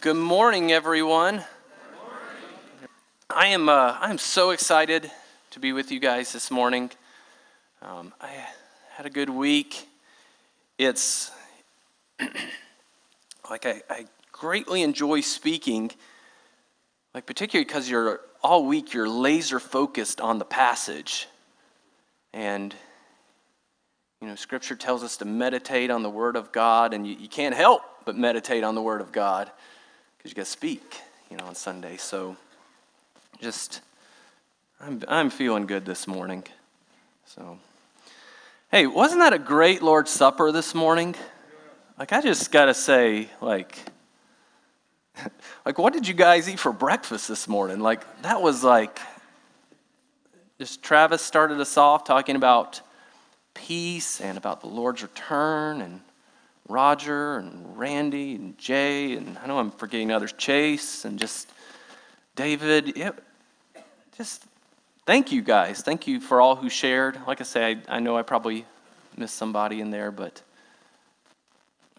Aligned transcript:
Good 0.00 0.14
morning, 0.14 0.70
everyone. 0.70 1.42
I 3.28 3.48
am 3.48 3.68
uh, 3.68 3.98
I 4.00 4.10
am 4.10 4.18
so 4.18 4.50
excited 4.50 5.10
to 5.50 5.58
be 5.58 5.72
with 5.72 5.90
you 5.90 5.98
guys 5.98 6.32
this 6.32 6.52
morning. 6.52 6.92
Um, 7.82 8.14
I 8.20 8.28
had 8.92 9.06
a 9.06 9.10
good 9.10 9.28
week. 9.28 9.88
It's 10.78 11.32
like 13.50 13.66
I, 13.66 13.82
I 13.90 14.06
greatly 14.30 14.82
enjoy 14.82 15.20
speaking, 15.20 15.90
like 17.12 17.26
particularly 17.26 17.64
because 17.64 17.90
you're 17.90 18.20
all 18.40 18.66
week 18.66 18.94
you're 18.94 19.08
laser 19.08 19.58
focused 19.58 20.20
on 20.20 20.38
the 20.38 20.44
passage, 20.44 21.26
and 22.32 22.72
you 24.22 24.28
know 24.28 24.36
Scripture 24.36 24.76
tells 24.76 25.02
us 25.02 25.16
to 25.16 25.24
meditate 25.24 25.90
on 25.90 26.04
the 26.04 26.10
Word 26.10 26.36
of 26.36 26.52
God, 26.52 26.94
and 26.94 27.04
you, 27.04 27.16
you 27.16 27.28
can't 27.28 27.56
help 27.56 27.82
but 28.04 28.16
meditate 28.16 28.62
on 28.62 28.76
the 28.76 28.82
Word 28.82 29.00
of 29.00 29.10
God 29.10 29.50
because 30.28 30.36
you 30.36 30.42
got 30.42 30.46
to 30.46 30.84
speak, 30.84 31.00
you 31.30 31.36
know, 31.36 31.44
on 31.46 31.54
Sunday. 31.54 31.96
So 31.96 32.36
just, 33.40 33.80
I'm, 34.80 35.02
I'm 35.08 35.30
feeling 35.30 35.66
good 35.66 35.86
this 35.86 36.06
morning. 36.06 36.44
So, 37.24 37.58
hey, 38.70 38.86
wasn't 38.86 39.20
that 39.20 39.32
a 39.32 39.38
great 39.38 39.80
Lord's 39.80 40.10
Supper 40.10 40.52
this 40.52 40.74
morning? 40.74 41.14
Like, 41.98 42.12
I 42.12 42.20
just 42.20 42.50
got 42.50 42.66
to 42.66 42.74
say, 42.74 43.28
like, 43.40 43.78
like, 45.64 45.78
what 45.78 45.94
did 45.94 46.06
you 46.06 46.14
guys 46.14 46.48
eat 46.48 46.58
for 46.58 46.72
breakfast 46.72 47.28
this 47.28 47.48
morning? 47.48 47.80
Like, 47.80 48.22
that 48.22 48.42
was 48.42 48.62
like, 48.62 49.00
just 50.58 50.82
Travis 50.82 51.22
started 51.22 51.58
us 51.60 51.76
off 51.78 52.04
talking 52.04 52.36
about 52.36 52.82
peace 53.54 54.20
and 54.20 54.36
about 54.36 54.60
the 54.60 54.68
Lord's 54.68 55.02
return 55.02 55.80
and 55.80 56.00
Roger 56.68 57.38
and 57.38 57.78
Randy 57.78 58.34
and 58.34 58.56
Jay, 58.58 59.14
and 59.14 59.38
I 59.38 59.46
know 59.46 59.58
I'm 59.58 59.70
forgetting 59.70 60.12
others, 60.12 60.34
Chase 60.34 61.06
and 61.06 61.18
just 61.18 61.50
David. 62.36 62.96
It, 62.96 63.14
just 64.18 64.44
thank 65.06 65.32
you 65.32 65.40
guys. 65.40 65.80
Thank 65.80 66.06
you 66.06 66.20
for 66.20 66.42
all 66.42 66.56
who 66.56 66.68
shared. 66.68 67.18
Like 67.26 67.40
I 67.40 67.44
say, 67.44 67.80
I, 67.88 67.96
I 67.96 68.00
know 68.00 68.18
I 68.18 68.22
probably 68.22 68.66
missed 69.16 69.36
somebody 69.36 69.80
in 69.80 69.90
there, 69.90 70.10
but 70.10 70.42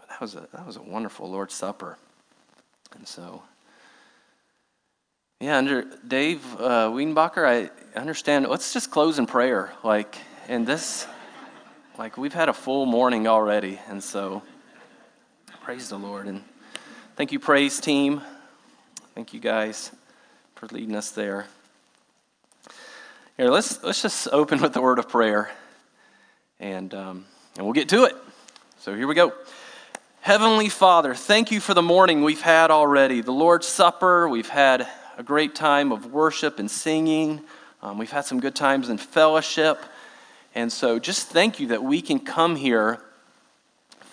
that 0.07 0.21
was 0.21 0.35
a, 0.35 0.47
that 0.53 0.67
was 0.67 0.75
a 0.75 0.83
wonderful 0.83 1.29
Lord's 1.29 1.55
Supper. 1.55 1.97
And 2.95 3.07
so, 3.07 3.41
yeah, 5.39 5.57
under 5.57 5.85
Dave 6.07 6.45
uh, 6.59 6.89
Wiedenbacher, 6.89 7.71
I 7.95 7.99
understand. 7.99 8.47
Let's 8.47 8.71
just 8.71 8.91
close 8.91 9.17
in 9.17 9.25
prayer. 9.25 9.73
Like, 9.83 10.17
and 10.47 10.67
this, 10.67 11.07
like, 11.97 12.17
we've 12.17 12.33
had 12.33 12.49
a 12.49 12.53
full 12.53 12.85
morning 12.85 13.27
already, 13.27 13.79
and 13.87 14.03
so. 14.03 14.43
Praise 15.69 15.89
the 15.89 15.99
Lord. 15.99 16.25
And 16.25 16.41
thank 17.15 17.31
you, 17.31 17.37
praise 17.37 17.79
team. 17.79 18.23
Thank 19.13 19.35
you 19.35 19.39
guys 19.39 19.91
for 20.55 20.65
leading 20.71 20.95
us 20.95 21.11
there. 21.11 21.45
Here, 23.37 23.51
let's, 23.51 23.83
let's 23.83 24.01
just 24.01 24.27
open 24.31 24.63
with 24.63 24.73
the 24.73 24.81
word 24.81 24.97
of 24.97 25.07
prayer 25.07 25.51
and, 26.59 26.91
um, 26.95 27.25
and 27.55 27.67
we'll 27.67 27.75
get 27.75 27.87
to 27.89 28.05
it. 28.05 28.15
So 28.79 28.95
here 28.95 29.05
we 29.05 29.13
go. 29.13 29.31
Heavenly 30.21 30.69
Father, 30.69 31.13
thank 31.13 31.51
you 31.51 31.59
for 31.59 31.75
the 31.75 31.83
morning 31.83 32.23
we've 32.23 32.41
had 32.41 32.71
already. 32.71 33.21
The 33.21 33.31
Lord's 33.31 33.67
Supper, 33.67 34.27
we've 34.27 34.49
had 34.49 34.87
a 35.19 35.23
great 35.23 35.53
time 35.53 35.91
of 35.91 36.11
worship 36.11 36.57
and 36.57 36.71
singing. 36.71 37.41
Um, 37.83 37.99
we've 37.99 38.09
had 38.09 38.25
some 38.25 38.39
good 38.39 38.55
times 38.55 38.89
in 38.89 38.97
fellowship. 38.97 39.77
And 40.55 40.73
so 40.73 40.97
just 40.97 41.27
thank 41.27 41.59
you 41.59 41.67
that 41.67 41.83
we 41.83 42.01
can 42.01 42.19
come 42.19 42.55
here 42.55 43.03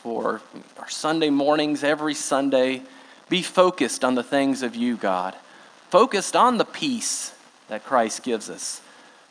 for 0.06 0.40
our 0.78 0.88
Sunday 0.88 1.30
mornings, 1.30 1.82
every 1.82 2.14
Sunday, 2.14 2.80
be 3.28 3.42
focused 3.42 4.04
on 4.04 4.14
the 4.14 4.22
things 4.22 4.62
of 4.62 4.76
you, 4.76 4.96
God. 4.96 5.34
Focused 5.90 6.36
on 6.36 6.58
the 6.58 6.64
peace 6.64 7.34
that 7.66 7.84
Christ 7.84 8.22
gives 8.22 8.48
us. 8.48 8.80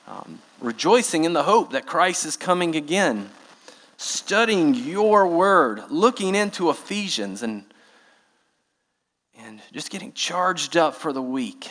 Um, 0.06 0.40
rejoicing 0.60 1.24
in 1.24 1.32
the 1.32 1.44
hope 1.44 1.72
that 1.72 1.86
Christ 1.86 2.26
is 2.26 2.36
coming 2.36 2.76
again. 2.76 3.30
Studying 3.96 4.74
your 4.74 5.26
word, 5.28 5.82
looking 5.90 6.36
into 6.36 6.70
Ephesians, 6.70 7.42
and, 7.42 7.64
and 9.40 9.62
just 9.72 9.90
getting 9.90 10.12
charged 10.12 10.76
up 10.76 10.94
for 10.94 11.14
the 11.14 11.22
week. 11.22 11.70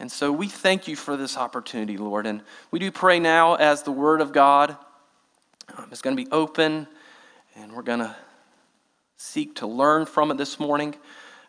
And 0.00 0.10
so 0.10 0.32
we 0.32 0.48
thank 0.48 0.88
you 0.88 0.96
for 0.96 1.16
this 1.16 1.36
opportunity, 1.36 1.96
Lord. 1.96 2.26
And 2.26 2.42
we 2.72 2.80
do 2.80 2.90
pray 2.90 3.20
now 3.20 3.54
as 3.54 3.84
the 3.84 3.92
word 3.92 4.20
of 4.20 4.32
God 4.32 4.76
um, 5.76 5.86
is 5.92 6.02
going 6.02 6.16
to 6.16 6.24
be 6.24 6.28
open 6.32 6.88
and 7.56 7.72
we're 7.72 7.82
going 7.82 8.00
to 8.00 8.16
seek 9.16 9.56
to 9.56 9.66
learn 9.66 10.06
from 10.06 10.30
it 10.30 10.36
this 10.36 10.60
morning. 10.60 10.94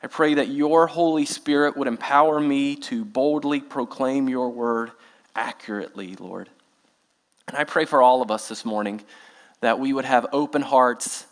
I 0.03 0.07
pray 0.07 0.35
that 0.35 0.47
your 0.47 0.87
Holy 0.87 1.25
Spirit 1.25 1.77
would 1.77 1.87
empower 1.87 2.39
me 2.39 2.75
to 2.77 3.05
boldly 3.05 3.59
proclaim 3.59 4.27
your 4.27 4.49
word 4.49 4.91
accurately, 5.35 6.15
Lord. 6.15 6.49
And 7.47 7.57
I 7.57 7.63
pray 7.63 7.85
for 7.85 8.01
all 8.01 8.21
of 8.21 8.31
us 8.31 8.47
this 8.47 8.65
morning 8.65 9.01
that 9.61 9.79
we 9.79 9.93
would 9.93 10.05
have 10.05 10.27
open 10.33 10.61
hearts 10.61 11.27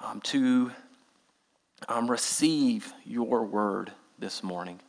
um, 0.00 0.20
to 0.22 0.70
um, 1.88 2.10
receive 2.10 2.92
your 3.04 3.44
word 3.44 3.92
this 4.18 4.42
morning. 4.42 4.80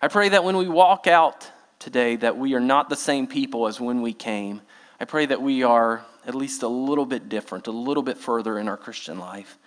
I 0.00 0.08
pray 0.08 0.28
that 0.30 0.44
when 0.44 0.56
we 0.56 0.68
walk 0.68 1.06
out 1.06 1.50
today 1.78 2.16
that 2.16 2.36
we 2.36 2.54
are 2.54 2.60
not 2.60 2.88
the 2.88 2.96
same 2.96 3.26
people 3.26 3.66
as 3.66 3.80
when 3.80 4.02
we 4.02 4.12
came. 4.12 4.60
I 5.02 5.04
pray 5.04 5.26
that 5.26 5.42
we 5.42 5.64
are 5.64 6.06
at 6.24 6.36
least 6.36 6.62
a 6.62 6.68
little 6.68 7.04
bit 7.04 7.28
different, 7.28 7.66
a 7.66 7.72
little 7.72 8.04
bit 8.04 8.18
further 8.18 8.56
in 8.56 8.68
our 8.68 8.76
Christian 8.76 9.18
life. 9.18 9.58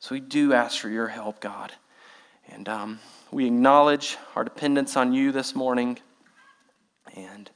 So 0.00 0.14
we 0.14 0.20
do 0.20 0.52
ask 0.52 0.78
for 0.78 0.90
your 0.90 1.08
help, 1.08 1.40
God. 1.40 1.72
And 2.50 2.68
um, 2.68 3.00
we 3.30 3.46
acknowledge 3.46 4.18
our 4.34 4.44
dependence 4.44 4.94
on 4.94 5.14
you 5.14 5.32
this 5.32 5.54
morning. 5.54 5.98
And 7.16 7.50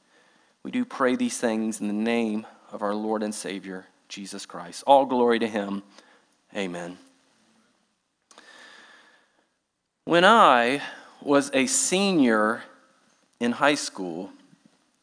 we 0.63 0.71
do 0.71 0.83
pray 0.83 1.15
these 1.15 1.37
things 1.37 1.79
in 1.79 1.85
the 1.85 1.93
name 1.93 2.47
of 2.71 2.81
our 2.81 2.95
Lord 2.95 3.21
and 3.21 3.35
Savior, 3.35 3.85
Jesus 4.09 4.47
Christ. 4.47 4.83
All 4.87 5.05
glory 5.05 5.37
to 5.37 5.47
him. 5.47 5.83
Amen. 6.57 6.97
When 10.05 10.25
I 10.25 10.81
was 11.21 11.51
a 11.53 11.67
senior 11.67 12.63
in 13.39 13.51
high 13.51 13.75
school, 13.75 14.31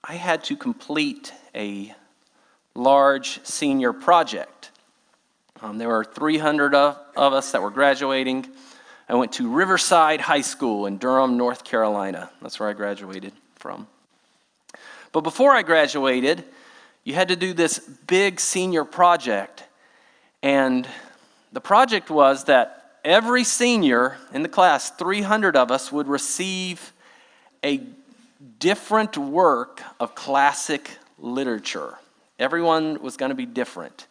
I 0.02 0.14
had 0.14 0.42
to 0.44 0.56
complete 0.56 1.32
a 1.54 1.94
large 2.74 3.44
senior 3.44 3.92
project. 3.92 4.70
Um, 5.60 5.78
there 5.78 5.88
were 5.88 6.04
300 6.04 6.74
of, 6.74 6.98
of 7.16 7.32
us 7.32 7.52
that 7.52 7.62
were 7.62 7.70
graduating. 7.70 8.46
I 9.08 9.14
went 9.14 9.32
to 9.32 9.50
Riverside 9.50 10.20
High 10.20 10.42
School 10.42 10.86
in 10.86 10.98
Durham, 10.98 11.36
North 11.36 11.64
Carolina. 11.64 12.30
That's 12.40 12.60
where 12.60 12.68
I 12.68 12.74
graduated 12.74 13.32
from. 13.56 13.88
But 15.12 15.22
before 15.22 15.52
I 15.52 15.62
graduated, 15.62 16.44
you 17.04 17.14
had 17.14 17.28
to 17.28 17.36
do 17.36 17.54
this 17.54 17.78
big 17.78 18.38
senior 18.38 18.84
project. 18.84 19.64
And 20.42 20.86
the 21.52 21.60
project 21.60 22.10
was 22.10 22.44
that 22.44 23.00
every 23.04 23.44
senior 23.44 24.18
in 24.32 24.42
the 24.42 24.48
class, 24.48 24.90
300 24.90 25.56
of 25.56 25.70
us, 25.70 25.90
would 25.90 26.06
receive 26.06 26.92
a 27.64 27.80
different 28.58 29.16
work 29.16 29.82
of 29.98 30.14
classic 30.14 30.90
literature. 31.18 31.98
Everyone 32.38 33.02
was 33.02 33.16
going 33.16 33.30
to 33.30 33.36
be 33.36 33.46
different. 33.46 34.06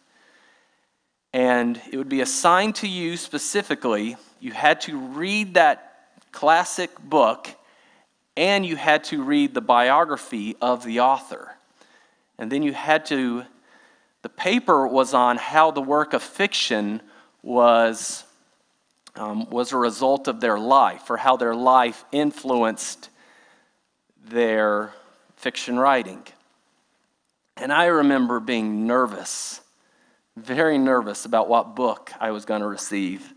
And 1.32 1.80
it 1.90 1.96
would 1.96 2.08
be 2.08 2.20
assigned 2.20 2.74
to 2.76 2.88
you 2.88 3.16
specifically. 3.16 4.16
You 4.40 4.52
had 4.52 4.80
to 4.82 4.98
read 4.98 5.54
that 5.54 6.10
classic 6.32 6.98
book, 7.00 7.48
and 8.36 8.64
you 8.64 8.76
had 8.76 9.04
to 9.04 9.22
read 9.22 9.54
the 9.54 9.60
biography 9.60 10.56
of 10.60 10.84
the 10.84 11.00
author. 11.00 11.54
And 12.38 12.52
then 12.52 12.62
you 12.62 12.72
had 12.72 13.06
to, 13.06 13.44
the 14.22 14.28
paper 14.28 14.86
was 14.86 15.14
on 15.14 15.36
how 15.36 15.70
the 15.70 15.80
work 15.80 16.12
of 16.12 16.22
fiction 16.22 17.00
was, 17.42 18.24
um, 19.16 19.48
was 19.50 19.72
a 19.72 19.76
result 19.76 20.28
of 20.28 20.40
their 20.40 20.58
life, 20.58 21.10
or 21.10 21.16
how 21.16 21.36
their 21.36 21.54
life 21.54 22.04
influenced 22.12 23.10
their 24.24 24.92
fiction 25.36 25.78
writing. 25.78 26.22
And 27.60 27.72
I 27.72 27.86
remember 27.86 28.38
being 28.38 28.86
nervous, 28.86 29.60
very 30.36 30.78
nervous 30.78 31.24
about 31.24 31.48
what 31.48 31.74
book 31.74 32.12
I 32.20 32.30
was 32.30 32.44
going 32.44 32.60
to 32.60 32.68
receive. 32.68 33.34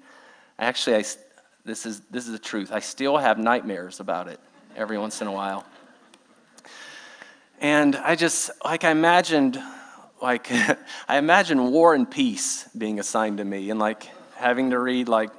Actually, 0.59 0.97
I, 0.97 1.03
this, 1.65 1.87
is, 1.87 2.01
this 2.11 2.27
is 2.27 2.31
the 2.31 2.39
truth. 2.39 2.71
I 2.71 2.79
still 2.79 3.17
have 3.17 3.39
nightmares 3.39 3.99
about 3.99 4.27
it 4.27 4.39
every 4.75 4.99
once 4.99 5.21
in 5.21 5.27
a 5.27 5.31
while. 5.31 5.65
And 7.59 7.95
I 7.95 8.15
just, 8.15 8.51
like, 8.63 8.83
I 8.83 8.91
imagined, 8.91 9.59
like, 10.21 10.51
I 11.07 11.17
imagined 11.17 11.71
War 11.71 11.95
and 11.95 12.09
Peace 12.09 12.69
being 12.77 12.99
assigned 12.99 13.39
to 13.39 13.45
me 13.45 13.71
and, 13.71 13.79
like, 13.79 14.07
having 14.35 14.69
to 14.69 14.79
read, 14.79 15.09
like, 15.09 15.31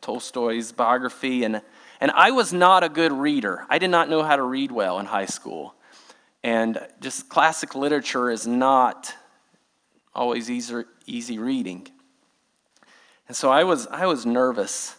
Tolstoy's 0.00 0.72
biography. 0.72 1.44
And, 1.44 1.62
and 2.00 2.10
I 2.10 2.32
was 2.32 2.52
not 2.52 2.82
a 2.82 2.88
good 2.88 3.12
reader. 3.12 3.64
I 3.70 3.78
did 3.78 3.90
not 3.90 4.08
know 4.08 4.24
how 4.24 4.34
to 4.34 4.42
read 4.42 4.72
well 4.72 4.98
in 4.98 5.06
high 5.06 5.26
school. 5.26 5.74
And 6.44 6.78
just 7.00 7.30
classic 7.30 7.74
literature 7.74 8.30
is 8.30 8.46
not 8.46 9.14
always 10.14 10.50
easy, 10.50 10.84
easy 11.06 11.38
reading. 11.38 11.88
And 13.26 13.36
so 13.36 13.50
I 13.50 13.64
was, 13.64 13.86
I 13.86 14.04
was 14.04 14.26
nervous. 14.26 14.94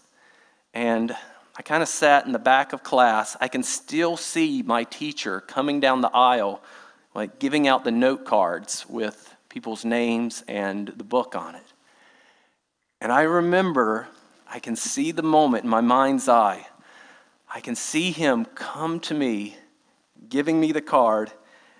And 0.73 1.15
I 1.55 1.61
kind 1.61 1.83
of 1.83 1.87
sat 1.87 2.25
in 2.25 2.31
the 2.31 2.39
back 2.39 2.73
of 2.73 2.81
class. 2.81 3.37
I 3.39 3.47
can 3.47 3.61
still 3.61 4.17
see 4.17 4.63
my 4.63 4.85
teacher 4.85 5.39
coming 5.39 5.79
down 5.79 6.01
the 6.01 6.09
aisle, 6.09 6.63
like 7.13 7.37
giving 7.37 7.67
out 7.67 7.83
the 7.83 7.91
note 7.91 8.25
cards 8.25 8.83
with 8.89 9.35
people's 9.47 9.85
names 9.85 10.43
and 10.47 10.87
the 10.87 11.03
book 11.03 11.35
on 11.35 11.53
it. 11.53 11.73
And 12.99 13.11
I 13.11 13.21
remember, 13.21 14.07
I 14.49 14.57
can 14.57 14.75
see 14.75 15.11
the 15.11 15.21
moment 15.21 15.63
in 15.63 15.69
my 15.69 15.81
mind's 15.81 16.27
eye. 16.27 16.65
I 17.53 17.59
can 17.59 17.75
see 17.75 18.09
him 18.09 18.45
come 18.45 18.99
to 19.01 19.13
me, 19.13 19.57
giving 20.29 20.59
me 20.59 20.71
the 20.71 20.81
card, 20.81 21.31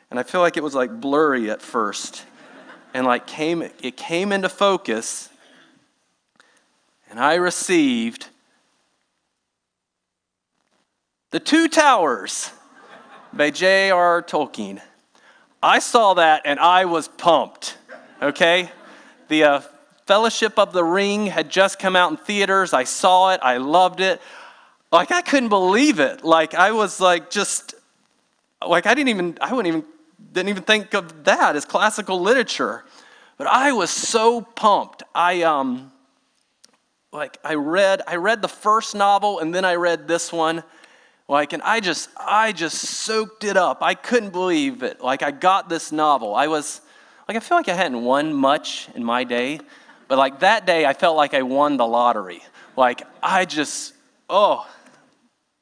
and 0.09 0.19
I 0.19 0.23
feel 0.23 0.41
like 0.41 0.57
it 0.57 0.63
was 0.63 0.75
like 0.75 0.99
blurry 0.99 1.49
at 1.49 1.61
first. 1.61 2.25
And 2.93 3.05
like 3.05 3.27
came 3.27 3.61
it 3.61 3.97
came 3.97 4.31
into 4.31 4.47
focus, 4.47 5.29
and 7.09 7.19
I 7.19 7.35
received 7.35 8.27
The 11.31 11.39
Two 11.41 11.67
Towers 11.67 12.51
by 13.33 13.49
J.R. 13.49 14.23
Tolkien. 14.23 14.81
I 15.61 15.79
saw 15.79 16.13
that 16.13 16.43
and 16.45 16.59
I 16.59 16.85
was 16.85 17.07
pumped, 17.07 17.77
okay? 18.21 18.69
The 19.27 19.43
uh, 19.43 19.61
Fellowship 20.05 20.59
of 20.59 20.71
the 20.71 20.83
Ring 20.83 21.25
had 21.25 21.49
just 21.49 21.79
come 21.79 21.95
out 21.95 22.11
in 22.11 22.17
theaters. 22.17 22.73
I 22.73 22.83
saw 22.83 23.33
it, 23.33 23.39
I 23.41 23.57
loved 23.57 23.99
it. 23.99 24.21
Like, 24.91 25.11
I 25.11 25.21
couldn't 25.21 25.49
believe 25.49 25.99
it. 25.99 26.23
Like, 26.23 26.53
I 26.53 26.71
was 26.71 27.01
like, 27.01 27.31
just, 27.31 27.73
like, 28.69 28.85
I 28.85 28.93
didn't 28.93 29.09
even, 29.09 29.37
I 29.41 29.53
wouldn't 29.53 29.75
even, 29.75 29.87
didn't 30.31 30.49
even 30.49 30.63
think 30.63 30.93
of 30.93 31.23
that 31.25 31.55
as 31.55 31.65
classical 31.65 32.19
literature. 32.19 32.83
But 33.37 33.47
I 33.47 33.73
was 33.73 33.89
so 33.89 34.41
pumped. 34.41 35.03
I, 35.13 35.43
um, 35.43 35.91
like, 37.11 37.37
I 37.43 37.55
read, 37.55 38.01
I 38.07 38.15
read 38.15 38.41
the 38.41 38.47
first 38.47 38.95
novel 38.95 39.39
and 39.39 39.53
then 39.53 39.65
I 39.65 39.75
read 39.75 40.07
this 40.07 40.31
one. 40.31 40.63
Like, 41.27 41.53
and 41.53 41.63
I 41.63 41.79
just, 41.79 42.09
I 42.17 42.51
just 42.51 42.77
soaked 42.77 43.43
it 43.43 43.57
up. 43.57 43.79
I 43.81 43.95
couldn't 43.95 44.31
believe 44.31 44.83
it. 44.83 45.01
Like, 45.01 45.23
I 45.23 45.31
got 45.31 45.69
this 45.69 45.91
novel. 45.91 46.35
I 46.35 46.47
was, 46.47 46.81
like, 47.27 47.35
I 47.35 47.39
feel 47.39 47.57
like 47.57 47.69
I 47.69 47.73
hadn't 47.73 48.03
won 48.03 48.33
much 48.33 48.89
in 48.95 49.03
my 49.03 49.23
day, 49.23 49.59
but 50.07 50.17
like 50.17 50.41
that 50.41 50.67
day, 50.67 50.85
I 50.85 50.93
felt 50.93 51.17
like 51.17 51.33
I 51.33 51.41
won 51.41 51.77
the 51.77 51.87
lottery. 51.87 52.41
Like, 52.77 53.01
I 53.23 53.45
just, 53.45 53.93
oh, 54.29 54.67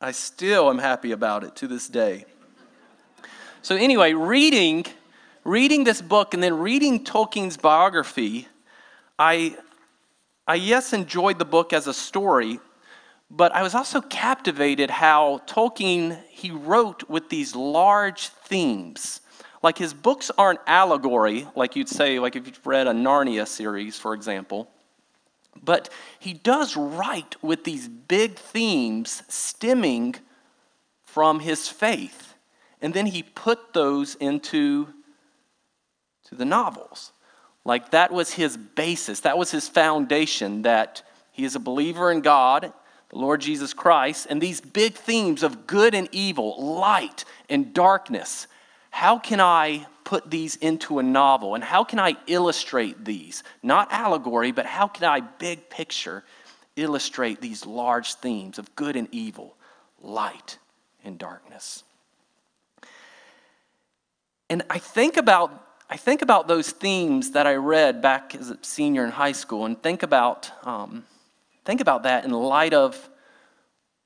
I 0.01 0.11
still 0.11 0.69
am 0.69 0.79
happy 0.79 1.13
about 1.13 1.45
it 1.45 1.55
to 1.57 1.67
this 1.67 1.87
day. 1.87 2.25
So, 3.63 3.77
anyway, 3.77 4.11
reading, 4.11 4.85
reading 5.45 5.85
this 5.85 6.01
book 6.01 6.33
and 6.33 6.43
then 6.43 6.59
reading 6.59 7.05
Tolkien's 7.05 7.55
biography, 7.55 8.49
I, 9.17 9.55
I 10.45 10.55
yes 10.55 10.91
enjoyed 10.91 11.39
the 11.39 11.45
book 11.45 11.71
as 11.71 11.87
a 11.87 11.93
story, 11.93 12.59
but 13.31 13.55
I 13.55 13.63
was 13.63 13.73
also 13.73 14.01
captivated 14.01 14.89
how 14.89 15.39
Tolkien 15.47 16.21
he 16.27 16.51
wrote 16.51 17.07
with 17.07 17.29
these 17.29 17.55
large 17.55 18.27
themes. 18.27 19.21
Like 19.61 19.77
his 19.77 19.93
books 19.93 20.29
aren't 20.37 20.59
allegory, 20.67 21.47
like 21.55 21.77
you'd 21.77 21.87
say, 21.87 22.19
like 22.19 22.35
if 22.35 22.45
you've 22.45 22.67
read 22.67 22.87
a 22.87 22.91
Narnia 22.91 23.47
series, 23.47 23.97
for 23.97 24.13
example. 24.13 24.69
But 25.63 25.87
he 26.19 26.33
does 26.33 26.75
write 26.75 27.41
with 27.41 27.63
these 27.63 27.87
big 27.87 28.35
themes 28.35 29.23
stemming 29.29 30.15
from 31.05 31.39
his 31.39 31.69
faith. 31.69 32.32
And 32.83 32.93
then 32.93 33.07
he 33.07 33.23
put 33.23 33.73
those 33.73 34.13
into 34.15 34.87
to 36.25 36.35
the 36.35 36.45
novels. 36.45 37.11
Like 37.65 37.91
that 37.91 38.11
was 38.11 38.33
his 38.33 38.57
basis, 38.57 39.21
that 39.21 39.37
was 39.37 39.49
his 39.49 39.67
foundation, 39.67 40.61
that 40.61 41.01
he 41.31 41.45
is 41.45 41.55
a 41.55 41.59
believer 41.59 42.11
in 42.11 42.21
God 42.21 42.71
the 43.13 43.19
Lord 43.19 43.41
Jesus 43.41 43.73
Christ, 43.75 44.25
and 44.29 44.41
these 44.41 44.59
big 44.59 44.95
themes 44.95 45.43
of 45.43 45.67
good 45.67 45.93
and 45.93 46.09
evil, 46.11 46.79
light 46.79 47.25
and 47.47 47.71
darkness. 47.71 48.47
How 48.89 49.19
can 49.19 49.39
I 49.39 49.85
put 50.03 50.31
these 50.31 50.55
into 50.55 50.97
a 50.97 51.03
novel? 51.03 51.53
And 51.53 51.63
how 51.63 51.83
can 51.83 51.99
I 51.99 52.15
illustrate 52.25 53.05
these? 53.05 53.43
Not 53.61 53.91
allegory, 53.91 54.51
but 54.51 54.65
how 54.65 54.87
can 54.87 55.05
I, 55.05 55.19
big 55.19 55.69
picture, 55.69 56.23
illustrate 56.75 57.39
these 57.39 57.67
large 57.67 58.15
themes 58.15 58.57
of 58.57 58.75
good 58.75 58.95
and 58.95 59.07
evil, 59.11 59.55
light 60.01 60.57
and 61.05 61.19
darkness? 61.19 61.83
And 64.49 64.63
I 64.69 64.79
think 64.79 65.17
about 65.17 65.59
I 65.89 65.97
think 65.97 66.21
about 66.21 66.47
those 66.47 66.71
themes 66.71 67.31
that 67.31 67.45
I 67.45 67.55
read 67.55 68.01
back 68.01 68.33
as 68.33 68.49
a 68.49 68.57
senior 68.61 69.03
in 69.03 69.11
high 69.11 69.33
school, 69.33 69.65
and 69.65 69.81
think 69.81 70.01
about 70.01 70.49
um, 70.65 71.03
Think 71.65 71.79
about 71.79 72.03
that 72.03 72.25
in 72.25 72.31
light 72.31 72.73
of 72.73 73.09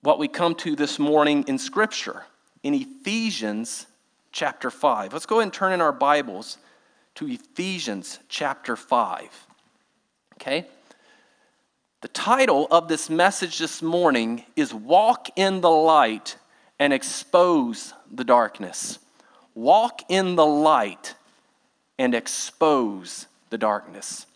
what 0.02 0.20
we 0.20 0.28
come 0.28 0.54
to 0.56 0.76
this 0.76 1.00
morning 1.00 1.44
in 1.48 1.58
Scripture, 1.58 2.24
in 2.62 2.74
Ephesians 2.76 3.88
chapter 4.32 4.70
5. 4.70 5.12
Let's 5.12 5.26
go 5.26 5.38
ahead 5.38 5.44
and 5.46 5.54
turn 5.54 5.74
in 5.74 5.82
our 5.82 5.92
Bibles 5.92 6.60
to 7.16 7.28
Ephesians 7.28 8.20
chapter 8.30 8.76
5. 8.76 9.48
Okay? 10.36 10.68
The 12.02 12.08
title 12.10 12.68
of 12.70 12.88
this 12.88 13.10
message 13.10 13.58
this 13.58 13.82
morning 13.82 14.44
is 14.56 14.72
Walk 14.72 15.30
in 15.36 15.62
the 15.62 15.72
Light 15.72 16.38
and 16.78 16.94
Expose 16.94 17.92
the 18.12 18.24
Darkness. 18.24 19.00
Walk 19.58 20.04
in 20.08 20.36
the 20.36 20.46
light 20.46 21.16
and 21.98 22.14
expose 22.14 23.26
the 23.50 23.58
darkness. 23.58 24.28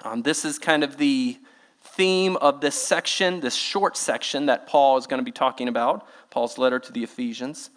Um, 0.00 0.22
this 0.22 0.46
is 0.46 0.58
kind 0.58 0.82
of 0.82 0.96
the 0.96 1.36
theme 1.82 2.36
of 2.36 2.62
this 2.62 2.74
section, 2.74 3.40
this 3.40 3.54
short 3.54 3.98
section 3.98 4.46
that 4.46 4.66
Paul 4.66 4.96
is 4.96 5.06
going 5.06 5.18
to 5.18 5.24
be 5.24 5.30
talking 5.30 5.68
about, 5.68 6.06
Paul's 6.30 6.56
letter 6.56 6.78
to 6.78 6.90
the 6.90 7.04
Ephesians. 7.04 7.68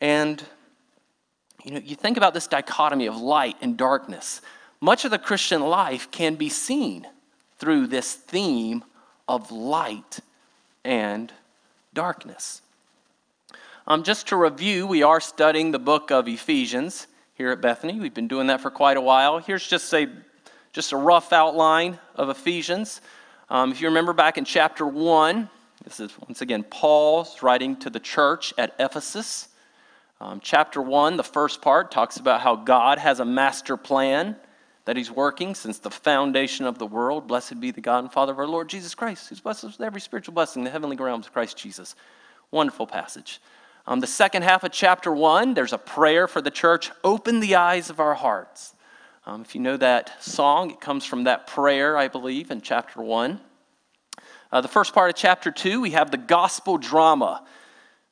And 0.00 0.40
you 1.64 1.72
know, 1.72 1.80
you 1.80 1.96
think 1.96 2.16
about 2.16 2.34
this 2.34 2.46
dichotomy 2.46 3.06
of 3.06 3.16
light 3.16 3.56
and 3.60 3.76
darkness. 3.76 4.42
Much 4.80 5.04
of 5.04 5.10
the 5.10 5.18
Christian 5.18 5.60
life 5.60 6.08
can 6.12 6.36
be 6.36 6.48
seen 6.48 7.04
through 7.58 7.88
this 7.88 8.14
theme 8.14 8.84
of 9.26 9.50
light 9.50 10.20
and 10.84 11.32
darkness. 11.92 12.62
Um, 13.90 14.04
just 14.04 14.28
to 14.28 14.36
review, 14.36 14.86
we 14.86 15.02
are 15.02 15.20
studying 15.20 15.72
the 15.72 15.78
book 15.80 16.12
of 16.12 16.28
Ephesians 16.28 17.08
here 17.34 17.50
at 17.50 17.60
Bethany. 17.60 17.98
We've 17.98 18.14
been 18.14 18.28
doing 18.28 18.46
that 18.46 18.60
for 18.60 18.70
quite 18.70 18.96
a 18.96 19.00
while. 19.00 19.40
Here's 19.40 19.66
just 19.66 19.92
a 19.92 20.08
just 20.72 20.92
a 20.92 20.96
rough 20.96 21.32
outline 21.32 21.98
of 22.14 22.28
Ephesians. 22.28 23.00
Um, 23.48 23.72
if 23.72 23.80
you 23.80 23.88
remember 23.88 24.12
back 24.12 24.38
in 24.38 24.44
chapter 24.44 24.86
1, 24.86 25.50
this 25.82 25.98
is 25.98 26.12
once 26.20 26.40
again 26.40 26.62
Paul's 26.62 27.42
writing 27.42 27.74
to 27.78 27.90
the 27.90 27.98
church 27.98 28.54
at 28.56 28.76
Ephesus. 28.78 29.48
Um, 30.20 30.38
chapter 30.40 30.80
1, 30.80 31.16
the 31.16 31.24
first 31.24 31.60
part, 31.60 31.90
talks 31.90 32.16
about 32.16 32.42
how 32.42 32.54
God 32.54 32.98
has 32.98 33.18
a 33.18 33.24
master 33.24 33.76
plan 33.76 34.36
that 34.84 34.96
he's 34.96 35.10
working 35.10 35.56
since 35.56 35.80
the 35.80 35.90
foundation 35.90 36.64
of 36.64 36.78
the 36.78 36.86
world. 36.86 37.26
Blessed 37.26 37.58
be 37.58 37.72
the 37.72 37.80
God 37.80 38.04
and 38.04 38.12
Father 38.12 38.30
of 38.30 38.38
our 38.38 38.46
Lord 38.46 38.68
Jesus 38.68 38.94
Christ, 38.94 39.28
who's 39.28 39.40
blessed 39.40 39.64
us 39.64 39.78
with 39.78 39.84
every 39.84 40.00
spiritual 40.00 40.34
blessing 40.34 40.60
in 40.60 40.64
the 40.64 40.70
heavenly 40.70 40.94
realms 40.94 41.26
of 41.26 41.32
Christ 41.32 41.56
Jesus. 41.56 41.96
Wonderful 42.52 42.86
passage. 42.86 43.40
Um, 43.90 43.98
the 43.98 44.06
second 44.06 44.42
half 44.42 44.62
of 44.62 44.70
chapter 44.70 45.12
1, 45.12 45.54
there's 45.54 45.72
a 45.72 45.78
prayer 45.78 46.28
for 46.28 46.40
the 46.40 46.52
church 46.52 46.92
open 47.02 47.40
the 47.40 47.56
eyes 47.56 47.90
of 47.90 47.98
our 47.98 48.14
hearts. 48.14 48.72
Um, 49.26 49.42
if 49.42 49.56
you 49.56 49.60
know 49.60 49.76
that 49.78 50.22
song, 50.22 50.70
it 50.70 50.80
comes 50.80 51.04
from 51.04 51.24
that 51.24 51.48
prayer, 51.48 51.98
I 51.98 52.06
believe, 52.06 52.52
in 52.52 52.60
chapter 52.60 53.02
1. 53.02 53.40
Uh, 54.52 54.60
the 54.60 54.68
first 54.68 54.94
part 54.94 55.10
of 55.10 55.16
chapter 55.16 55.50
2, 55.50 55.80
we 55.80 55.90
have 55.90 56.12
the 56.12 56.18
gospel 56.18 56.78
drama. 56.78 57.44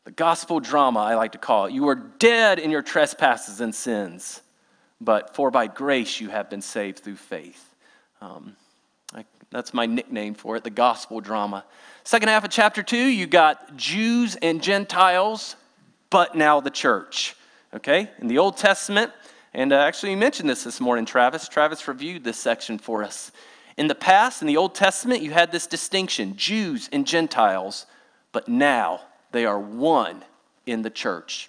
The 0.03 0.11
gospel 0.11 0.59
drama, 0.59 0.99
I 0.99 1.15
like 1.15 1.31
to 1.33 1.39
call 1.39 1.67
it. 1.67 1.73
You 1.73 1.87
are 1.91 1.95
dead 1.95 2.59
in 2.59 2.73
your 2.73 2.83
trespasses 2.83 3.61
and 3.61 3.73
sins, 3.73 4.43
but 5.01 5.37
for 5.37 5.53
by 5.53 5.69
grace 5.69 6.21
you 6.21 6.29
have 6.29 6.51
been 6.51 6.61
saved 6.61 6.99
through 7.05 7.15
faith. 7.15 7.73
Um, 8.21 8.57
I, 9.15 9.25
that's 9.53 9.73
my 9.73 9.87
nickname 9.87 10.35
for 10.35 10.57
it, 10.57 10.65
the 10.65 10.71
gospel 10.71 11.21
drama. 11.21 11.65
Second 12.03 12.31
half 12.31 12.43
of 12.43 12.51
chapter 12.51 12.83
2, 12.83 12.97
you 12.97 13.29
got 13.29 13.77
Jews 13.77 14.35
and 14.43 14.61
Gentiles, 14.61 15.55
but 16.11 16.35
now 16.35 16.61
the 16.61 16.71
church. 16.71 17.37
Okay? 17.75 18.11
In 18.19 18.29
the 18.29 18.39
Old 18.39 18.57
Testament, 18.57 19.13
and 19.55 19.73
uh, 19.73 19.77
actually, 19.77 20.13
you 20.13 20.17
mentioned 20.17 20.49
this 20.49 20.65
this 20.65 20.81
morning, 20.81 21.05
Travis. 21.05 21.49
Travis 21.49 21.89
reviewed 21.89 22.23
this 22.23 22.39
section 22.39 22.79
for 22.79 23.03
us. 23.03 23.33
In 23.77 23.89
the 23.89 23.95
past, 23.95 24.43
in 24.43 24.49
the 24.49 24.57
Old 24.57 24.75
Testament, 24.75 25.23
you 25.23 25.31
had 25.31 25.53
this 25.53 25.67
distinction 25.67 26.37
Jews 26.37 26.89
and 26.93 27.07
Gentiles, 27.07 27.87
but 28.33 28.49
now 28.49 29.01
they 29.33 29.47
are 29.47 29.59
one 29.59 30.23
in 30.67 30.83
the 30.83 30.91
church. 30.91 31.49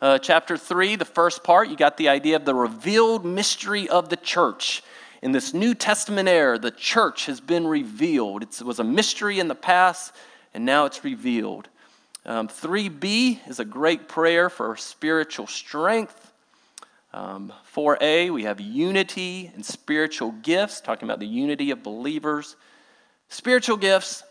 Uh, 0.00 0.18
chapter 0.18 0.56
3, 0.56 0.96
the 0.96 1.04
first 1.04 1.44
part, 1.44 1.68
you 1.68 1.76
got 1.76 1.96
the 1.96 2.08
idea 2.08 2.34
of 2.34 2.44
the 2.44 2.54
revealed 2.54 3.24
mystery 3.24 3.88
of 3.88 4.08
the 4.08 4.16
church. 4.16 4.82
In 5.22 5.30
this 5.30 5.54
New 5.54 5.74
Testament 5.74 6.28
era, 6.28 6.58
the 6.58 6.72
church 6.72 7.26
has 7.26 7.40
been 7.40 7.66
revealed. 7.66 8.42
It's, 8.42 8.60
it 8.60 8.66
was 8.66 8.80
a 8.80 8.84
mystery 8.84 9.38
in 9.38 9.46
the 9.46 9.54
past, 9.54 10.12
and 10.52 10.64
now 10.64 10.86
it's 10.86 11.04
revealed. 11.04 11.68
Um, 12.24 12.46
3b 12.46 13.48
is 13.48 13.58
a 13.58 13.64
great 13.64 14.06
prayer 14.06 14.48
for 14.48 14.76
spiritual 14.76 15.48
strength. 15.48 16.32
Um, 17.12 17.52
4a, 17.74 18.32
we 18.32 18.44
have 18.44 18.60
unity 18.60 19.50
and 19.54 19.66
spiritual 19.66 20.30
gifts, 20.30 20.80
talking 20.80 21.08
about 21.08 21.18
the 21.18 21.26
unity 21.26 21.72
of 21.72 21.82
believers. 21.82 22.54
Spiritual 23.28 23.76
gifts, 23.76 24.22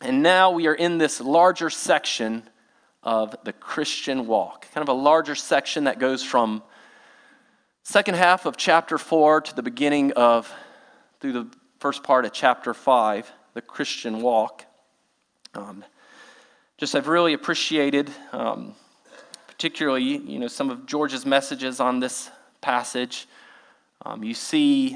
And 0.00 0.24
now 0.24 0.50
we 0.50 0.66
are 0.66 0.74
in 0.74 0.98
this 0.98 1.20
larger 1.20 1.70
section 1.70 2.42
of 3.04 3.36
the 3.44 3.52
Christian 3.52 4.26
walk, 4.26 4.66
kind 4.74 4.82
of 4.82 4.88
a 4.88 4.98
larger 4.98 5.36
section 5.36 5.84
that 5.84 6.00
goes 6.00 6.22
from 6.22 6.64
second 7.84 8.16
half 8.16 8.44
of 8.44 8.56
chapter 8.56 8.98
4 8.98 9.42
to 9.42 9.54
the 9.54 9.62
beginning 9.62 10.12
of 10.12 10.52
through 11.20 11.32
the 11.32 11.46
first 11.78 12.02
part 12.02 12.24
of 12.24 12.32
chapter 12.32 12.74
5, 12.74 13.30
the 13.52 13.62
Christian 13.62 14.20
walk. 14.20 14.64
Um, 15.54 15.84
just 16.84 16.94
I've 16.94 17.08
really 17.08 17.32
appreciated, 17.32 18.10
um, 18.32 18.74
particularly, 19.46 20.18
you 20.18 20.38
know, 20.38 20.48
some 20.48 20.68
of 20.68 20.84
George's 20.84 21.24
messages 21.24 21.80
on 21.80 21.98
this 21.98 22.30
passage. 22.60 23.26
Um, 24.04 24.22
you 24.22 24.34
see, 24.34 24.94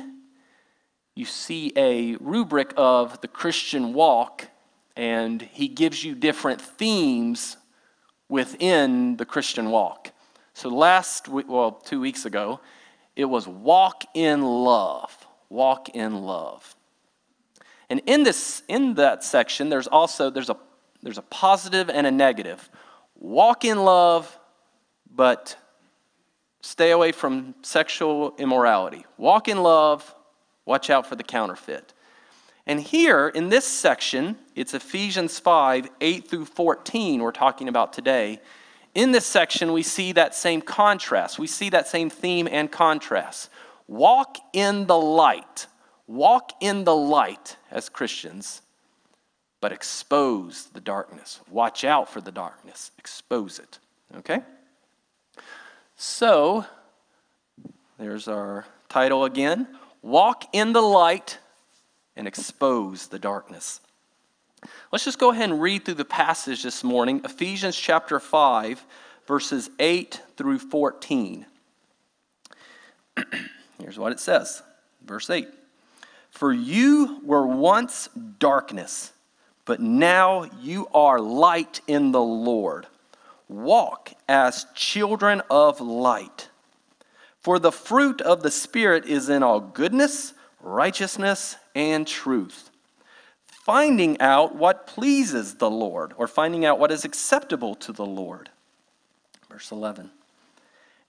you 1.15 1.25
see 1.25 1.73
a 1.77 2.17
rubric 2.17 2.75
of 2.77 3.23
the 3.23 3.27
Christian 3.27 3.95
walk, 3.95 4.49
and 4.97 5.41
he 5.41 5.67
gives 5.67 6.05
you 6.05 6.15
different 6.15 6.61
themes 6.61 7.57
within 8.29 9.17
the 9.17 9.25
Christian 9.25 9.71
walk. 9.71 10.13
So 10.53 10.69
last 10.69 11.27
week, 11.27 11.47
well, 11.49 11.73
two 11.73 12.03
weeks 12.03 12.27
ago, 12.27 12.61
it 13.17 13.25
was 13.25 13.49
walk 13.49 14.05
in 14.13 14.43
love. 14.43 15.27
Walk 15.49 15.89
in 15.95 16.21
love. 16.21 16.77
And 17.89 18.03
in 18.05 18.25
this, 18.25 18.63
in 18.69 18.93
that 18.97 19.25
section, 19.25 19.71
there's 19.71 19.87
also 19.87 20.29
there's 20.29 20.51
a 20.51 20.59
there's 21.03 21.19
a 21.19 21.23
positive 21.23 21.91
and 21.91 22.07
a 22.07 22.11
negative. 22.11 22.69
Walk 23.17 23.65
in 23.65 23.85
love, 23.85 24.39
but 25.11 25.57
stay 26.61 26.91
away 26.91 27.13
from 27.13 27.55
sexual 27.63 28.35
immorality. 28.39 29.05
Walk 29.17 29.49
in 29.49 29.63
love, 29.63 30.15
watch 30.65 30.91
out 30.91 31.07
for 31.07 31.17
the 31.17 31.23
counterfeit. 31.23 31.95
And 32.67 32.81
here 32.81 33.29
in 33.29 33.49
this 33.49 33.67
section, 33.67 34.37
it's 34.55 34.75
Ephesians 34.75 35.39
5 35.39 35.89
8 36.01 36.29
through 36.29 36.45
14, 36.45 37.23
we're 37.23 37.33
talking 37.33 37.69
about 37.69 37.93
today. 37.93 38.41
In 38.95 39.13
this 39.13 39.27
section, 39.27 39.73
we 39.73 39.83
see 39.83 40.13
that 40.13 40.35
same 40.35 40.61
contrast. 40.61 41.39
We 41.39 41.47
see 41.47 41.71
that 41.71 41.87
same 41.87 42.11
theme 42.11 42.49
and 42.51 42.71
contrast. 42.71 43.51
Walk 43.87 44.39
in 44.53 44.87
the 44.87 44.99
light. 44.99 45.67
Walk 46.07 46.53
in 46.61 46.85
the 46.85 46.97
light 46.97 47.57
as 47.71 47.89
Christians 47.89 48.63
but 49.61 49.73
expose 49.73 50.67
the 50.67 50.81
darkness. 50.81 51.41
Watch 51.51 51.85
out 51.85 52.11
for 52.11 52.21
the 52.21 52.33
darkness, 52.33 52.91
expose 52.99 53.59
it. 53.59 53.79
Okay? 54.17 54.41
So, 55.97 56.65
there's 57.99 58.29
our 58.29 58.67
title 58.89 59.25
again 59.25 59.69
Walk 60.01 60.45
in 60.53 60.73
the 60.73 60.81
light 60.81 61.39
and 62.17 62.29
expose 62.29 63.09
the 63.09 63.19
darkness. 63.19 63.81
Let's 64.93 65.05
just 65.05 65.19
go 65.19 65.31
ahead 65.31 65.51
and 65.51 65.61
read 65.61 65.85
through 65.85 65.95
the 65.95 66.05
passage 66.05 66.63
this 66.63 66.85
morning 66.85 67.21
Ephesians 67.25 67.77
chapter 67.77 68.21
5, 68.21 68.85
verses 69.27 69.71
8 69.79 70.21
through 70.37 70.61
14. 70.61 71.47
Here's 73.81 73.99
what 73.99 74.13
it 74.13 74.21
says. 74.21 74.63
Verse 75.05 75.29
8 75.31 75.49
For 76.31 76.53
you 76.53 77.21
were 77.25 77.47
once 77.47 78.09
darkness 78.39 79.13
but 79.69 79.81
now 79.81 80.45
you 80.63 80.89
are 80.95 81.21
light 81.21 81.83
in 81.87 82.11
the 82.11 82.23
Lord. 82.23 82.87
Walk 83.51 84.15
as 84.27 84.65
children 84.75 85.43
of 85.51 85.79
light. 85.79 86.49
For 87.39 87.59
the 87.59 87.71
fruit 87.71 88.23
of 88.23 88.43
the 88.43 88.51
Spirit 88.51 89.05
is 89.05 89.29
in 89.29 89.43
all 89.43 89.61
goodness, 89.61 90.33
righteousness, 90.63 91.57
and 91.75 92.07
truth. 92.07 92.71
Finding 93.45 94.19
out 94.23 94.57
what 94.57 94.87
pleases 94.87 95.57
the 95.57 95.71
Lord, 95.71 96.15
or 96.17 96.27
finding 96.27 96.65
out 96.65 96.79
what 96.79 96.91
is 96.91 97.05
acceptable 97.05 97.75
to 97.75 97.93
the 97.93 98.07
Lord. 98.07 98.49
Verse 99.51 99.71
11. 99.71 100.11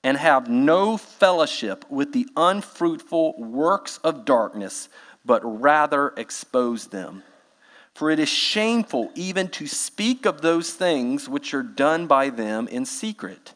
And 0.03 0.17
have 0.17 0.49
no 0.49 0.97
fellowship 0.97 1.85
with 1.89 2.11
the 2.11 2.27
unfruitful 2.35 3.41
works 3.41 3.99
of 4.03 4.25
darkness, 4.25 4.89
but 5.23 5.39
rather 5.45 6.09
expose 6.17 6.87
them. 6.87 7.23
For 7.99 8.09
it 8.09 8.19
is 8.19 8.29
shameful 8.29 9.11
even 9.13 9.49
to 9.49 9.67
speak 9.67 10.25
of 10.25 10.39
those 10.39 10.71
things 10.71 11.27
which 11.27 11.53
are 11.53 11.61
done 11.61 12.07
by 12.07 12.29
them 12.29 12.65
in 12.69 12.85
secret. 12.85 13.53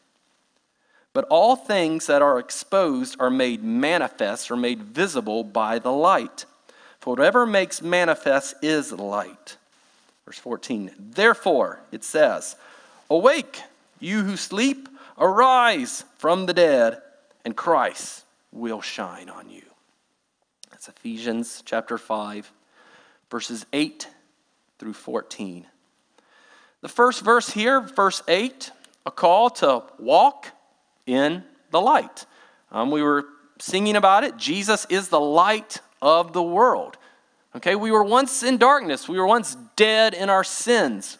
But 1.14 1.24
all 1.30 1.56
things 1.56 2.08
that 2.08 2.20
are 2.20 2.38
exposed 2.38 3.16
are 3.18 3.30
made 3.30 3.64
manifest 3.64 4.50
or 4.50 4.56
made 4.56 4.82
visible 4.82 5.44
by 5.44 5.78
the 5.78 5.92
light. 5.92 6.44
For 7.00 7.14
whatever 7.14 7.46
makes 7.46 7.80
manifest 7.80 8.56
is 8.60 8.92
light. 8.92 9.56
Verse 10.26 10.36
14. 10.40 10.90
Therefore, 10.98 11.80
it 11.90 12.04
says, 12.04 12.56
Awake, 13.08 13.62
you 13.98 14.24
who 14.24 14.36
sleep, 14.36 14.90
arise 15.16 16.04
from 16.18 16.44
the 16.44 16.52
dead, 16.52 17.00
and 17.46 17.56
Christ 17.56 18.26
will 18.52 18.82
shine 18.82 19.30
on 19.30 19.48
you. 19.48 19.64
That's 20.70 20.88
Ephesians 20.88 21.62
chapter 21.64 21.96
5, 21.96 22.52
verses 23.30 23.64
8 23.72 24.08
through 24.78 24.94
14. 24.94 25.66
The 26.80 26.88
first 26.88 27.22
verse 27.22 27.50
here, 27.50 27.80
verse 27.80 28.22
8, 28.28 28.70
a 29.06 29.10
call 29.10 29.50
to 29.50 29.84
walk 29.98 30.48
in 31.06 31.44
the 31.70 31.80
light. 31.80 32.26
Um, 32.70 32.90
we 32.90 33.02
were 33.02 33.24
singing 33.58 33.96
about 33.96 34.24
it. 34.24 34.36
Jesus 34.36 34.86
is 34.90 35.08
the 35.08 35.20
light 35.20 35.80
of 36.02 36.32
the 36.32 36.42
world. 36.42 36.98
Okay, 37.56 37.76
we 37.76 37.90
were 37.90 38.02
once 38.02 38.42
in 38.42 38.56
darkness, 38.56 39.08
we 39.08 39.18
were 39.18 39.26
once 39.26 39.56
dead 39.76 40.12
in 40.12 40.28
our 40.28 40.44
sins. 40.44 41.18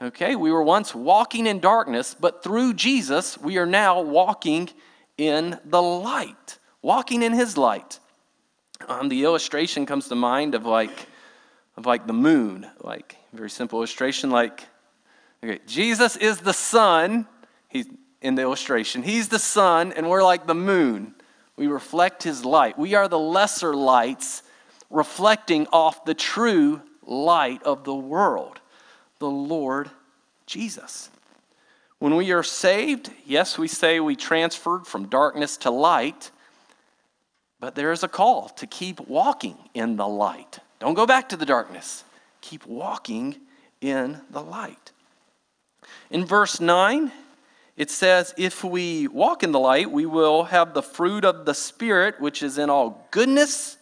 Okay, 0.00 0.36
we 0.36 0.52
were 0.52 0.62
once 0.62 0.94
walking 0.94 1.46
in 1.46 1.58
darkness, 1.58 2.14
but 2.18 2.42
through 2.42 2.74
Jesus, 2.74 3.36
we 3.38 3.58
are 3.58 3.66
now 3.66 4.00
walking 4.00 4.70
in 5.16 5.58
the 5.64 5.82
light, 5.82 6.58
walking 6.82 7.22
in 7.22 7.32
His 7.32 7.56
light. 7.56 7.98
Um, 8.86 9.08
the 9.08 9.24
illustration 9.24 9.86
comes 9.86 10.06
to 10.08 10.14
mind 10.14 10.54
of 10.54 10.64
like 10.64 11.08
of 11.78 11.86
like 11.86 12.08
the 12.08 12.12
moon, 12.12 12.66
like 12.80 13.16
very 13.32 13.48
simple 13.48 13.78
illustration, 13.78 14.30
like 14.30 14.66
okay, 15.44 15.60
Jesus 15.68 16.16
is 16.16 16.38
the 16.38 16.52
sun. 16.52 17.24
He's 17.68 17.86
in 18.20 18.34
the 18.34 18.42
illustration. 18.42 19.04
He's 19.04 19.28
the 19.28 19.38
sun, 19.38 19.92
and 19.92 20.10
we're 20.10 20.24
like 20.24 20.48
the 20.48 20.56
moon. 20.56 21.14
We 21.56 21.68
reflect 21.68 22.24
his 22.24 22.44
light. 22.44 22.76
We 22.76 22.94
are 22.94 23.06
the 23.06 23.18
lesser 23.18 23.74
lights 23.74 24.42
reflecting 24.90 25.68
off 25.68 26.04
the 26.04 26.14
true 26.14 26.82
light 27.06 27.62
of 27.62 27.84
the 27.84 27.94
world, 27.94 28.60
the 29.20 29.30
Lord 29.30 29.88
Jesus. 30.46 31.10
When 32.00 32.16
we 32.16 32.32
are 32.32 32.42
saved, 32.42 33.12
yes, 33.24 33.56
we 33.56 33.68
say 33.68 34.00
we 34.00 34.16
transferred 34.16 34.84
from 34.84 35.06
darkness 35.06 35.56
to 35.58 35.70
light, 35.70 36.32
but 37.60 37.76
there 37.76 37.92
is 37.92 38.02
a 38.02 38.08
call 38.08 38.48
to 38.48 38.66
keep 38.66 38.98
walking 39.06 39.58
in 39.74 39.94
the 39.94 40.08
light. 40.08 40.58
Don't 40.78 40.94
go 40.94 41.06
back 41.06 41.28
to 41.30 41.36
the 41.36 41.46
darkness. 41.46 42.04
Keep 42.40 42.66
walking 42.66 43.36
in 43.80 44.20
the 44.30 44.42
light. 44.42 44.92
In 46.10 46.24
verse 46.24 46.60
9, 46.60 47.10
it 47.76 47.90
says, 47.90 48.34
If 48.36 48.64
we 48.64 49.08
walk 49.08 49.42
in 49.42 49.52
the 49.52 49.60
light, 49.60 49.90
we 49.90 50.06
will 50.06 50.44
have 50.44 50.74
the 50.74 50.82
fruit 50.82 51.24
of 51.24 51.44
the 51.44 51.54
Spirit, 51.54 52.20
which 52.20 52.42
is 52.42 52.58
in 52.58 52.70
all 52.70 53.06
goodness, 53.10 53.76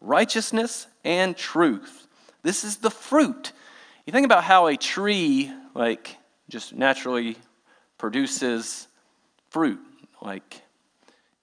righteousness, 0.00 0.86
and 1.04 1.36
truth. 1.36 2.06
This 2.42 2.64
is 2.64 2.78
the 2.78 2.90
fruit. 2.90 3.52
You 4.06 4.12
think 4.12 4.24
about 4.24 4.44
how 4.44 4.66
a 4.66 4.76
tree, 4.76 5.52
like, 5.74 6.16
just 6.48 6.72
naturally 6.72 7.36
produces 7.98 8.88
fruit. 9.50 9.80
Like, 10.22 10.62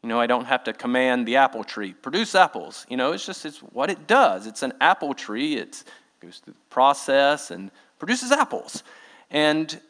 you 0.06 0.10
know, 0.10 0.20
I 0.20 0.28
don't 0.28 0.46
have 0.46 0.64
to 0.66 0.74
command 0.74 1.28
the 1.28 1.38
apple 1.38 1.64
tree, 1.64 1.92
produce 1.92 2.36
apples. 2.36 2.86
You 2.88 2.96
know, 2.96 3.14
it's 3.14 3.26
just 3.26 3.44
it's 3.44 3.58
what 3.58 3.90
it 3.90 4.06
does. 4.06 4.46
It's 4.46 4.62
an 4.62 4.74
apple 4.80 5.16
tree. 5.16 5.56
It 5.56 5.84
goes 6.20 6.38
through 6.38 6.54
the 6.54 6.60
process 6.70 7.50
and 7.50 7.72
produces 7.98 8.32
apples. 8.32 8.84
And 9.32 9.82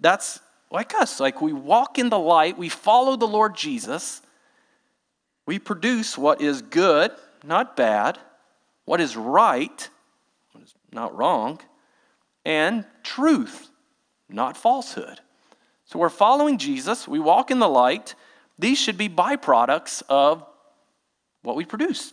that's 0.00 0.38
like 0.70 0.94
us. 0.94 1.18
Like 1.18 1.42
we 1.42 1.52
walk 1.52 1.98
in 1.98 2.08
the 2.08 2.20
light, 2.20 2.56
we 2.56 2.68
follow 2.68 3.16
the 3.16 3.26
Lord 3.26 3.56
Jesus. 3.56 4.22
We 5.44 5.58
produce 5.58 6.16
what 6.16 6.40
is 6.40 6.62
good, 6.62 7.10
not 7.42 7.76
bad, 7.76 8.16
what 8.84 9.00
is 9.00 9.16
right, 9.16 9.88
what 10.52 10.62
is 10.62 10.72
not 10.92 11.16
wrong, 11.16 11.58
and 12.44 12.84
truth, 13.02 13.70
not 14.28 14.56
falsehood. 14.56 15.18
So 15.84 15.98
we're 15.98 16.10
following 16.10 16.58
Jesus, 16.58 17.08
we 17.08 17.18
walk 17.18 17.50
in 17.50 17.58
the 17.58 17.68
light, 17.68 18.14
these 18.58 18.78
should 18.78 18.98
be 18.98 19.08
byproducts 19.08 20.02
of 20.08 20.44
what 21.42 21.56
we 21.56 21.64
produce 21.64 22.12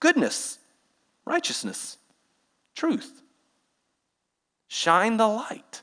goodness, 0.00 0.58
righteousness, 1.24 1.96
truth. 2.74 3.22
Shine 4.68 5.16
the 5.16 5.28
light, 5.28 5.82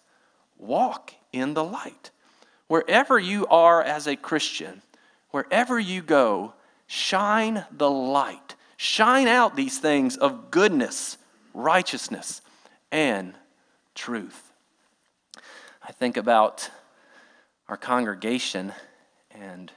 walk 0.57 1.13
in 1.31 1.53
the 1.53 1.63
light. 1.63 2.11
Wherever 2.67 3.17
you 3.17 3.47
are 3.47 3.81
as 3.81 4.07
a 4.07 4.15
Christian, 4.15 4.81
wherever 5.31 5.79
you 5.79 6.01
go, 6.01 6.53
shine 6.87 7.65
the 7.71 7.89
light. 7.89 8.55
Shine 8.77 9.27
out 9.27 9.55
these 9.55 9.77
things 9.77 10.17
of 10.17 10.51
goodness, 10.51 11.17
righteousness, 11.53 12.41
and 12.91 13.33
truth. 13.95 14.51
I 15.83 15.91
think 15.91 16.17
about 16.17 16.69
our 17.67 17.77
congregation 17.77 18.73
and 19.31 19.71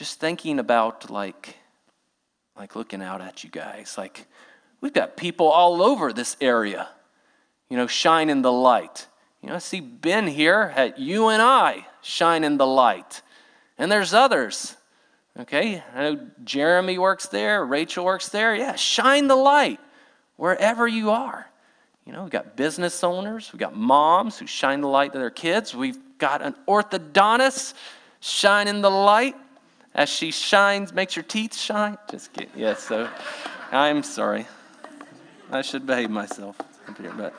just 0.00 0.18
thinking 0.18 0.58
about 0.58 1.10
like 1.10 1.58
like 2.56 2.74
looking 2.74 3.02
out 3.02 3.20
at 3.20 3.44
you 3.44 3.50
guys. 3.50 3.96
Like 3.98 4.26
we've 4.80 4.94
got 4.94 5.14
people 5.14 5.46
all 5.46 5.82
over 5.82 6.10
this 6.10 6.38
area 6.40 6.88
you 7.68 7.76
know 7.76 7.86
shining 7.86 8.40
the 8.40 8.50
light. 8.50 9.06
You 9.42 9.50
know 9.50 9.56
I 9.56 9.58
see 9.58 9.80
Ben 9.80 10.26
here 10.26 10.72
at 10.74 10.98
UNI 10.98 11.84
shining 12.00 12.56
the 12.56 12.66
light. 12.66 13.20
And 13.76 13.92
there's 13.92 14.14
others 14.14 14.74
okay? 15.38 15.82
I 15.94 16.00
know 16.00 16.28
Jeremy 16.44 16.96
works 16.96 17.26
there 17.26 17.62
Rachel 17.62 18.06
works 18.06 18.30
there. 18.30 18.56
Yeah 18.56 18.76
shine 18.76 19.26
the 19.26 19.36
light 19.36 19.80
wherever 20.36 20.88
you 20.88 21.10
are. 21.10 21.46
You 22.06 22.14
know, 22.14 22.22
we've 22.22 22.32
got 22.32 22.56
business 22.56 23.04
owners, 23.04 23.52
we've 23.52 23.60
got 23.60 23.76
moms 23.76 24.38
who 24.38 24.46
shine 24.46 24.80
the 24.80 24.88
light 24.88 25.12
to 25.12 25.18
their 25.18 25.28
kids, 25.28 25.74
we've 25.74 25.98
got 26.16 26.40
an 26.40 26.56
orthodontist 26.66 27.74
shining 28.20 28.80
the 28.80 28.90
light 28.90 29.36
as 29.94 30.08
she 30.08 30.30
shines, 30.30 30.92
makes 30.92 31.16
your 31.16 31.22
teeth 31.22 31.56
shine. 31.56 31.98
Just 32.10 32.32
kidding. 32.32 32.50
Yes, 32.54 32.82
so 32.82 33.08
I'm 33.72 34.02
sorry. 34.02 34.46
I 35.50 35.62
should 35.62 35.86
behave 35.86 36.10
myself 36.10 36.56
here, 37.00 37.12
But, 37.16 37.34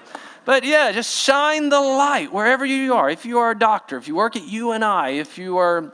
but 0.45 0.63
yeah, 0.63 0.91
just 0.91 1.15
shine 1.15 1.69
the 1.69 1.79
light 1.79 2.31
wherever 2.31 2.65
you 2.65 2.93
are. 2.93 3.09
If 3.09 3.25
you 3.25 3.39
are 3.39 3.51
a 3.51 3.57
doctor, 3.57 3.97
if 3.97 4.07
you 4.07 4.15
work 4.15 4.35
at 4.35 4.43
UNI, 4.43 5.19
if 5.19 5.37
you 5.37 5.57
are 5.57 5.93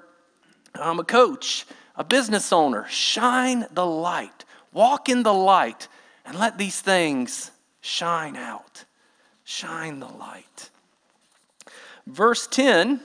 um, 0.76 1.00
a 1.00 1.04
coach, 1.04 1.66
a 1.96 2.04
business 2.04 2.52
owner, 2.52 2.86
shine 2.90 3.66
the 3.72 3.86
light. 3.86 4.46
Walk 4.74 5.10
in 5.10 5.24
the 5.24 5.34
light 5.34 5.88
and 6.26 6.38
let 6.38 6.58
these 6.58 6.82
things 6.82 7.52
shine 7.82 8.36
out. 8.36 8.86
Shine 9.44 10.00
the 10.00 10.08
light. 10.08 10.70
Verse 12.06 12.48
10, 12.48 13.00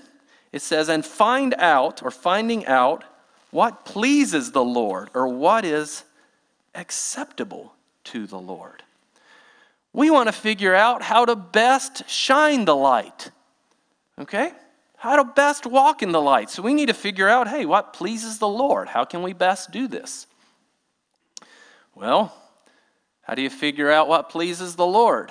it 0.52 0.62
says, 0.62 0.88
and 0.88 1.04
find 1.04 1.54
out, 1.58 2.02
or 2.02 2.10
finding 2.10 2.66
out, 2.66 3.04
what 3.52 3.84
pleases 3.84 4.50
the 4.50 4.64
Lord, 4.64 5.10
or 5.14 5.28
what 5.28 5.64
is 5.64 6.02
acceptable 6.74 7.74
to 8.04 8.26
the 8.26 8.38
Lord. 8.38 8.82
We 9.92 10.10
want 10.10 10.28
to 10.28 10.32
figure 10.32 10.74
out 10.74 11.02
how 11.02 11.26
to 11.26 11.36
best 11.36 12.08
shine 12.08 12.64
the 12.64 12.74
light. 12.74 13.30
Okay? 14.18 14.52
How 14.96 15.16
to 15.16 15.24
best 15.24 15.66
walk 15.66 16.02
in 16.02 16.12
the 16.12 16.20
light. 16.20 16.48
So 16.48 16.62
we 16.62 16.72
need 16.72 16.86
to 16.86 16.94
figure 16.94 17.28
out 17.28 17.46
hey, 17.46 17.66
what 17.66 17.92
pleases 17.92 18.38
the 18.38 18.48
Lord? 18.48 18.88
How 18.88 19.04
can 19.04 19.22
we 19.22 19.34
best 19.34 19.70
do 19.70 19.86
this? 19.86 20.26
Well, 21.94 22.34
how 23.22 23.34
do 23.34 23.42
you 23.42 23.50
figure 23.50 23.90
out 23.90 24.08
what 24.08 24.30
pleases 24.30 24.76
the 24.76 24.86
Lord? 24.86 25.30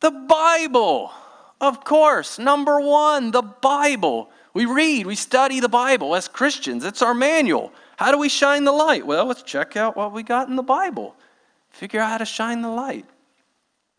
The 0.00 0.10
Bible. 0.10 1.12
Of 1.60 1.84
course, 1.84 2.38
number 2.38 2.80
one, 2.80 3.30
the 3.30 3.42
Bible. 3.42 4.30
We 4.52 4.66
read, 4.66 5.06
we 5.06 5.14
study 5.14 5.60
the 5.60 5.68
Bible 5.68 6.14
as 6.16 6.26
Christians. 6.28 6.84
It's 6.84 7.02
our 7.02 7.14
manual. 7.14 7.72
How 7.96 8.10
do 8.10 8.18
we 8.18 8.28
shine 8.28 8.64
the 8.64 8.72
light? 8.72 9.06
Well, 9.06 9.26
let's 9.26 9.42
check 9.42 9.76
out 9.76 9.96
what 9.96 10.12
we 10.12 10.22
got 10.22 10.48
in 10.48 10.56
the 10.56 10.62
Bible. 10.62 11.14
Figure 11.70 12.00
out 12.00 12.10
how 12.10 12.18
to 12.18 12.24
shine 12.24 12.62
the 12.62 12.68
light. 12.68 13.04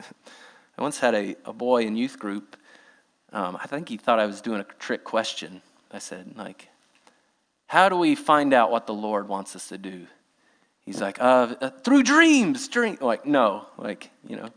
I 0.00 0.82
once 0.82 0.98
had 0.98 1.14
a, 1.14 1.36
a 1.44 1.52
boy 1.52 1.82
in 1.82 1.96
youth 1.96 2.18
group. 2.18 2.56
Um, 3.32 3.56
I 3.60 3.66
think 3.66 3.88
he 3.88 3.96
thought 3.96 4.18
I 4.18 4.26
was 4.26 4.40
doing 4.40 4.60
a 4.60 4.64
trick 4.78 5.04
question. 5.04 5.62
I 5.90 5.98
said, 5.98 6.36
like, 6.36 6.68
how 7.66 7.88
do 7.88 7.96
we 7.96 8.14
find 8.14 8.52
out 8.52 8.70
what 8.70 8.86
the 8.86 8.94
Lord 8.94 9.28
wants 9.28 9.56
us 9.56 9.68
to 9.68 9.78
do? 9.78 10.06
He's 10.84 11.00
like, 11.00 11.20
uh, 11.20 11.54
uh, 11.60 11.70
through 11.70 12.02
dreams, 12.02 12.68
dream. 12.68 12.98
Like, 13.00 13.24
no, 13.24 13.66
like, 13.78 14.10
you 14.26 14.36
know. 14.36 14.50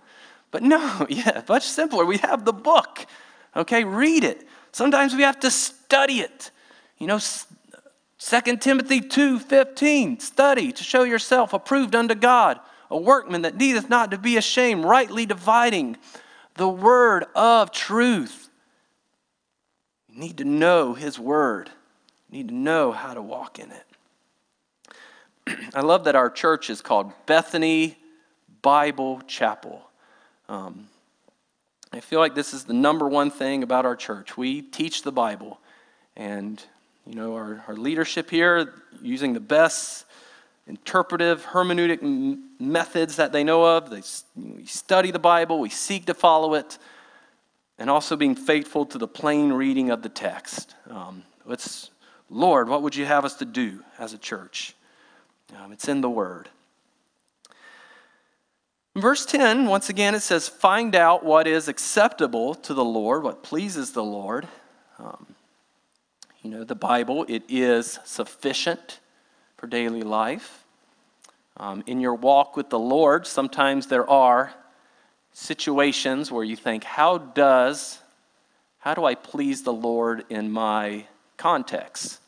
But 0.52 0.64
no, 0.64 1.06
yeah, 1.10 1.44
much 1.48 1.64
simpler. 1.64 2.06
We 2.06 2.18
have 2.18 2.46
the 2.46 2.54
book. 2.54 3.06
Okay, 3.56 3.84
read 3.84 4.24
it. 4.24 4.46
Sometimes 4.76 5.16
we 5.16 5.22
have 5.22 5.40
to 5.40 5.50
study 5.50 6.20
it. 6.20 6.52
You 6.98 7.08
know, 7.08 7.18
2 8.20 8.58
Timothy 8.58 9.00
2 9.00 9.40
15, 9.40 10.20
study 10.20 10.74
to 10.74 10.84
show 10.84 11.04
yourself 11.04 11.54
approved 11.54 11.96
unto 11.96 12.14
God, 12.14 12.60
a 12.92 12.98
workman 12.98 13.44
that 13.44 13.56
needeth 13.56 13.88
not 13.90 14.12
to 14.12 14.18
be 14.18 14.36
ashamed, 14.36 14.84
rightly 14.84 15.26
dividing 15.26 15.96
the 16.56 16.68
word 16.68 17.24
of 17.36 17.72
truth. 17.72 18.50
You 20.10 20.20
need 20.20 20.40
to 20.40 20.44
know 20.44 20.94
his 20.94 21.18
word, 21.18 21.70
you 22.30 22.40
need 22.40 22.50
to 22.50 22.56
know 22.56 22.92
how 22.92 23.14
to 23.14 23.22
walk 23.22 23.60
in 23.60 23.72
it. 25.48 25.64
I 25.74 25.80
love 25.80 26.04
that 26.04 26.18
our 26.18 26.30
church 26.30 26.70
is 26.70 26.82
called 26.82 27.14
Bethany 27.26 27.98
Bible 28.62 29.22
Chapel. 29.26 29.90
Um, 30.50 30.90
I 31.96 32.02
feel 32.02 32.20
like 32.20 32.36
this 32.36 32.54
is 32.54 32.66
the 32.66 32.74
number 32.74 33.08
one 33.08 33.32
thing 33.32 33.64
about 33.64 33.86
our 33.86 33.96
church. 33.96 34.36
We 34.36 34.62
teach 34.62 35.04
the 35.04 35.14
Bible. 35.14 35.62
And, 36.18 36.62
you 37.08 37.16
know, 37.16 37.36
our, 37.36 37.64
our 37.70 37.76
leadership 37.76 38.30
here, 38.30 38.74
using 39.02 39.34
the 39.34 39.40
best 39.40 40.06
interpretive 40.68 41.46
hermeneutic 41.46 42.04
m- 42.04 42.50
methods 42.60 43.16
that 43.16 43.32
they 43.32 43.46
know 43.46 43.64
of, 43.64 43.90
they, 43.90 44.02
we 44.36 44.66
study 44.66 45.12
the 45.12 45.20
Bible, 45.20 45.60
we 45.60 45.70
seek 45.70 46.06
to 46.08 46.14
follow 46.14 46.56
it, 46.56 46.78
and 47.80 47.90
also 47.90 48.18
being 48.18 48.36
faithful 48.36 48.86
to 48.88 48.98
the 48.98 49.08
plain 49.08 49.54
reading 49.54 49.90
of 49.90 50.02
the 50.02 50.10
text. 50.10 50.76
Um, 50.90 51.24
it's, 51.48 51.92
Lord, 52.30 52.68
what 52.68 52.82
would 52.82 52.96
you 52.96 53.06
have 53.06 53.24
us 53.24 53.36
to 53.36 53.46
do 53.46 53.84
as 54.00 54.12
a 54.12 54.18
church? 54.18 54.76
Um, 55.58 55.72
it's 55.72 55.88
in 55.88 56.02
the 56.02 56.10
Word. 56.10 56.50
In 58.96 59.02
verse 59.02 59.26
10, 59.26 59.66
once 59.66 59.90
again, 59.90 60.16
it 60.16 60.22
says, 60.22 60.48
Find 60.48 60.96
out 60.96 61.26
what 61.26 61.48
is 61.48 61.68
acceptable 61.68 62.56
to 62.56 62.74
the 62.74 62.86
Lord, 62.86 63.24
what 63.24 63.44
pleases 63.44 63.92
the 63.92 64.04
Lord. 64.04 64.48
Um, 64.98 65.28
you 66.42 66.50
know, 66.50 66.64
the 66.64 66.76
Bible, 66.76 67.26
it 67.28 67.44
is 67.50 68.00
sufficient 68.06 69.00
for 69.58 69.68
daily 69.68 70.04
life. 70.04 70.64
Um, 71.58 71.84
in 71.86 72.00
your 72.00 72.16
walk 72.16 72.56
with 72.56 72.70
the 72.70 72.80
Lord, 72.80 73.28
sometimes 73.28 73.88
there 73.88 74.10
are 74.10 74.54
situations 75.34 76.32
where 76.32 76.44
you 76.44 76.56
think, 76.56 76.86
How 76.86 77.18
does, 77.18 78.00
how 78.80 78.94
do 78.94 79.04
I 79.04 79.16
please 79.16 79.64
the 79.64 79.74
Lord 79.74 80.24
in 80.30 80.52
my 80.52 81.06
context? 81.38 82.22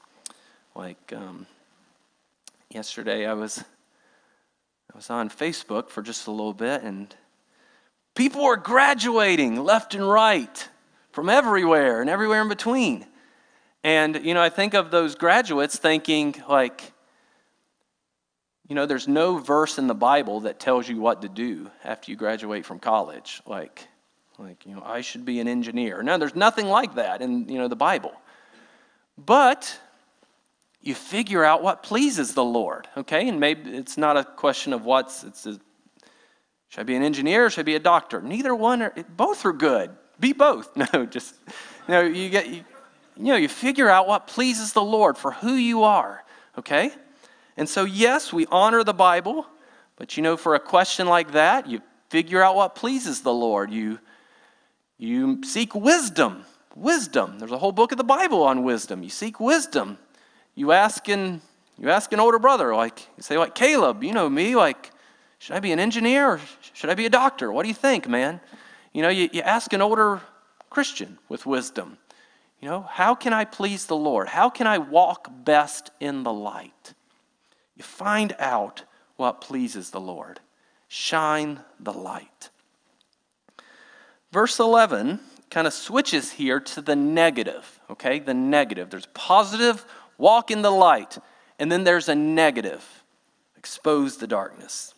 Like, 0.75 1.13
um, 1.15 1.47
Yesterday 2.69 3.25
I 3.25 3.33
was 3.33 3.63
was 4.97 5.11
on 5.11 5.29
Facebook 5.29 5.89
for 5.89 6.01
just 6.01 6.25
a 6.25 6.31
little 6.31 6.55
bit 6.55 6.81
and 6.81 7.15
people 8.15 8.43
were 8.43 8.57
graduating 8.57 9.63
left 9.63 9.93
and 9.93 10.09
right 10.09 10.67
from 11.11 11.29
everywhere 11.29 12.01
and 12.01 12.09
everywhere 12.09 12.41
in 12.41 12.49
between. 12.49 13.05
And 13.83 14.25
you 14.25 14.33
know, 14.33 14.41
I 14.41 14.49
think 14.49 14.73
of 14.73 14.89
those 14.89 15.13
graduates 15.13 15.77
thinking 15.77 16.35
like 16.49 16.93
you 18.67 18.75
know, 18.75 18.87
there's 18.87 19.07
no 19.07 19.37
verse 19.37 19.77
in 19.77 19.85
the 19.85 19.95
Bible 19.95 20.41
that 20.41 20.59
tells 20.59 20.89
you 20.89 20.99
what 20.99 21.21
to 21.21 21.29
do 21.29 21.69
after 21.85 22.11
you 22.11 22.17
graduate 22.17 22.65
from 22.65 22.79
college. 22.79 23.41
Like, 23.45 23.87
like 24.39 24.65
you 24.65 24.75
know, 24.75 24.81
I 24.83 25.01
should 25.01 25.25
be 25.25 25.39
an 25.39 25.47
engineer. 25.47 26.01
No, 26.01 26.17
there's 26.17 26.35
nothing 26.35 26.65
like 26.65 26.95
that 26.95 27.21
in 27.21 27.47
you 27.47 27.59
know 27.59 27.67
the 27.67 27.75
Bible. 27.75 28.13
But 29.15 29.79
you 30.87 30.95
figure 30.95 31.43
out 31.43 31.61
what 31.61 31.83
pleases 31.83 32.33
the 32.33 32.43
Lord, 32.43 32.87
okay? 32.95 33.27
And 33.27 33.41
maybe 33.41 33.71
it's 33.75 33.97
not 33.97 34.15
a 34.15 34.23
question 34.23 34.71
of 34.71 34.85
what's, 34.85 35.25
it's 35.25 35.45
a, 35.45 35.59
should 36.69 36.79
I 36.79 36.83
be 36.83 36.95
an 36.95 37.03
engineer 37.03 37.49
should 37.49 37.61
I 37.61 37.63
be 37.63 37.75
a 37.75 37.79
doctor? 37.79 38.21
Neither 38.21 38.55
one, 38.55 38.81
are, 38.81 38.93
both 39.17 39.45
are 39.45 39.51
good. 39.51 39.91
Be 40.19 40.31
both. 40.31 40.71
No, 40.93 41.05
just, 41.05 41.35
you 41.89 41.93
know, 41.93 42.01
you 42.01 42.29
get, 42.29 42.47
you, 42.47 42.63
you 43.17 43.25
know, 43.25 43.35
you 43.35 43.49
figure 43.49 43.89
out 43.89 44.07
what 44.07 44.27
pleases 44.27 44.71
the 44.71 44.81
Lord 44.81 45.17
for 45.17 45.31
who 45.31 45.55
you 45.55 45.83
are, 45.83 46.23
okay? 46.57 46.91
And 47.57 47.67
so, 47.67 47.83
yes, 47.83 48.31
we 48.31 48.45
honor 48.49 48.85
the 48.85 48.93
Bible, 48.93 49.45
but 49.97 50.15
you 50.15 50.23
know, 50.23 50.37
for 50.37 50.55
a 50.55 50.59
question 50.59 51.07
like 51.07 51.31
that, 51.33 51.67
you 51.67 51.81
figure 52.09 52.41
out 52.41 52.55
what 52.55 52.75
pleases 52.75 53.23
the 53.23 53.33
Lord. 53.33 53.71
You, 53.71 53.99
you 54.97 55.43
seek 55.43 55.75
wisdom. 55.75 56.45
Wisdom. 56.75 57.39
There's 57.39 57.51
a 57.51 57.57
whole 57.57 57.73
book 57.73 57.91
of 57.91 57.97
the 57.97 58.05
Bible 58.05 58.43
on 58.43 58.63
wisdom. 58.63 59.03
You 59.03 59.09
seek 59.09 59.41
wisdom 59.41 59.97
you 60.57 60.71
ask 60.71 61.07
an, 61.07 61.39
you 61.77 61.91
ask 61.91 62.11
an 62.11 62.19
older 62.19 62.39
brother, 62.39 62.75
like, 62.75 62.99
you 63.15 63.21
say, 63.21 63.37
like, 63.37 63.53
Caleb, 63.53 64.03
you 64.03 64.11
know 64.11 64.27
me, 64.27 64.55
like, 64.55 64.91
should 65.37 65.55
I 65.55 65.59
be 65.59 65.71
an 65.71 65.79
engineer 65.79 66.31
or 66.31 66.41
should 66.73 66.89
I 66.89 66.95
be 66.95 67.05
a 67.05 67.11
doctor? 67.11 67.51
What 67.51 67.61
do 67.61 67.69
you 67.69 67.75
think, 67.75 68.09
man? 68.09 68.41
You 68.91 69.03
know, 69.03 69.09
you, 69.09 69.29
you 69.31 69.41
ask 69.41 69.71
an 69.71 69.83
older 69.83 70.19
Christian 70.71 71.19
with 71.29 71.45
wisdom, 71.45 71.99
you 72.59 72.67
know, 72.67 72.81
how 72.89 73.13
can 73.13 73.33
I 73.33 73.45
please 73.45 73.85
the 73.85 73.95
Lord? 73.95 74.29
How 74.29 74.49
can 74.49 74.65
I 74.65 74.79
walk 74.79 75.29
best 75.45 75.91
in 75.99 76.23
the 76.23 76.33
light? 76.33 76.95
You 77.75 77.83
find 77.83 78.35
out 78.39 78.81
what 79.15 79.41
pleases 79.41 79.91
the 79.91 80.01
Lord. 80.01 80.39
Shine 80.87 81.59
the 81.79 81.93
light. 81.93 82.49
Verse 84.31 84.59
11 84.59 85.19
kind 85.51 85.67
of 85.67 85.73
switches 85.73 86.31
here 86.31 86.59
to 86.59 86.81
the 86.81 86.95
negative, 86.95 87.79
okay? 87.91 88.17
The 88.17 88.33
negative. 88.33 88.89
There's 88.89 89.05
positive 89.13 89.85
walk 90.17 90.51
in 90.51 90.61
the 90.61 90.71
light. 90.71 91.17
And 91.59 91.71
then 91.71 91.83
there's 91.83 92.09
a 92.09 92.15
negative 92.15 93.03
expose 93.55 94.17
the 94.17 94.27
darkness. 94.27 94.93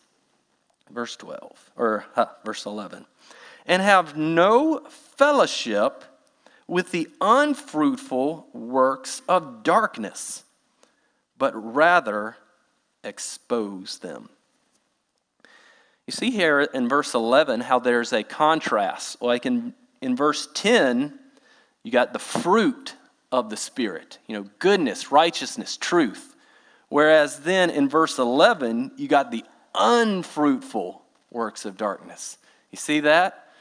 Verse 0.91 1.15
12, 1.15 1.71
or 1.77 2.05
huh, 2.15 2.27
verse 2.43 2.65
11. 2.65 3.05
and 3.65 3.81
have 3.81 4.17
no 4.17 4.81
fellowship 4.89 6.03
with 6.67 6.91
the 6.91 7.07
unfruitful 7.21 8.47
works 8.53 9.21
of 9.27 9.63
darkness, 9.63 10.43
but 11.37 11.53
rather 11.55 12.37
expose 13.03 13.99
them. 13.99 14.29
You 16.07 16.11
see 16.11 16.31
here 16.31 16.61
in 16.61 16.89
verse 16.89 17.13
11 17.13 17.61
how 17.61 17.77
there's 17.77 18.11
a 18.13 18.23
contrast. 18.23 19.21
Like 19.21 19.45
in, 19.45 19.73
in 20.01 20.15
verse 20.15 20.47
10, 20.55 21.17
you 21.83 21.91
got 21.91 22.13
the 22.13 22.19
fruit 22.19 22.95
of 23.31 23.49
the 23.49 23.57
Spirit, 23.57 24.17
you 24.27 24.35
know, 24.35 24.49
goodness, 24.59 25.11
righteousness, 25.11 25.77
truth. 25.77 26.35
Whereas 26.89 27.39
then 27.39 27.69
in 27.69 27.87
verse 27.87 28.17
11, 28.17 28.93
you 28.97 29.07
got 29.07 29.31
the 29.31 29.45
unfruitful 29.75 31.03
works 31.29 31.65
of 31.65 31.77
darkness. 31.77 32.37
You 32.71 32.77
see 32.77 33.01
that? 33.01 33.51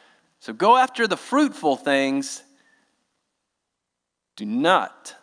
So 0.41 0.53
go 0.53 0.77
after 0.77 1.07
the 1.07 1.17
fruitful 1.17 1.77
things 1.77 2.43
do 4.37 4.47
not 4.47 5.17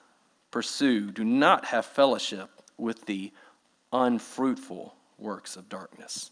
pursue, 0.52 1.10
do 1.10 1.24
not 1.24 1.66
have 1.66 1.86
fellowship 1.86 2.50
with 2.78 3.06
the 3.06 3.32
unfruitful 3.94 4.94
works 5.18 5.56
of 5.56 5.70
darkness. 5.70 6.32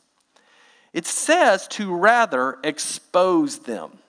It 0.92 1.06
says 1.06 1.68
to 1.70 1.96
rather 1.96 2.58
expose 2.62 3.60
them. 3.60 4.00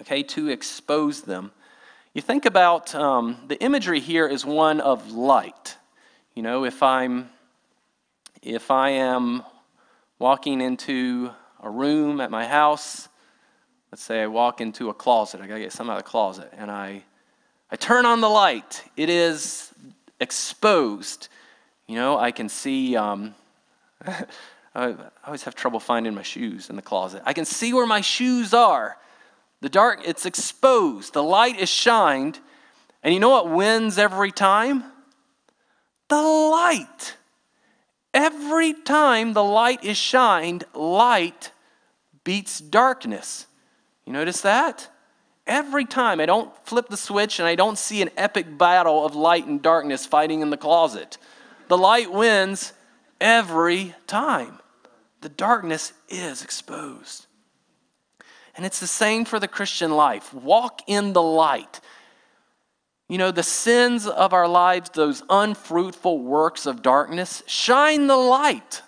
Okay, 0.00 0.22
to 0.22 0.48
expose 0.48 1.22
them. 1.22 1.50
You 2.14 2.22
think 2.22 2.46
about 2.46 2.94
um, 2.94 3.36
the 3.48 3.60
imagery 3.62 4.00
here 4.00 4.26
is 4.26 4.44
one 4.44 4.80
of 4.80 5.12
light. 5.12 5.76
You 6.34 6.42
know, 6.42 6.64
if 6.64 6.82
I'm 6.82 7.28
if 8.40 8.70
I 8.70 8.90
am 8.90 9.42
walking 10.18 10.62
into 10.62 11.30
a 11.62 11.68
room 11.68 12.20
at 12.22 12.30
my 12.30 12.46
house, 12.46 13.08
let's 13.92 14.02
say 14.02 14.22
I 14.22 14.26
walk 14.26 14.62
into 14.62 14.88
a 14.88 14.94
closet, 14.94 15.42
I 15.42 15.46
gotta 15.46 15.60
get 15.60 15.72
something 15.72 15.92
out 15.92 15.98
of 15.98 16.04
the 16.04 16.10
closet, 16.10 16.50
and 16.56 16.70
I 16.70 17.02
I 17.70 17.76
turn 17.76 18.06
on 18.06 18.22
the 18.22 18.30
light. 18.30 18.84
It 18.96 19.10
is 19.10 19.70
exposed. 20.18 21.28
You 21.86 21.96
know, 21.96 22.18
I 22.18 22.30
can 22.30 22.48
see, 22.48 22.96
um, 22.96 23.34
I 24.74 24.94
always 25.26 25.42
have 25.42 25.54
trouble 25.54 25.78
finding 25.78 26.14
my 26.14 26.22
shoes 26.22 26.70
in 26.70 26.76
the 26.76 26.82
closet. 26.82 27.22
I 27.26 27.34
can 27.34 27.44
see 27.44 27.74
where 27.74 27.86
my 27.86 28.00
shoes 28.00 28.54
are. 28.54 28.96
The 29.60 29.68
dark, 29.68 30.00
it's 30.04 30.26
exposed. 30.26 31.14
The 31.14 31.22
light 31.22 31.58
is 31.58 31.68
shined. 31.68 32.38
And 33.02 33.12
you 33.12 33.20
know 33.20 33.30
what 33.30 33.50
wins 33.50 33.98
every 33.98 34.32
time? 34.32 34.84
The 36.08 36.20
light. 36.20 37.16
Every 38.14 38.72
time 38.72 39.32
the 39.32 39.44
light 39.44 39.84
is 39.84 39.96
shined, 39.96 40.64
light 40.74 41.52
beats 42.24 42.58
darkness. 42.58 43.46
You 44.04 44.12
notice 44.12 44.40
that? 44.42 44.88
Every 45.46 45.84
time 45.84 46.20
I 46.20 46.26
don't 46.26 46.54
flip 46.66 46.88
the 46.88 46.96
switch 46.96 47.38
and 47.38 47.48
I 47.48 47.54
don't 47.54 47.78
see 47.78 48.02
an 48.02 48.10
epic 48.16 48.58
battle 48.58 49.04
of 49.04 49.14
light 49.14 49.46
and 49.46 49.62
darkness 49.62 50.04
fighting 50.04 50.40
in 50.40 50.50
the 50.50 50.56
closet. 50.56 51.18
The 51.68 51.78
light 51.78 52.12
wins 52.12 52.72
every 53.20 53.94
time. 54.06 54.60
The 55.20 55.28
darkness 55.28 55.92
is 56.08 56.42
exposed. 56.42 57.27
And 58.58 58.66
it's 58.66 58.80
the 58.80 58.88
same 58.88 59.24
for 59.24 59.38
the 59.38 59.46
Christian 59.46 59.92
life. 59.92 60.34
Walk 60.34 60.82
in 60.88 61.12
the 61.12 61.22
light. 61.22 61.80
You 63.08 63.16
know, 63.16 63.30
the 63.30 63.44
sins 63.44 64.04
of 64.08 64.32
our 64.32 64.48
lives, 64.48 64.90
those 64.90 65.22
unfruitful 65.30 66.18
works 66.18 66.66
of 66.66 66.82
darkness, 66.82 67.44
shine 67.46 68.08
the 68.08 68.16
light 68.16 68.82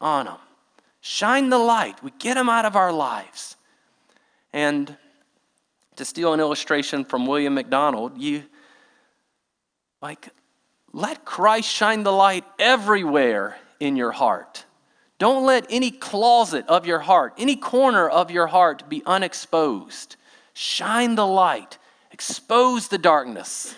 on 0.00 0.24
them. 0.24 0.38
Shine 1.02 1.50
the 1.50 1.58
light. 1.58 2.02
We 2.02 2.12
get 2.18 2.34
them 2.34 2.48
out 2.48 2.64
of 2.64 2.76
our 2.76 2.94
lives. 2.94 3.58
And 4.54 4.96
to 5.96 6.04
steal 6.06 6.32
an 6.32 6.40
illustration 6.40 7.04
from 7.04 7.26
William 7.26 7.52
MacDonald, 7.52 8.16
you 8.16 8.44
like 10.00 10.30
let 10.94 11.26
Christ 11.26 11.68
shine 11.68 12.04
the 12.04 12.12
light 12.12 12.44
everywhere 12.58 13.58
in 13.80 13.96
your 13.96 14.12
heart. 14.12 14.64
Don't 15.18 15.46
let 15.46 15.66
any 15.70 15.90
closet 15.90 16.66
of 16.68 16.86
your 16.86 16.98
heart, 17.00 17.34
any 17.38 17.56
corner 17.56 18.08
of 18.08 18.30
your 18.30 18.48
heart 18.48 18.88
be 18.88 19.02
unexposed. 19.06 20.16
Shine 20.54 21.14
the 21.14 21.26
light, 21.26 21.78
expose 22.10 22.88
the 22.88 22.98
darkness. 22.98 23.74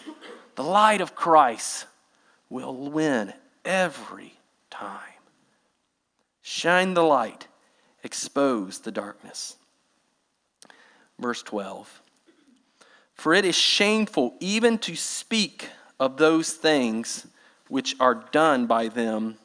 The 0.55 0.65
light 0.65 1.01
of 1.01 1.15
Christ 1.15 1.87
will 2.49 2.75
win 2.91 3.35
every 3.65 4.35
time. 4.71 5.01
Shine 6.43 6.95
the 6.95 7.03
light, 7.03 7.49
expose 8.03 8.79
the 8.79 8.93
darkness. 8.93 9.57
Verse 11.19 11.43
12. 11.43 12.03
For 13.15 13.35
it 13.35 13.45
is 13.45 13.55
shameful 13.55 14.35
even 14.41 14.79
to 14.79 14.95
speak 14.95 15.69
of 15.99 16.17
those 16.17 16.53
things 16.53 17.27
which 17.69 17.97
are 17.99 18.15
done 18.33 18.67
by 18.67 18.89
them 18.89 19.37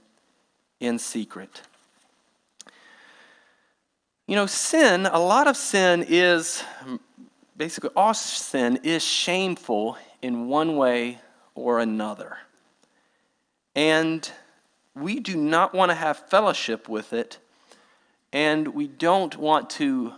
in 0.80 1.00
secret. 1.00 1.62
You 4.32 4.38
know, 4.38 4.46
sin, 4.46 5.08
a 5.08 5.20
lot 5.20 5.48
of 5.48 5.58
sin 5.58 6.06
is, 6.08 6.64
basically, 7.58 7.90
all 7.98 8.14
sin 8.14 8.80
is 8.82 9.04
shameful 9.04 9.98
in 10.22 10.48
one 10.48 10.78
way 10.78 11.20
or 11.54 11.82
another. 11.82 12.38
And 13.76 14.32
we 14.96 15.20
do 15.20 15.36
not 15.36 15.74
want 15.74 15.92
to 15.92 15.96
have 15.96 16.30
fellowship 16.30 16.88
with 16.88 17.12
it, 17.12 17.40
and 18.32 18.70
we 18.70 18.88
don't 18.88 19.36
want 19.36 19.70
to 19.72 20.14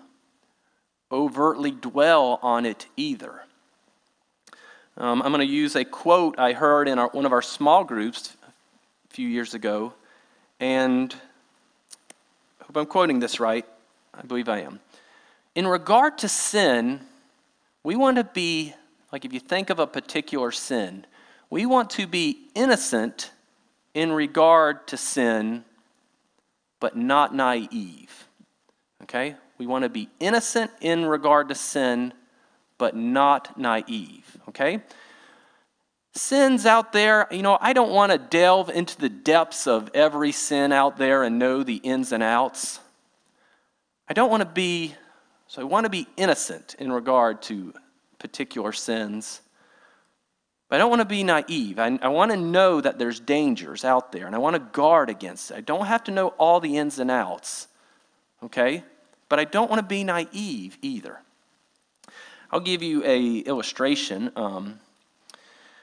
overtly 1.12 1.71
dwell 1.71 2.38
on 2.43 2.67
it 2.67 2.86
either. 2.95 3.41
Um, 4.95 5.23
I'm 5.23 5.32
going 5.32 5.39
to 5.39 5.52
use 5.52 5.76
a 5.76 5.84
quote 5.84 6.38
I 6.38 6.54
heard 6.54 6.88
in 6.88 6.99
our, 6.99 7.10
one 7.13 7.26
of 7.26 7.32
our 7.32 7.41
small 7.41 7.84
groups 7.84 8.38
a 9.10 9.13
few 9.15 9.28
years 9.28 9.56
ago, 9.56 9.91
and 10.60 11.15
I 12.62 12.65
hope 12.65 12.78
I'm 12.78 12.86
quoting 12.86 13.19
this 13.19 13.39
right. 13.39 13.65
I 14.13 14.21
believe 14.21 14.49
I 14.49 14.62
am. 14.62 14.80
In 15.56 15.67
regard 15.67 16.17
to 16.19 16.30
sin, 16.30 17.02
we 17.84 17.95
want 17.95 18.17
to 18.17 18.23
be, 18.23 18.73
like 19.12 19.26
if 19.26 19.34
you 19.34 19.39
think 19.39 19.69
of 19.69 19.80
a 19.80 19.88
particular 19.88 20.52
sin, 20.52 21.06
we 21.49 21.65
want 21.65 21.89
to 21.91 22.08
be 22.08 22.47
innocent 22.56 23.32
in 23.93 24.12
regard 24.12 24.88
to 24.88 24.97
sin, 24.97 25.63
but 26.80 26.97
not 26.97 27.36
naive. 27.36 28.28
Okay? 29.04 29.36
We 29.58 29.67
want 29.67 29.84
to 29.84 29.89
be 29.89 30.10
innocent 30.19 30.71
in 30.82 31.06
regard 31.06 31.49
to 31.49 31.56
sin, 31.56 32.13
but 32.78 32.95
not 32.95 33.58
naive, 33.58 34.38
okay? 34.49 34.82
Sins 36.15 36.65
out 36.65 36.91
there, 36.91 37.28
you 37.32 37.41
know, 37.41 37.58
I 37.62 37.73
don't 37.73 37.91
want 37.91 38.12
to 38.12 38.17
delve 38.17 38.69
into 38.69 38.97
the 38.99 39.10
depths 39.10 39.67
of 39.67 39.89
every 39.93 40.32
sin 40.32 40.71
out 40.71 40.97
there 40.97 41.23
and 41.23 41.39
know 41.39 41.63
the 41.63 41.78
ins 41.78 42.12
and 42.12 42.21
outs. 42.21 42.80
I 44.13 44.15
don't 44.15 44.30
want 44.30 44.41
to 44.41 44.45
be, 44.45 44.93
so 45.47 45.60
I 45.60 45.65
want 45.65 45.86
to 45.86 45.89
be 45.89 46.06
innocent 46.17 46.76
in 46.78 46.91
regard 46.91 47.41
to 47.43 47.73
particular 48.19 48.71
sins. 48.71 49.41
But 50.69 50.76
I 50.76 50.78
don't 50.78 50.91
want 50.91 51.02
to 51.02 51.06
be 51.06 51.23
naive. 51.23 51.80
I, 51.80 51.97
I 51.99 52.10
want 52.10 52.30
to 52.30 52.38
know 52.38 52.80
that 52.80 52.99
there's 52.99 53.19
dangers 53.19 53.84
out 53.84 54.12
there 54.12 54.28
and 54.28 54.36
I 54.36 54.38
want 54.38 54.54
to 54.54 54.60
guard 54.60 55.10
against 55.10 55.49
it. 55.49 55.58
I 55.58 55.62
don't 55.62 55.88
have 55.88 56.04
to 56.04 56.12
know 56.12 56.28
all 56.38 56.60
the 56.60 56.78
ins 56.78 56.99
and 56.99 57.10
outs, 57.10 57.69
okay? 58.43 58.84
But 59.30 59.39
I 59.39 59.45
don't 59.45 59.67
want 59.67 59.80
to 59.80 59.88
be 59.88 60.04
naive 60.04 60.78
either. 60.84 61.19
I'll 62.52 62.60
give 62.60 62.84
you 62.84 63.04
a 63.04 63.39
illustration. 63.39 64.32
Um, 64.36 64.80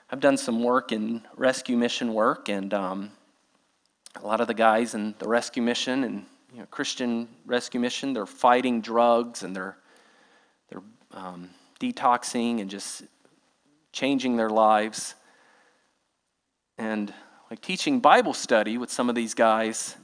I've 0.08 0.20
done 0.20 0.36
some 0.36 0.62
work 0.62 0.92
in 0.92 1.22
rescue 1.34 1.76
mission 1.76 2.14
work, 2.14 2.48
and 2.48 2.72
um, 2.72 3.10
a 4.14 4.24
lot 4.24 4.40
of 4.40 4.46
the 4.46 4.54
guys 4.54 4.94
in 4.94 5.16
the 5.18 5.26
rescue 5.26 5.62
mission 5.62 6.04
and 6.04 6.26
you 6.52 6.60
know, 6.60 6.66
Christian 6.66 7.28
rescue 7.46 7.80
mission, 7.80 8.12
they're 8.12 8.26
fighting 8.26 8.80
drugs 8.80 9.42
and 9.42 9.54
they're 9.54 9.76
they're 10.68 10.82
um, 11.12 11.50
detoxing 11.80 12.60
and 12.60 12.70
just 12.70 13.02
changing 13.92 14.36
their 14.36 14.50
lives. 14.50 15.14
And 16.78 17.12
like 17.50 17.60
teaching 17.60 18.00
Bible 18.00 18.34
study 18.34 18.78
with 18.78 18.90
some 18.90 19.08
of 19.08 19.14
these 19.14 19.34
guys 19.34 19.96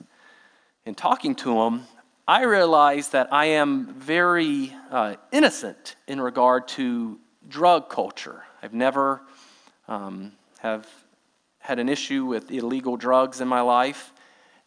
and 0.84 0.96
talking 0.96 1.34
to 1.36 1.54
them, 1.54 1.86
I 2.28 2.42
realize 2.42 3.10
that 3.10 3.32
I 3.32 3.46
am 3.46 3.94
very 3.94 4.74
uh, 4.90 5.14
innocent 5.30 5.96
in 6.08 6.20
regard 6.20 6.66
to 6.68 7.20
drug 7.48 7.88
culture. 7.88 8.42
I've 8.62 8.74
never 8.74 9.22
um, 9.86 10.32
have 10.58 10.88
had 11.58 11.78
an 11.78 11.88
issue 11.88 12.24
with 12.24 12.50
illegal 12.50 12.96
drugs 12.96 13.40
in 13.40 13.48
my 13.48 13.60
life, 13.60 14.12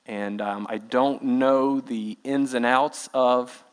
and 0.10 0.42
um, 0.42 0.66
I 0.68 0.80
don't 0.80 1.22
know 1.22 1.80
the 1.80 2.18
ins 2.24 2.56
and 2.56 2.66
outs 2.66 3.10
of 3.14 3.64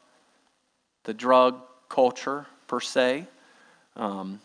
the 1.04 1.14
drug 1.14 1.58
culture 1.88 2.44
per 2.68 2.78
se. 2.78 3.26
Um, 3.96 4.40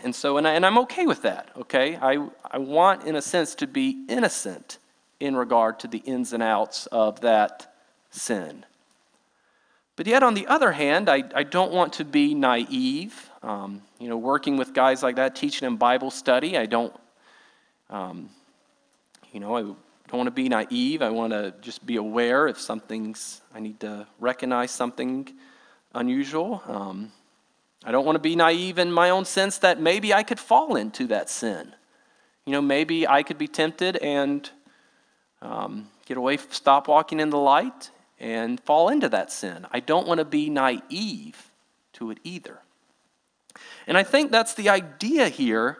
and 0.00 0.12
so, 0.12 0.36
and, 0.36 0.48
I, 0.48 0.54
and 0.54 0.66
I'm 0.66 0.78
okay 0.78 1.06
with 1.06 1.22
that, 1.22 1.50
okay? 1.56 1.96
I, 1.96 2.26
I 2.50 2.58
want, 2.58 3.04
in 3.04 3.14
a 3.14 3.22
sense, 3.22 3.54
to 3.56 3.68
be 3.68 4.04
innocent 4.08 4.78
in 5.20 5.36
regard 5.36 5.78
to 5.80 5.86
the 5.86 5.98
ins 5.98 6.32
and 6.32 6.42
outs 6.42 6.86
of 6.86 7.20
that 7.20 7.72
sin. 8.10 8.64
But 9.94 10.08
yet, 10.08 10.24
on 10.24 10.34
the 10.34 10.48
other 10.48 10.72
hand, 10.72 11.08
I, 11.08 11.22
I 11.36 11.44
don't 11.44 11.70
want 11.72 11.92
to 11.94 12.04
be 12.04 12.34
naive. 12.34 13.30
Um, 13.44 13.82
you 14.00 14.08
know, 14.08 14.16
working 14.16 14.56
with 14.56 14.74
guys 14.74 15.04
like 15.04 15.16
that, 15.16 15.36
teaching 15.36 15.66
them 15.66 15.76
Bible 15.76 16.10
study, 16.10 16.58
I 16.58 16.66
don't, 16.66 16.92
um, 17.90 18.30
you 19.32 19.38
know, 19.38 19.56
I 19.56 19.74
don't 20.10 20.18
want 20.18 20.26
to 20.26 20.32
be 20.32 20.48
naive. 20.48 21.02
I 21.02 21.10
want 21.10 21.32
to 21.32 21.54
just 21.60 21.86
be 21.86 21.94
aware 21.94 22.48
if 22.48 22.60
something's, 22.60 23.42
I 23.54 23.60
need 23.60 23.78
to 23.80 24.08
recognize 24.18 24.72
something 24.72 25.32
unusual. 25.94 26.60
Um, 26.66 27.12
I 27.84 27.92
don't 27.92 28.04
want 28.04 28.16
to 28.16 28.20
be 28.20 28.34
naive 28.34 28.80
in 28.80 28.90
my 28.90 29.10
own 29.10 29.24
sense 29.24 29.58
that 29.58 29.80
maybe 29.80 30.12
I 30.12 30.24
could 30.24 30.40
fall 30.40 30.74
into 30.74 31.06
that 31.06 31.30
sin. 31.30 31.72
You 32.44 32.52
know, 32.52 32.60
maybe 32.60 33.06
I 33.06 33.22
could 33.22 33.38
be 33.38 33.46
tempted 33.46 33.98
and 33.98 34.50
um, 35.42 35.88
get 36.06 36.16
away, 36.16 36.38
stop 36.38 36.88
walking 36.88 37.20
in 37.20 37.30
the 37.30 37.38
light, 37.38 37.90
and 38.18 38.60
fall 38.60 38.88
into 38.88 39.08
that 39.10 39.30
sin. 39.30 39.64
I 39.70 39.78
don't 39.78 40.08
want 40.08 40.18
to 40.18 40.24
be 40.24 40.50
naive 40.50 41.52
to 41.92 42.10
it 42.10 42.18
either. 42.24 42.58
And 43.86 43.96
I 43.96 44.02
think 44.02 44.32
that's 44.32 44.54
the 44.54 44.70
idea 44.70 45.28
here 45.28 45.78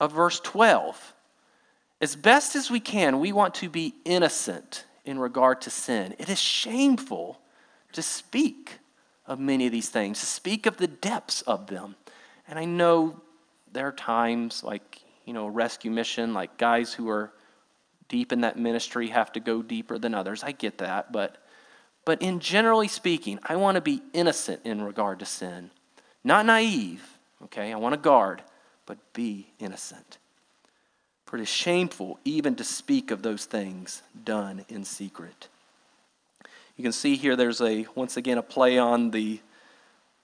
of 0.00 0.12
verse 0.12 0.40
12. 0.40 1.14
As 2.00 2.14
best 2.14 2.54
as 2.54 2.70
we 2.70 2.80
can, 2.80 3.18
we 3.18 3.32
want 3.32 3.54
to 3.56 3.68
be 3.68 3.94
innocent 4.04 4.84
in 5.04 5.18
regard 5.18 5.60
to 5.62 5.70
sin. 5.70 6.14
It 6.18 6.28
is 6.28 6.40
shameful 6.40 7.40
to 7.92 8.02
speak 8.02 8.78
of 9.26 9.40
many 9.40 9.66
of 9.66 9.72
these 9.72 9.88
things, 9.88 10.20
to 10.20 10.26
speak 10.26 10.66
of 10.66 10.76
the 10.76 10.86
depths 10.86 11.42
of 11.42 11.66
them. 11.66 11.96
And 12.46 12.58
I 12.58 12.64
know 12.64 13.20
there 13.72 13.86
are 13.88 13.92
times 13.92 14.62
like, 14.62 15.02
you 15.24 15.32
know, 15.32 15.46
a 15.46 15.50
rescue 15.50 15.90
mission, 15.90 16.34
like 16.34 16.56
guys 16.56 16.92
who 16.94 17.08
are 17.10 17.32
deep 18.08 18.32
in 18.32 18.40
that 18.42 18.58
ministry 18.58 19.08
have 19.08 19.32
to 19.32 19.40
go 19.40 19.62
deeper 19.62 19.98
than 19.98 20.14
others. 20.14 20.42
I 20.42 20.52
get 20.52 20.78
that, 20.78 21.12
but 21.12 21.42
but 22.08 22.22
in 22.22 22.40
generally 22.40 22.88
speaking, 22.88 23.38
I 23.42 23.56
want 23.56 23.74
to 23.74 23.82
be 23.82 24.00
innocent 24.14 24.62
in 24.64 24.80
regard 24.80 25.18
to 25.18 25.26
sin. 25.26 25.70
Not 26.24 26.46
naive, 26.46 27.02
okay? 27.44 27.70
I 27.70 27.76
want 27.76 27.92
to 27.92 28.00
guard, 28.00 28.42
but 28.86 28.96
be 29.12 29.52
innocent. 29.58 30.16
For 31.28 31.36
it 31.36 31.42
is 31.42 31.48
shameful 31.48 32.18
even 32.24 32.54
to 32.54 32.64
speak 32.64 33.10
of 33.10 33.20
those 33.20 33.44
things 33.44 34.00
done 34.24 34.64
in 34.70 34.86
secret. 34.86 35.48
You 36.78 36.82
can 36.82 36.92
see 36.92 37.16
here 37.16 37.36
there's 37.36 37.60
a 37.60 37.86
once 37.94 38.16
again 38.16 38.38
a 38.38 38.42
play 38.42 38.78
on 38.78 39.10
the 39.10 39.40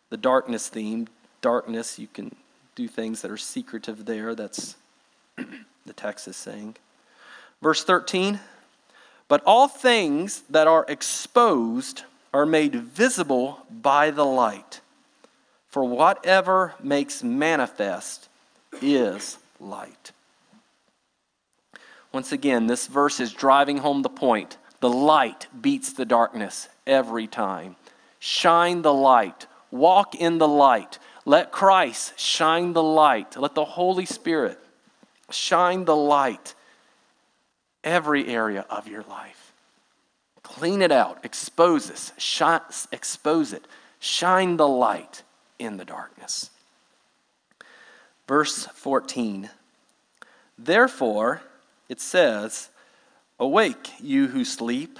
the 0.09 0.17
darkness 0.17 0.71
theme. 0.71 1.09
Darkness, 1.43 1.99
you 1.99 2.07
can 2.07 2.35
do 2.75 2.88
things 2.88 3.21
that 3.21 3.31
are 3.31 3.37
secretive 3.37 4.07
there. 4.07 4.35
That's 4.35 4.77
the 5.37 5.93
text 5.95 6.27
is 6.27 6.38
saying. 6.38 6.77
Verse 7.61 7.85
13 7.85 8.40
But 9.29 9.43
all 9.45 9.69
things 9.69 10.40
that 10.49 10.67
are 10.67 10.87
exposed 10.88 12.05
are 12.33 12.47
made 12.47 12.75
visible 12.77 13.67
by 13.71 14.11
the 14.11 14.25
light. 14.25 14.81
For 15.69 15.85
whatever 15.85 16.73
makes 16.83 17.23
manifest 17.23 18.31
is 18.81 19.37
light. 19.61 20.12
Once 22.14 22.31
again, 22.31 22.68
this 22.68 22.87
verse 22.87 23.18
is 23.18 23.33
driving 23.33 23.79
home 23.79 24.03
the 24.03 24.09
point. 24.09 24.57
The 24.79 24.88
light 24.88 25.48
beats 25.61 25.92
the 25.92 26.05
darkness 26.05 26.68
every 26.87 27.27
time. 27.27 27.74
Shine 28.20 28.83
the 28.83 28.94
light. 28.94 29.48
Walk 29.72 30.14
in 30.14 30.38
the 30.38 30.46
light. 30.46 31.00
Let 31.24 31.50
Christ 31.50 32.16
shine 32.16 32.72
the 32.72 32.85
light. 32.85 33.37
Let 33.37 33.57
the 33.57 33.64
Holy 33.64 34.07
Spirit 34.07 34.61
shine 35.29 35.87
the 35.87 35.96
light 35.96 36.55
every 37.83 38.29
area 38.29 38.64
of 38.70 38.87
your 38.87 39.03
life. 39.03 39.53
Clean 40.44 40.83
it 40.83 40.92
out, 40.92 41.24
expose 41.24 41.88
this, 41.88 42.12
shine, 42.16 42.61
expose 42.92 43.53
it, 43.53 43.66
shine 43.98 44.57
the 44.57 44.68
light 44.68 45.24
in 45.59 45.79
the 45.79 45.85
darkness. 45.85 46.50
Verse 48.29 48.66
14. 48.66 49.50
Therefore, 50.57 51.42
it 51.88 52.01
says, 52.01 52.70
Awake, 53.38 53.90
you 54.01 54.29
who 54.29 54.44
sleep, 54.44 54.99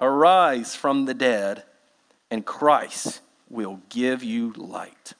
arise 0.00 0.74
from 0.74 1.04
the 1.04 1.14
dead, 1.14 1.62
and 2.30 2.44
Christ 2.44 3.20
will 3.48 3.80
give 3.88 4.22
you 4.22 4.52
light. 4.56 5.12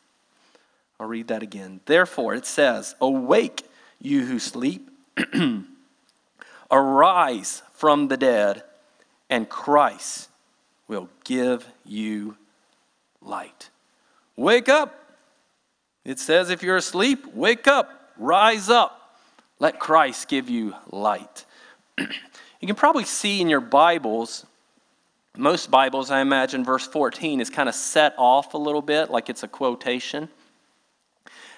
I'll 0.98 1.06
read 1.06 1.28
that 1.28 1.42
again. 1.42 1.80
Therefore, 1.86 2.34
it 2.34 2.46
says, 2.46 2.94
Awake, 3.00 3.64
you 4.00 4.24
who 4.24 4.38
sleep. 4.38 4.90
Arise 6.70 7.62
from 7.72 8.08
the 8.08 8.16
dead, 8.16 8.62
and 9.30 9.48
Christ 9.48 10.28
will 10.88 11.08
give 11.24 11.66
you 11.84 12.36
light. 13.20 13.70
Wake 14.36 14.68
up. 14.68 15.02
It 16.04 16.18
says, 16.18 16.50
if 16.50 16.62
you're 16.62 16.76
asleep, 16.76 17.26
wake 17.34 17.66
up, 17.66 18.12
rise 18.16 18.68
up. 18.68 19.05
Let 19.58 19.78
Christ 19.78 20.28
give 20.28 20.50
you 20.50 20.74
light. 20.90 21.46
you 21.98 22.66
can 22.66 22.76
probably 22.76 23.04
see 23.04 23.40
in 23.40 23.48
your 23.48 23.60
Bibles, 23.60 24.44
most 25.36 25.70
Bibles, 25.70 26.10
I 26.10 26.20
imagine, 26.20 26.62
verse 26.62 26.86
14 26.86 27.40
is 27.40 27.48
kind 27.48 27.68
of 27.68 27.74
set 27.74 28.14
off 28.18 28.52
a 28.52 28.58
little 28.58 28.82
bit, 28.82 29.10
like 29.10 29.30
it's 29.30 29.42
a 29.42 29.48
quotation. 29.48 30.28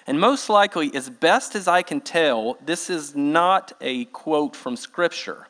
And 0.07 0.19
most 0.19 0.49
likely, 0.49 0.95
as 0.95 1.09
best 1.09 1.55
as 1.55 1.67
I 1.67 1.81
can 1.81 1.99
tell, 1.99 2.57
this 2.65 2.89
is 2.89 3.15
not 3.15 3.73
a 3.81 4.05
quote 4.05 4.55
from 4.55 4.77
Scripture. 4.77 5.47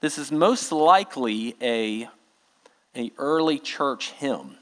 This 0.00 0.16
is 0.16 0.32
most 0.32 0.72
likely 0.72 1.54
a, 1.60 2.08
a 2.96 3.12
early 3.18 3.58
church 3.58 4.12
hymn 4.12 4.56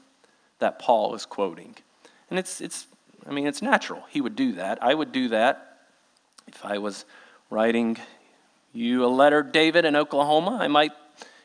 that 0.59 0.79
Paul 0.79 1.15
is 1.15 1.25
quoting. 1.25 1.75
And 2.29 2.37
it's, 2.37 2.59
it's, 2.61 2.87
I 3.25 3.31
mean, 3.31 3.47
it's 3.47 3.61
natural. 3.61 4.03
He 4.09 4.21
would 4.21 4.35
do 4.35 4.51
that. 4.53 4.83
I 4.83 4.93
would 4.93 5.11
do 5.13 5.29
that 5.29 5.79
if 6.47 6.63
I 6.65 6.77
was 6.77 7.05
writing 7.51 7.97
you 8.73 9.05
a 9.05 9.07
letter, 9.07 9.43
David, 9.43 9.85
in 9.85 9.95
Oklahoma. 9.95 10.57
I 10.59 10.67
might, 10.67 10.91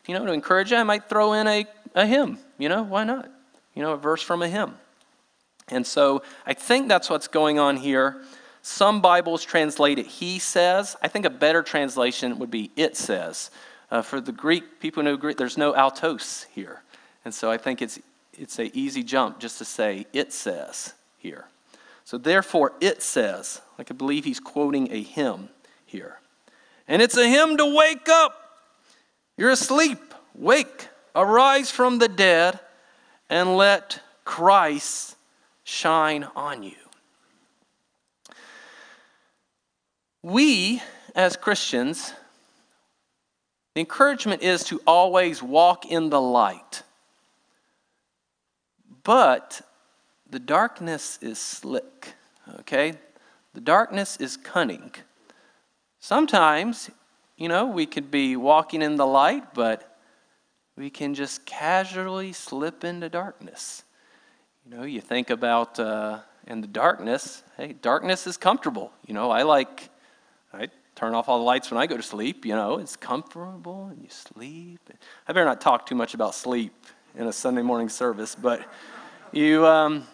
you 0.07 0.14
know, 0.14 0.25
to 0.25 0.33
encourage 0.33 0.71
you, 0.71 0.79
I 0.79 0.85
might 0.85 1.09
throw 1.09 1.35
in 1.35 1.47
a, 1.47 1.66
a 1.95 2.07
hymn. 2.07 2.38
You 2.57 2.71
know, 2.71 2.85
why 2.85 3.05
not? 3.05 3.29
You 3.75 3.83
know, 3.83 3.92
a 3.92 3.97
verse 3.97 4.23
from 4.23 4.40
a 4.40 4.49
hymn. 4.49 4.77
And 5.69 5.87
so 5.87 6.23
I 6.47 6.55
think 6.55 6.88
that's 6.88 7.11
what's 7.11 7.29
going 7.29 7.59
on 7.59 7.77
here. 7.77 8.23
Some 8.62 9.01
Bibles 9.01 9.45
translate 9.45 9.99
it 9.99 10.07
he 10.07 10.38
says. 10.38 10.97
I 11.03 11.09
think 11.09 11.27
a 11.27 11.31
better 11.31 11.62
translation 11.62 12.38
would 12.38 12.51
be 12.51 12.71
it 12.77 12.97
says. 12.97 13.51
Uh, 13.90 14.03
for 14.03 14.21
the 14.21 14.33
Greek, 14.33 14.81
people 14.81 15.03
know 15.03 15.16
Greek, 15.16 15.37
there's 15.37 15.59
no 15.59 15.75
autos 15.75 16.47
here. 16.53 16.83
And 17.25 17.35
so 17.35 17.51
I 17.51 17.59
think 17.59 17.83
it's, 17.83 17.99
it's 18.33 18.59
an 18.59 18.71
easy 18.75 19.03
jump 19.03 19.40
just 19.40 19.59
to 19.59 19.64
say 19.64 20.07
it 20.12 20.33
says 20.33 20.95
here. 21.19 21.47
So 22.05 22.19
therefore, 22.19 22.73
it 22.81 23.03
says, 23.03 23.61
like 23.79 23.90
I 23.90 23.95
believe 23.95 24.25
he's 24.25 24.38
quoting 24.38 24.92
a 24.92 25.03
hymn 25.03 25.49
here. 25.87 26.18
And 26.87 27.01
it's 27.01 27.16
a 27.16 27.29
hymn 27.29 27.57
to 27.57 27.75
wake 27.75 28.09
up. 28.09 28.59
You're 29.37 29.51
asleep. 29.51 29.99
Wake, 30.35 30.88
arise 31.14 31.70
from 31.70 31.99
the 31.99 32.09
dead, 32.09 32.61
and 33.31 33.57
let 33.57 34.01
Christ 34.25 35.16
shine 35.64 36.29
on 36.37 36.62
you. 36.62 36.72
We, 40.22 40.83
as 41.14 41.37
Christians, 41.37 42.12
the 43.75 43.81
encouragement 43.81 44.42
is 44.42 44.64
to 44.64 44.81
always 44.87 45.42
walk 45.42 45.87
in 45.87 46.11
the 46.11 46.20
light. 46.20 46.83
But 49.03 49.62
the 50.29 50.38
darkness 50.40 51.18
is 51.22 51.38
slick, 51.38 52.14
okay? 52.61 52.94
The 53.55 53.61
darkness 53.61 54.16
is 54.18 54.37
cunning. 54.37 54.92
Sometimes, 56.07 56.88
you 57.37 57.49
know, 57.49 57.66
we 57.66 57.85
could 57.85 58.12
be 58.12 58.37
walking 58.37 58.81
in 58.81 58.95
the 58.95 59.05
light, 59.05 59.55
but 59.55 59.99
we 60.77 60.88
can 60.88 61.14
just 61.14 61.45
casually 61.45 62.33
slip 62.33 62.85
into 62.85 63.09
darkness. 63.09 63.83
You 64.64 64.77
know, 64.77 64.85
you 64.85 65.01
think 65.01 65.31
about 65.31 65.81
uh, 65.81 66.21
in 66.47 66.61
the 66.61 66.69
darkness, 66.69 67.42
hey, 67.57 67.73
darkness 67.73 68.29
is 68.29 68.37
comfortable. 68.37 68.92
You 69.05 69.14
know, 69.14 69.33
I 69.33 69.42
like, 69.42 69.90
I 70.55 70.69
turn 70.95 71.12
off 71.12 71.29
all 71.29 71.38
the 71.38 71.45
lights 71.45 71.73
when 71.73 71.81
I 71.81 71.88
go 71.88 71.97
to 71.97 72.05
sleep. 72.05 72.47
You 72.47 72.55
know, 72.55 72.79
it's 72.79 72.95
comfortable 72.95 73.87
and 73.87 74.01
you 74.01 74.09
sleep. 74.09 74.79
I 75.27 75.33
better 75.33 75.45
not 75.45 75.61
talk 75.61 75.87
too 75.87 75.97
much 75.97 76.14
about 76.14 76.37
sleep 76.37 76.87
in 77.16 77.27
a 77.27 77.33
Sunday 77.33 77.62
morning 77.62 77.88
service, 77.88 78.37
but 78.37 78.64
you, 79.33 79.66
um, 79.66 80.05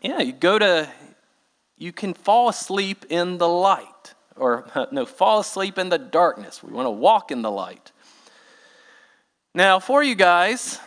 yeah, 0.00 0.22
you 0.22 0.32
go 0.32 0.58
to, 0.58 0.88
you 1.76 1.92
can 1.92 2.14
fall 2.14 2.48
asleep 2.48 3.04
in 3.10 3.36
the 3.36 3.46
light, 3.46 3.91
or 4.36 4.66
no, 4.92 5.06
fall 5.06 5.40
asleep 5.40 5.78
in 5.78 5.88
the 5.88 5.98
darkness. 5.98 6.62
We 6.62 6.72
want 6.72 6.86
to 6.86 6.90
walk 6.90 7.30
in 7.30 7.42
the 7.42 7.50
light. 7.50 7.92
Now, 9.54 9.80
for 9.80 10.02
you 10.02 10.14
guys, 10.14 10.78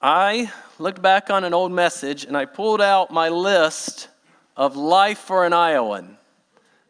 I 0.00 0.52
looked 0.78 1.02
back 1.02 1.28
on 1.28 1.42
an 1.42 1.52
old 1.52 1.72
message 1.72 2.24
and 2.24 2.36
I 2.36 2.44
pulled 2.44 2.80
out 2.80 3.10
my 3.10 3.28
list 3.28 4.08
of 4.56 4.76
life 4.76 5.18
for 5.18 5.44
an 5.44 5.52
Iowan. 5.52 6.18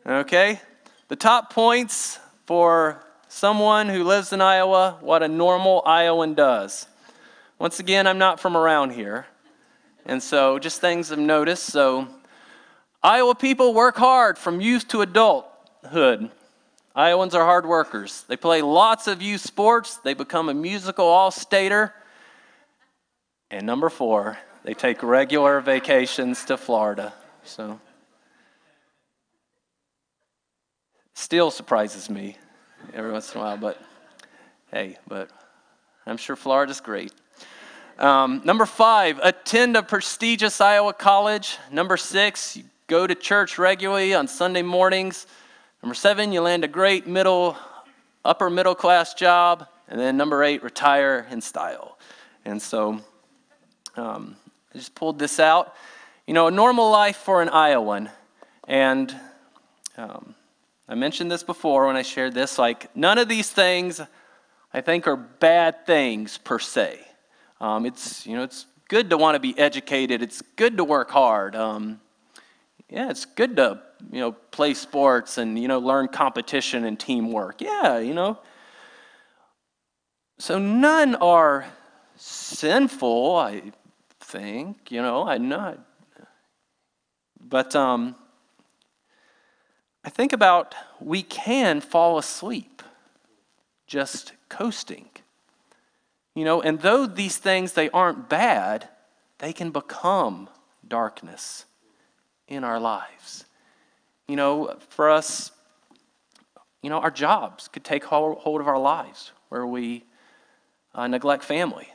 Okay? 0.06 0.60
The 1.08 1.16
top 1.16 1.52
points 1.52 2.18
for 2.44 3.02
someone 3.28 3.88
who 3.88 4.04
lives 4.04 4.32
in 4.32 4.40
Iowa, 4.40 4.98
what 5.00 5.22
a 5.22 5.28
normal 5.28 5.82
Iowan 5.86 6.34
does. 6.34 6.86
Once 7.58 7.80
again, 7.80 8.06
I'm 8.06 8.18
not 8.18 8.38
from 8.38 8.56
around 8.56 8.90
here. 8.90 9.26
And 10.04 10.22
so, 10.22 10.58
just 10.58 10.80
things 10.80 11.12
I've 11.12 11.18
noticed. 11.18 11.64
So, 11.64 12.08
Iowa 13.02 13.34
people 13.34 13.74
work 13.74 13.96
hard 13.96 14.38
from 14.38 14.60
youth 14.60 14.88
to 14.88 15.02
adulthood. 15.02 16.30
Iowans 16.94 17.34
are 17.34 17.44
hard 17.44 17.64
workers. 17.64 18.24
They 18.26 18.36
play 18.36 18.60
lots 18.60 19.06
of 19.06 19.22
youth 19.22 19.40
sports. 19.40 19.96
They 19.98 20.14
become 20.14 20.48
a 20.48 20.54
musical 20.54 21.06
all 21.06 21.30
stater. 21.30 21.94
And 23.50 23.64
number 23.64 23.88
four, 23.88 24.36
they 24.64 24.74
take 24.74 25.02
regular 25.02 25.60
vacations 25.60 26.44
to 26.46 26.56
Florida. 26.56 27.14
So, 27.44 27.80
still 31.14 31.50
surprises 31.50 32.10
me 32.10 32.36
every 32.92 33.12
once 33.12 33.32
in 33.32 33.40
a 33.40 33.44
while, 33.44 33.56
but 33.56 33.80
hey, 34.72 34.98
but 35.06 35.30
I'm 36.04 36.16
sure 36.16 36.36
Florida's 36.36 36.80
great. 36.80 37.12
Um, 37.98 38.42
number 38.44 38.66
five, 38.66 39.18
attend 39.22 39.76
a 39.76 39.82
prestigious 39.82 40.60
Iowa 40.60 40.92
college. 40.92 41.58
Number 41.70 41.96
six, 41.96 42.58
go 42.88 43.06
to 43.06 43.14
church 43.14 43.58
regularly 43.58 44.14
on 44.14 44.26
Sunday 44.26 44.62
mornings. 44.62 45.26
Number 45.82 45.94
seven, 45.94 46.32
you 46.32 46.40
land 46.40 46.64
a 46.64 46.68
great 46.68 47.06
middle, 47.06 47.56
upper 48.24 48.48
middle 48.48 48.74
class 48.74 49.12
job. 49.12 49.68
And 49.88 50.00
then 50.00 50.16
number 50.16 50.42
eight, 50.42 50.62
retire 50.62 51.26
in 51.30 51.42
style. 51.42 51.98
And 52.46 52.60
so 52.60 53.00
um, 53.94 54.36
I 54.74 54.78
just 54.78 54.94
pulled 54.94 55.18
this 55.18 55.38
out. 55.38 55.74
You 56.26 56.32
know, 56.32 56.46
a 56.46 56.50
normal 56.50 56.90
life 56.90 57.18
for 57.18 57.42
an 57.42 57.50
Iowan. 57.50 58.08
And 58.66 59.14
um, 59.98 60.34
I 60.88 60.94
mentioned 60.94 61.30
this 61.30 61.42
before 61.42 61.86
when 61.86 61.96
I 61.96 62.02
shared 62.02 62.32
this. 62.32 62.58
Like, 62.58 62.94
none 62.96 63.18
of 63.18 63.28
these 63.28 63.50
things 63.50 64.00
I 64.72 64.80
think 64.80 65.06
are 65.06 65.16
bad 65.16 65.84
things 65.84 66.38
per 66.38 66.58
se. 66.58 67.00
Um, 67.60 67.84
it's, 67.84 68.26
you 68.26 68.34
know, 68.34 68.44
it's 68.44 68.64
good 68.88 69.10
to 69.10 69.18
want 69.18 69.34
to 69.34 69.40
be 69.40 69.58
educated, 69.58 70.22
it's 70.22 70.42
good 70.56 70.78
to 70.78 70.84
work 70.84 71.10
hard. 71.10 71.54
Um, 71.54 72.00
yeah, 72.88 73.10
it's 73.10 73.26
good 73.26 73.56
to, 73.56 73.80
you 74.10 74.20
know, 74.20 74.32
play 74.32 74.72
sports 74.74 75.36
and, 75.36 75.58
you 75.58 75.68
know, 75.68 75.78
learn 75.78 76.08
competition 76.08 76.84
and 76.84 76.98
teamwork. 76.98 77.60
Yeah, 77.60 77.98
you 77.98 78.14
know. 78.14 78.38
So 80.38 80.58
none 80.58 81.14
are 81.16 81.66
sinful, 82.16 83.36
I 83.36 83.72
think, 84.20 84.90
you 84.90 85.02
know, 85.02 85.26
I'm 85.28 85.48
not. 85.48 85.78
But 87.40 87.74
um, 87.76 88.14
I 90.04 90.10
think 90.10 90.32
about 90.32 90.74
we 91.00 91.22
can 91.22 91.80
fall 91.80 92.18
asleep 92.18 92.82
just 93.86 94.32
coasting. 94.48 95.08
You 96.34 96.44
know, 96.44 96.62
and 96.62 96.80
though 96.80 97.06
these 97.06 97.36
things 97.36 97.72
they 97.72 97.90
aren't 97.90 98.28
bad, 98.28 98.88
they 99.38 99.52
can 99.52 99.70
become 99.70 100.48
darkness 100.86 101.66
in 102.48 102.64
our 102.64 102.80
lives. 102.80 103.44
You 104.26 104.36
know, 104.36 104.76
for 104.88 105.10
us, 105.10 105.52
you 106.82 106.90
know, 106.90 106.98
our 106.98 107.10
jobs 107.10 107.68
could 107.68 107.84
take 107.84 108.04
hold 108.04 108.60
of 108.60 108.68
our 108.68 108.78
lives 108.78 109.32
where 109.48 109.66
we 109.66 110.04
uh, 110.94 111.06
neglect 111.06 111.44
family. 111.44 111.88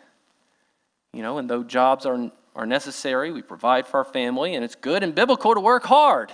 You 1.14 1.22
know, 1.22 1.38
and 1.38 1.50
though 1.50 1.64
jobs 1.64 2.06
are, 2.06 2.32
are 2.56 2.66
necessary, 2.66 3.32
we 3.32 3.42
provide 3.42 3.88
for 3.88 3.98
our 3.98 4.04
family, 4.04 4.56
and 4.56 4.64
it's 4.64 4.76
good 4.76 5.04
and 5.04 5.14
biblical 5.14 5.54
to 5.54 5.60
work 5.60 5.84
hard. 5.84 6.32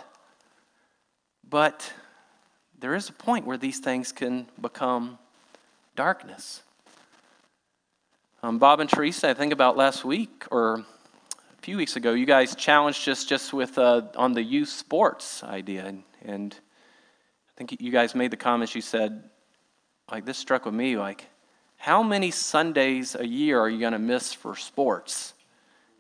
But 1.49 1.91
there 2.79 2.95
is 2.95 3.10
a 3.10 3.13
point 3.13 3.45
where 3.45 3.58
these 3.58 3.79
things 3.79 4.12
can 4.12 4.47
become 4.62 5.17
darkness. 5.95 6.63
Um, 8.41 8.58
Bob 8.58 8.79
and 8.79 8.89
Teresa, 8.89 9.29
I 9.29 9.34
think 9.34 9.51
about 9.51 9.75
last 9.75 10.05
week 10.05 10.45
or 10.49 10.86
a 11.60 11.62
few 11.62 11.76
weeks 11.76 11.98
ago, 11.98 12.13
you 12.13 12.26
guys 12.26 12.56
challenged 12.56 13.10
us 13.10 13.26
just 13.26 13.52
with 13.52 13.78
uh, 13.78 14.04
on 14.15 14.32
the 14.32 14.41
youth 14.41 14.69
sports 14.69 15.43
idea, 15.43 15.86
and, 15.86 16.04
and 16.24 16.56
I 16.56 17.52
think 17.58 17.82
you 17.82 17.91
guys 17.91 18.15
made 18.15 18.32
the 18.32 18.38
comments. 18.38 18.74
You 18.74 18.82
said, 18.82 19.30
like 20.10 20.24
this 20.24 20.38
struck 20.38 20.63
with 20.63 20.74
me, 20.74 20.95
like 20.95 21.26
how 21.76 22.02
many 22.02 22.32
Sundays 22.32 23.13
a 23.13 23.28
year 23.28 23.60
are 23.60 23.67
you 23.67 23.78
going 23.78 23.91
to 23.91 24.00
miss 24.00 24.32
for 24.32 24.56
sports? 24.56 25.34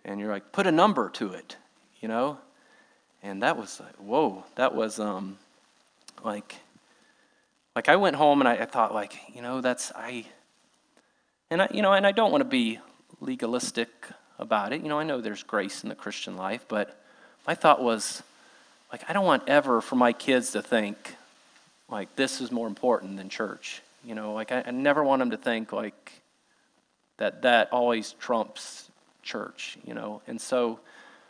And 0.05 0.17
you're 0.17 0.31
like, 0.31 0.53
put 0.53 0.65
a 0.65 0.71
number 0.71 1.09
to 1.09 1.33
it, 1.33 1.57
you 1.99 2.07
know. 2.07 2.37
And 3.21 3.43
that 3.43 3.57
was 3.57 3.81
like, 3.81 3.95
whoa, 3.97 4.45
that 4.55 4.73
was 4.73 4.97
um, 4.97 5.37
like, 6.23 6.55
like 7.75 7.89
I 7.89 7.97
went 7.97 8.15
home 8.15 8.39
and 8.39 8.47
I, 8.47 8.53
I 8.53 8.65
thought 8.65 8.93
like, 8.93 9.13
you 9.35 9.41
know, 9.41 9.59
that's 9.59 9.91
I 9.93 10.25
and 11.51 11.63
I, 11.63 11.67
you 11.73 11.81
know, 11.81 11.91
and 11.91 12.07
I 12.07 12.13
don't 12.13 12.31
want 12.31 12.43
to 12.43 12.49
be 12.49 12.79
legalistic 13.19 13.89
about 14.39 14.73
it. 14.73 14.81
You 14.81 14.89
know, 14.89 14.97
I 14.97 15.03
know 15.03 15.21
there's 15.21 15.43
grace 15.43 15.83
in 15.83 15.89
the 15.89 15.95
Christian 15.95 16.37
life, 16.37 16.65
but 16.67 16.99
my 17.45 17.53
thought 17.53 17.83
was, 17.83 18.23
like, 18.91 19.07
I 19.09 19.13
don't 19.13 19.25
want 19.25 19.43
ever 19.47 19.81
for 19.81 19.95
my 19.95 20.13
kids 20.13 20.51
to 20.53 20.61
think, 20.61 21.15
like, 21.89 22.15
this 22.15 22.41
is 22.41 22.51
more 22.51 22.67
important 22.67 23.17
than 23.17 23.29
church. 23.29 23.81
You 24.03 24.15
know, 24.15 24.33
like, 24.33 24.51
I, 24.51 24.63
I 24.65 24.71
never 24.71 25.03
want 25.03 25.19
them 25.19 25.31
to 25.31 25.37
think, 25.37 25.71
like, 25.71 26.13
that 27.17 27.41
that 27.41 27.69
always 27.71 28.13
trumps 28.13 28.89
church, 29.23 29.77
you 29.85 29.93
know. 29.93 30.21
And 30.25 30.39
so, 30.39 30.79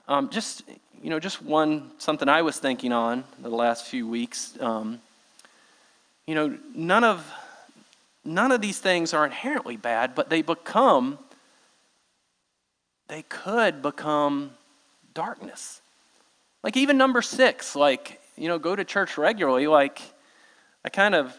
um, 0.07 0.29
just, 0.29 0.63
you 1.01 1.09
know, 1.09 1.19
just 1.19 1.41
one, 1.41 1.91
something 1.97 2.29
I 2.29 2.43
was 2.43 2.59
thinking 2.59 2.93
on 2.93 3.23
the 3.41 3.49
last 3.49 3.87
few 3.87 4.07
weeks, 4.07 4.53
um, 4.61 4.99
you 6.27 6.35
know, 6.35 6.57
none 6.75 7.03
of, 7.03 7.29
none 8.23 8.51
of 8.51 8.61
these 8.61 8.79
things 8.79 9.13
are 9.13 9.25
inherently 9.25 9.77
bad, 9.77 10.13
but 10.13 10.29
they 10.29 10.43
become, 10.43 11.17
they 13.09 13.23
could 13.23 13.81
become 13.81 14.51
darkness. 15.13 15.81
Like 16.63 16.77
even 16.77 16.97
number 16.97 17.21
six, 17.21 17.75
like, 17.75 18.21
you 18.37 18.47
know, 18.47 18.59
go 18.59 18.75
to 18.75 18.85
church 18.85 19.17
regularly, 19.17 19.67
like, 19.67 20.01
I 20.85 20.89
kind 20.89 21.15
of 21.15 21.37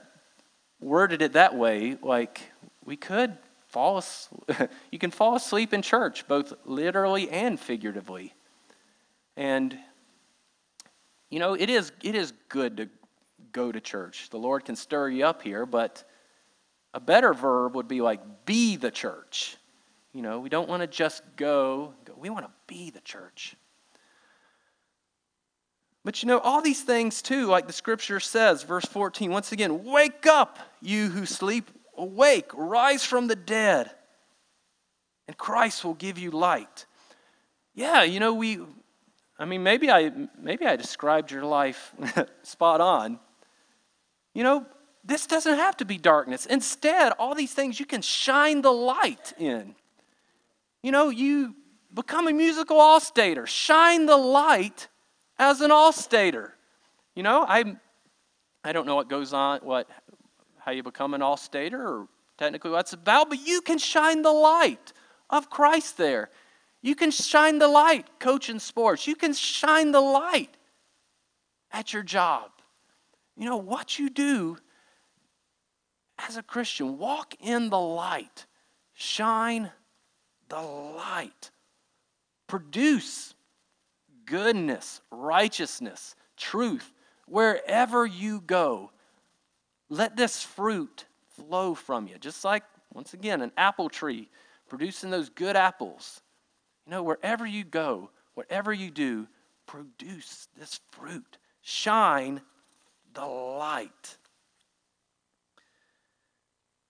worded 0.81 1.23
it 1.23 1.33
that 1.33 1.55
way, 1.55 1.97
like, 2.03 2.43
we 2.85 2.97
could 2.97 3.39
fall 3.69 4.05
you 4.91 4.99
can 4.99 5.11
fall 5.11 5.37
asleep 5.37 5.73
in 5.73 5.81
church, 5.81 6.27
both 6.27 6.53
literally 6.65 7.31
and 7.31 7.59
figuratively. 7.59 8.35
And, 9.37 9.79
you 11.31 11.39
know, 11.39 11.55
it 11.55 11.71
is, 11.71 11.93
it 12.03 12.15
is 12.15 12.33
good 12.49 12.79
to 12.79 12.89
go 13.53 13.71
to 13.71 13.81
church. 13.81 14.29
The 14.31 14.39
Lord 14.39 14.65
can 14.65 14.75
stir 14.75 15.09
you 15.09 15.25
up 15.25 15.43
here, 15.43 15.65
but 15.67 16.05
a 16.93 17.01
better 17.01 17.33
verb 17.33 17.77
would 17.77 17.89
be 17.89 18.01
like 18.01 18.21
be 18.45 18.77
the 18.77 18.91
church. 18.91 19.57
You 20.13 20.23
know, 20.23 20.41
we 20.41 20.49
don't 20.49 20.69
want 20.69 20.83
to 20.83 20.87
just 20.87 21.23
go, 21.37 21.95
go. 22.05 22.15
we 22.17 22.31
want 22.31 22.45
to 22.45 22.51
be 22.67 22.91
the 22.91 23.01
church. 23.01 23.57
But 26.05 26.23
you 26.23 26.27
know, 26.27 26.39
all 26.39 26.63
these 26.63 26.83
things 26.83 27.23
too, 27.23 27.47
like 27.47 27.67
the 27.67 27.73
scripture 27.73 28.21
says, 28.21 28.63
verse 28.63 28.87
14, 28.87 29.31
once 29.31 29.53
again, 29.53 29.85
wake 29.85 30.27
up, 30.27 30.59
you 30.81 31.09
who 31.11 31.27
sleep, 31.27 31.71
awake, 31.97 32.51
rise 32.55 33.05
from 33.05 33.27
the 33.27 33.37
dead, 33.37 33.91
and 35.29 35.37
Christ 35.37 35.85
will 35.85 35.95
give 35.95 36.19
you 36.19 36.31
light. 36.31 36.87
Yeah, 37.75 38.03
you 38.03 38.19
know, 38.19 38.35
we, 38.35 38.59
I 39.39 39.45
mean, 39.45 39.63
maybe 39.63 39.91
I, 39.91 40.11
maybe 40.39 40.67
I 40.67 40.77
described 40.77 41.31
your 41.31 41.45
life 41.45 41.95
spot 42.43 42.81
on. 42.81 43.21
You 44.35 44.43
know, 44.43 44.67
this 45.05 45.27
doesn't 45.27 45.57
have 45.57 45.77
to 45.79 45.85
be 45.85 45.99
darkness. 45.99 46.47
Instead, 46.47 47.13
all 47.19 47.35
these 47.35 47.53
things 47.53 47.79
you 47.79 47.87
can 47.87 48.03
shine 48.03 48.63
the 48.63 48.73
light 48.73 49.33
in. 49.39 49.75
You 50.83 50.93
know, 50.93 51.11
you 51.11 51.55
become 51.93 52.29
a 52.29 52.33
musical 52.33 52.81
all-stater. 52.81 53.47
Shine 53.47 54.07
the 54.07 54.17
light 54.17 54.89
as 55.39 55.61
an 55.61 55.71
all-stater. 55.71 56.55
You 57.15 57.23
know, 57.23 57.45
I 57.47 57.77
I 58.63 58.73
don't 58.73 58.87
know 58.87 58.95
what 58.95 59.09
goes 59.09 59.33
on, 59.33 59.61
what 59.61 59.89
how 60.59 60.73
you 60.73 60.83
become 60.83 61.15
an 61.15 61.23
all-stater 61.23 61.81
or 61.81 62.09
technically 62.39 62.71
what 62.71 62.81
it's 62.81 62.93
about, 62.93 63.29
but 63.29 63.47
you 63.47 63.61
can 63.61 63.79
shine 63.79 64.23
the 64.23 64.33
light 64.33 64.93
of 65.29 65.51
Christ 65.51 65.97
there. 65.97 66.31
You 66.83 66.95
can 66.95 67.11
shine 67.11 67.59
the 67.59 67.69
light 67.69 68.07
coaching 68.19 68.59
sports. 68.59 69.07
You 69.07 69.15
can 69.15 69.35
shine 69.35 69.93
the 69.93 70.01
light 70.01 70.57
at 71.71 71.93
your 71.93 72.03
job. 72.03 72.51
You 73.37 73.47
know, 73.47 73.57
what 73.57 73.99
you 73.99 74.11
do 74.11 74.57
as 76.19 76.37
a 76.37 76.43
Christian, 76.43 76.99
walk 76.99 77.35
in 77.41 77.71
the 77.71 77.79
light, 77.79 78.47
shine 78.95 79.71
the 80.51 80.61
light, 80.61 81.51
produce 82.47 83.35
goodness, 84.27 85.01
righteousness, 85.11 86.15
truth 86.37 86.93
wherever 87.27 88.05
you 88.05 88.43
go. 88.43 88.91
Let 89.89 90.17
this 90.17 90.43
fruit 90.43 91.07
flow 91.37 91.75
from 91.75 92.07
you, 92.07 92.19
just 92.19 92.45
like, 92.45 92.65
once 92.93 93.15
again, 93.15 93.41
an 93.41 93.53
apple 93.57 93.89
tree 93.89 94.29
producing 94.69 95.11
those 95.11 95.29
good 95.31 95.57
apples. 95.57 96.21
You 96.87 96.93
know, 96.93 97.03
wherever 97.03 97.47
you 97.47 97.65
go, 97.65 98.11
whatever 98.35 98.73
you 98.73 98.91
do, 98.91 99.27
produce 99.67 100.49
this 100.59 100.81
fruit. 100.91 101.39
Shine 101.63 102.41
the 103.15 103.25
light. 103.25 104.17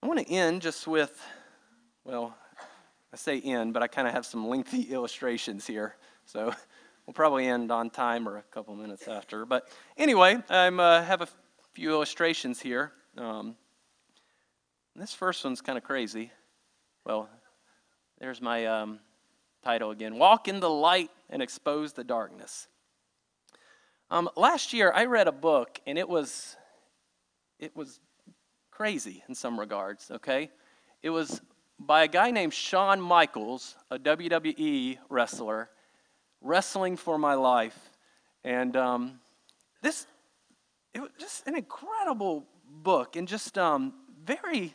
I 0.02 0.06
want 0.06 0.20
to 0.20 0.32
end 0.32 0.62
just 0.62 0.86
with, 0.86 1.20
well, 2.04 2.34
I 3.12 3.16
say 3.16 3.40
end, 3.40 3.74
but 3.74 3.82
I 3.82 3.88
kind 3.88 4.06
of 4.06 4.14
have 4.14 4.24
some 4.24 4.48
lengthy 4.48 4.82
illustrations 4.92 5.66
here. 5.66 5.96
So 6.26 6.54
we'll 7.06 7.14
probably 7.14 7.46
end 7.46 7.72
on 7.72 7.90
time 7.90 8.28
or 8.28 8.38
a 8.38 8.42
couple 8.42 8.74
minutes 8.74 9.08
after. 9.08 9.44
But 9.44 9.68
anyway, 9.96 10.38
I 10.48 10.68
uh, 10.68 11.02
have 11.02 11.20
a 11.20 11.28
few 11.72 11.90
illustrations 11.90 12.60
here. 12.60 12.92
Um, 13.16 13.56
this 14.94 15.14
first 15.14 15.44
one's 15.44 15.60
kind 15.60 15.78
of 15.78 15.84
crazy. 15.84 16.30
Well, 17.04 17.28
there's 18.18 18.40
my 18.40 18.66
um, 18.66 19.00
title 19.64 19.90
again 19.90 20.16
Walk 20.16 20.46
in 20.46 20.60
the 20.60 20.70
Light 20.70 21.10
and 21.28 21.42
Expose 21.42 21.92
the 21.92 22.04
Darkness. 22.04 22.68
Um, 24.10 24.28
last 24.36 24.72
year, 24.72 24.92
I 24.92 25.04
read 25.04 25.28
a 25.28 25.32
book, 25.32 25.80
and 25.86 25.96
it 25.96 26.08
was, 26.08 26.56
it 27.60 27.74
was 27.76 28.00
crazy 28.70 29.22
in 29.28 29.34
some 29.34 29.58
regards, 29.58 30.10
okay? 30.10 30.50
It 31.02 31.10
was 31.10 31.40
by 31.80 32.04
a 32.04 32.08
guy 32.08 32.30
named 32.30 32.52
Shawn 32.52 33.00
Michaels, 33.00 33.74
a 33.90 33.98
WWE 33.98 34.98
wrestler, 35.08 35.70
wrestling 36.42 36.96
for 36.96 37.18
my 37.18 37.34
life. 37.34 37.78
And 38.44 38.76
um, 38.76 39.20
this, 39.82 40.06
it 40.92 41.00
was 41.00 41.10
just 41.18 41.46
an 41.46 41.56
incredible 41.56 42.46
book 42.70 43.16
and 43.16 43.26
just 43.26 43.56
um, 43.56 43.94
very 44.24 44.74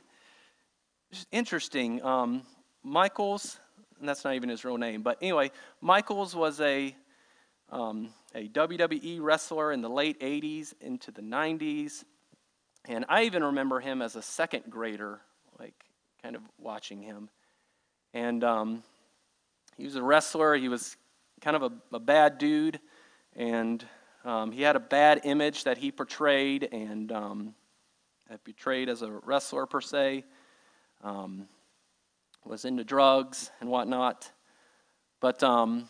just 1.12 1.28
interesting. 1.32 2.04
Um, 2.04 2.42
Michaels, 2.84 3.60
and 4.00 4.10
that's 4.10 4.24
not 4.24 4.34
even 4.34 4.50
his 4.50 4.66
real 4.66 4.78
name, 4.78 5.04
but 5.04 5.20
anyway, 5.22 5.52
Michaels 5.82 6.36
was 6.36 6.60
a, 6.60 6.96
um, 7.70 8.10
a 8.34 8.48
WWE 8.50 9.20
wrestler 9.22 9.72
in 9.72 9.82
the 9.82 9.90
late 9.90 10.20
80s 10.20 10.74
into 10.82 11.12
the 11.12 11.22
90s. 11.22 12.04
And 12.88 13.06
I 13.10 13.24
even 13.24 13.44
remember 13.44 13.80
him 13.80 14.02
as 14.02 14.16
a 14.16 14.22
second 14.22 14.64
grader, 14.70 15.22
like 15.60 15.86
kind 16.26 16.36
of 16.36 16.42
watching 16.58 17.04
him. 17.04 17.30
And 18.16 18.44
um, 18.44 18.84
he 19.78 19.86
was 19.86 19.96
a 19.96 20.02
wrestler. 20.02 20.56
He 20.56 20.70
was 20.70 20.98
kind 21.40 21.56
of 21.56 21.62
a, 21.62 21.72
a 21.94 22.00
bad 22.00 22.40
dude, 22.40 22.80
and 23.36 23.86
um, 24.24 24.52
he 24.52 24.64
had 24.64 24.76
a 24.76 24.80
bad 24.80 25.22
image 25.24 25.66
that 25.66 25.78
he 25.78 25.92
portrayed 25.92 26.68
and 26.72 27.12
um, 27.12 27.54
portrayed 28.44 28.90
as 28.90 29.04
a 29.04 29.12
wrestler 29.12 29.68
per 29.68 29.82
se. 29.82 30.24
Um, 31.04 31.48
was 32.44 32.66
into 32.66 32.84
drugs 32.84 33.52
and 33.60 33.70
whatnot, 33.70 34.32
but 35.20 35.44
um, 35.44 35.88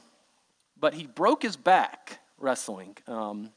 but 0.77 0.93
he 0.93 1.07
broke 1.07 1.43
his 1.43 1.55
back 1.55 2.19
wrestling. 2.37 2.97
Um, 3.07 3.51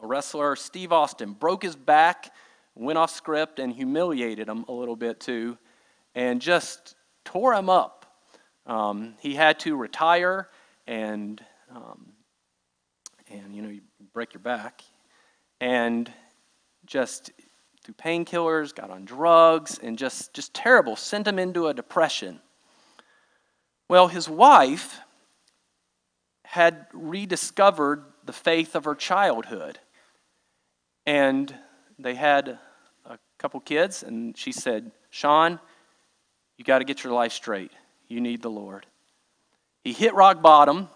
a 0.00 0.06
wrestler, 0.06 0.54
Steve 0.54 0.92
Austin, 0.92 1.32
broke 1.32 1.64
his 1.64 1.74
back, 1.74 2.32
went 2.76 2.98
off 2.98 3.10
script, 3.10 3.58
and 3.58 3.72
humiliated 3.72 4.48
him 4.48 4.64
a 4.68 4.72
little 4.72 4.94
bit 4.94 5.18
too 5.18 5.58
and 6.14 6.40
just 6.40 6.94
tore 7.24 7.54
him 7.54 7.68
up. 7.70 8.06
Um, 8.66 9.14
he 9.20 9.34
had 9.34 9.58
to 9.60 9.76
retire 9.76 10.48
and, 10.86 11.42
um, 11.74 12.12
and 13.30 13.54
you 13.54 13.62
know, 13.62 13.68
you 13.68 13.80
break 14.12 14.34
your 14.34 14.40
back. 14.40 14.82
And 15.60 16.12
just 16.86 17.30
through 17.82 17.94
painkillers, 17.94 18.74
got 18.74 18.90
on 18.90 19.04
drugs, 19.04 19.78
and 19.82 19.98
just, 19.98 20.34
just 20.34 20.54
terrible, 20.54 20.96
sent 20.96 21.26
him 21.26 21.38
into 21.38 21.68
a 21.68 21.74
depression. 21.74 22.40
Well, 23.88 24.08
his 24.08 24.28
wife 24.28 25.00
had 26.44 26.86
rediscovered 26.92 28.04
the 28.24 28.32
faith 28.32 28.74
of 28.74 28.84
her 28.84 28.94
childhood. 28.94 29.78
And 31.06 31.54
they 31.98 32.14
had 32.14 32.58
a 33.06 33.18
couple 33.38 33.60
kids, 33.60 34.02
and 34.02 34.36
she 34.36 34.52
said, 34.52 34.92
Shawn, 35.10 35.58
you 36.58 36.64
got 36.64 36.80
to 36.80 36.84
get 36.84 37.02
your 37.02 37.14
life 37.14 37.32
straight. 37.32 37.72
You 38.08 38.20
need 38.20 38.42
the 38.42 38.50
Lord. 38.50 38.84
He 39.82 39.92
hit 39.92 40.14
rock 40.14 40.42
bottom 40.42 40.88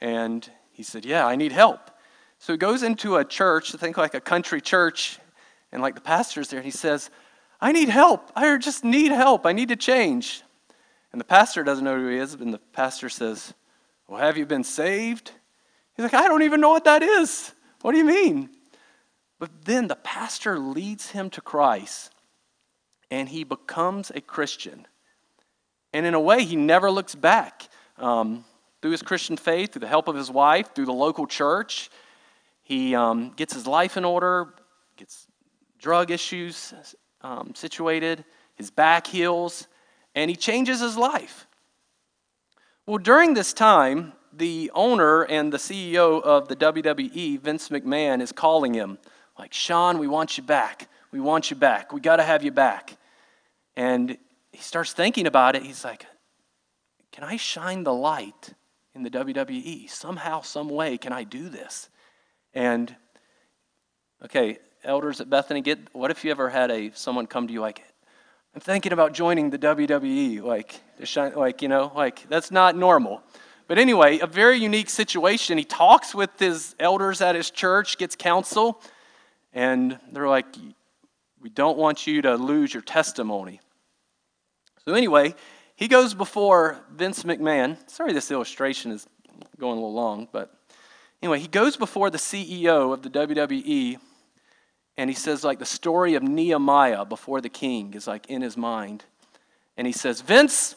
and 0.00 0.48
he 0.72 0.82
said, 0.82 1.06
Yeah, 1.06 1.26
I 1.26 1.36
need 1.36 1.52
help. 1.52 1.90
So 2.38 2.52
he 2.52 2.58
goes 2.58 2.82
into 2.82 3.16
a 3.16 3.24
church, 3.24 3.74
I 3.74 3.78
think 3.78 3.96
like 3.96 4.12
a 4.12 4.20
country 4.20 4.60
church, 4.60 5.18
and 5.72 5.80
like 5.80 5.94
the 5.94 6.00
pastor's 6.02 6.48
there, 6.48 6.58
and 6.58 6.64
he 6.64 6.70
says, 6.70 7.08
I 7.60 7.72
need 7.72 7.88
help. 7.88 8.30
I 8.36 8.58
just 8.58 8.84
need 8.84 9.12
help. 9.12 9.46
I 9.46 9.52
need 9.52 9.68
to 9.68 9.76
change. 9.76 10.42
And 11.12 11.20
the 11.20 11.24
pastor 11.24 11.62
doesn't 11.62 11.84
know 11.84 11.96
who 11.96 12.08
he 12.08 12.18
is, 12.18 12.34
and 12.34 12.52
the 12.52 12.58
pastor 12.58 13.08
says, 13.08 13.54
Well, 14.08 14.20
have 14.20 14.36
you 14.36 14.44
been 14.46 14.64
saved? 14.64 15.30
He's 15.96 16.02
like, 16.02 16.14
I 16.14 16.26
don't 16.26 16.42
even 16.42 16.60
know 16.60 16.70
what 16.70 16.84
that 16.84 17.02
is. 17.02 17.52
What 17.82 17.92
do 17.92 17.98
you 17.98 18.04
mean? 18.04 18.50
But 19.38 19.64
then 19.64 19.86
the 19.86 19.96
pastor 19.96 20.58
leads 20.58 21.10
him 21.10 21.30
to 21.30 21.40
Christ, 21.40 22.12
and 23.10 23.28
he 23.28 23.44
becomes 23.44 24.10
a 24.10 24.20
Christian. 24.20 24.86
And 25.94 26.04
in 26.04 26.12
a 26.12 26.20
way, 26.20 26.44
he 26.44 26.56
never 26.56 26.90
looks 26.90 27.14
back. 27.14 27.68
Um, 27.96 28.44
through 28.82 28.90
his 28.90 29.02
Christian 29.02 29.36
faith, 29.38 29.72
through 29.72 29.80
the 29.80 29.88
help 29.88 30.08
of 30.08 30.16
his 30.16 30.30
wife, 30.30 30.74
through 30.74 30.84
the 30.84 30.92
local 30.92 31.26
church, 31.26 31.88
he 32.62 32.94
um, 32.94 33.30
gets 33.30 33.54
his 33.54 33.66
life 33.66 33.96
in 33.96 34.04
order, 34.04 34.54
gets 34.96 35.26
drug 35.78 36.10
issues 36.10 36.74
um, 37.22 37.54
situated, 37.54 38.24
his 38.56 38.70
back 38.70 39.06
heals, 39.06 39.68
and 40.14 40.28
he 40.28 40.36
changes 40.36 40.80
his 40.80 40.96
life. 40.96 41.46
Well, 42.86 42.98
during 42.98 43.32
this 43.32 43.52
time, 43.52 44.12
the 44.32 44.70
owner 44.74 45.22
and 45.22 45.52
the 45.52 45.58
CEO 45.58 46.20
of 46.22 46.48
the 46.48 46.56
WWE, 46.56 47.40
Vince 47.40 47.68
McMahon, 47.68 48.20
is 48.20 48.32
calling 48.32 48.74
him, 48.74 48.98
like, 49.38 49.54
Shawn, 49.54 49.98
we 49.98 50.08
want 50.08 50.36
you 50.36 50.42
back. 50.42 50.88
We 51.12 51.20
want 51.20 51.50
you 51.50 51.56
back. 51.56 51.92
We 51.92 52.00
got 52.00 52.16
to 52.16 52.22
have 52.24 52.42
you 52.42 52.50
back. 52.50 52.98
And 53.76 54.18
he 54.54 54.62
starts 54.62 54.92
thinking 54.92 55.26
about 55.26 55.56
it. 55.56 55.62
He's 55.62 55.84
like, 55.84 56.06
can 57.10 57.24
I 57.24 57.36
shine 57.36 57.82
the 57.82 57.92
light 57.92 58.54
in 58.94 59.02
the 59.02 59.10
WWE? 59.10 59.90
Somehow, 59.90 60.42
some 60.42 60.68
way, 60.68 60.96
can 60.96 61.12
I 61.12 61.24
do 61.24 61.48
this? 61.48 61.88
And 62.54 62.94
okay, 64.24 64.58
elders 64.84 65.20
at 65.20 65.28
Bethany, 65.28 65.60
get 65.60 65.78
what 65.92 66.10
if 66.10 66.24
you 66.24 66.30
ever 66.30 66.48
had 66.48 66.70
a 66.70 66.92
someone 66.94 67.26
come 67.26 67.48
to 67.48 67.52
you 67.52 67.60
like, 67.60 67.82
I'm 68.54 68.60
thinking 68.60 68.92
about 68.92 69.12
joining 69.12 69.50
the 69.50 69.58
WWE, 69.58 70.42
like 70.42 70.80
to 70.98 71.06
shine, 71.06 71.34
like 71.34 71.60
you 71.60 71.68
know, 71.68 71.92
like 71.94 72.28
that's 72.28 72.52
not 72.52 72.76
normal. 72.76 73.22
But 73.66 73.78
anyway, 73.78 74.20
a 74.20 74.26
very 74.26 74.58
unique 74.58 74.90
situation. 74.90 75.58
He 75.58 75.64
talks 75.64 76.14
with 76.14 76.38
his 76.38 76.76
elders 76.78 77.20
at 77.20 77.34
his 77.34 77.50
church, 77.50 77.98
gets 77.98 78.14
counsel, 78.14 78.80
and 79.52 79.98
they're 80.12 80.28
like, 80.28 80.46
"We 81.40 81.48
don't 81.48 81.76
want 81.76 82.06
you 82.06 82.22
to 82.22 82.36
lose 82.36 82.72
your 82.72 82.82
testimony." 82.82 83.60
So, 84.86 84.94
anyway, 84.94 85.34
he 85.76 85.88
goes 85.88 86.14
before 86.14 86.84
Vince 86.92 87.22
McMahon. 87.22 87.78
Sorry, 87.90 88.12
this 88.12 88.30
illustration 88.30 88.92
is 88.92 89.06
going 89.58 89.72
a 89.72 89.80
little 89.80 89.94
long, 89.94 90.28
but 90.30 90.54
anyway, 91.22 91.40
he 91.40 91.48
goes 91.48 91.76
before 91.76 92.10
the 92.10 92.18
CEO 92.18 92.92
of 92.92 93.02
the 93.02 93.10
WWE 93.10 93.98
and 94.96 95.10
he 95.10 95.16
says, 95.16 95.42
like, 95.42 95.58
the 95.58 95.64
story 95.64 96.14
of 96.14 96.22
Nehemiah 96.22 97.04
before 97.04 97.40
the 97.40 97.48
king 97.48 97.94
is 97.94 98.06
like 98.06 98.26
in 98.26 98.42
his 98.42 98.56
mind. 98.56 99.04
And 99.76 99.86
he 99.86 99.92
says, 99.92 100.20
Vince, 100.20 100.76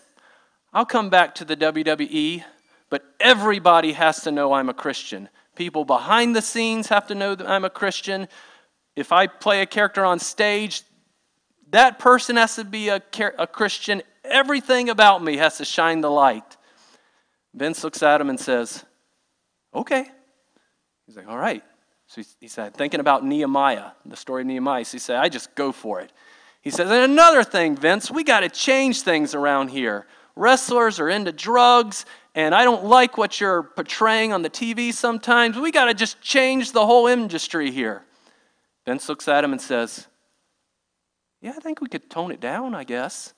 I'll 0.73 0.85
come 0.85 1.09
back 1.09 1.35
to 1.35 1.45
the 1.45 1.55
WWE, 1.55 2.43
but 2.89 3.03
everybody 3.19 3.93
has 3.93 4.21
to 4.21 4.31
know 4.31 4.53
I'm 4.53 4.69
a 4.69 4.73
Christian. 4.73 5.29
People 5.55 5.85
behind 5.85 6.35
the 6.35 6.41
scenes 6.41 6.87
have 6.87 7.07
to 7.07 7.15
know 7.15 7.35
that 7.35 7.47
I'm 7.47 7.65
a 7.65 7.69
Christian. 7.69 8.27
If 8.95 9.11
I 9.11 9.27
play 9.27 9.61
a 9.61 9.67
character 9.67 10.03
on 10.03 10.17
stage, 10.17 10.83
that 11.71 11.99
person 11.99 12.37
has 12.37 12.55
to 12.55 12.63
be 12.63 12.89
a, 12.89 13.01
a 13.37 13.47
Christian. 13.47 14.01
Everything 14.23 14.89
about 14.89 15.23
me 15.23 15.37
has 15.37 15.57
to 15.57 15.65
shine 15.65 16.01
the 16.01 16.11
light. 16.11 16.57
Vince 17.53 17.83
looks 17.83 18.03
at 18.03 18.21
him 18.21 18.29
and 18.29 18.39
says, 18.39 18.85
Okay. 19.73 20.05
He's 21.05 21.15
like, 21.15 21.27
All 21.27 21.37
right. 21.37 21.63
So 22.07 22.21
he, 22.21 22.27
he 22.41 22.47
said, 22.47 22.73
Thinking 22.73 22.99
about 22.99 23.25
Nehemiah, 23.25 23.91
the 24.05 24.15
story 24.15 24.41
of 24.41 24.47
Nehemiah. 24.47 24.85
So 24.85 24.93
he 24.93 24.99
said, 24.99 25.17
I 25.17 25.29
just 25.29 25.55
go 25.55 25.71
for 25.71 25.99
it. 25.99 26.11
He 26.61 26.69
says, 26.69 26.89
And 26.89 27.11
another 27.11 27.43
thing, 27.43 27.75
Vince, 27.75 28.09
we 28.09 28.23
got 28.23 28.41
to 28.41 28.49
change 28.49 29.01
things 29.01 29.35
around 29.35 29.69
here. 29.69 30.07
Wrestlers 30.35 30.99
are 30.99 31.09
into 31.09 31.31
drugs, 31.31 32.05
and 32.35 32.53
I 32.53 32.63
don't 32.63 32.85
like 32.85 33.17
what 33.17 33.41
you're 33.41 33.63
portraying 33.63 34.31
on 34.31 34.43
the 34.43 34.49
TV 34.49 34.93
sometimes. 34.93 35.57
We 35.57 35.71
got 35.71 35.85
to 35.85 35.95
just 35.95 36.21
change 36.21 36.71
the 36.71 36.85
whole 36.85 37.07
industry 37.07 37.71
here. 37.71 38.03
Vince 38.85 39.09
looks 39.09 39.27
at 39.27 39.43
him 39.43 39.51
and 39.51 39.59
says, 39.59 40.07
yeah, 41.41 41.53
I 41.55 41.59
think 41.59 41.81
we 41.81 41.87
could 41.87 42.09
tone 42.09 42.31
it 42.31 42.39
down, 42.39 42.73
I 42.73 42.83
guess. 42.83 43.33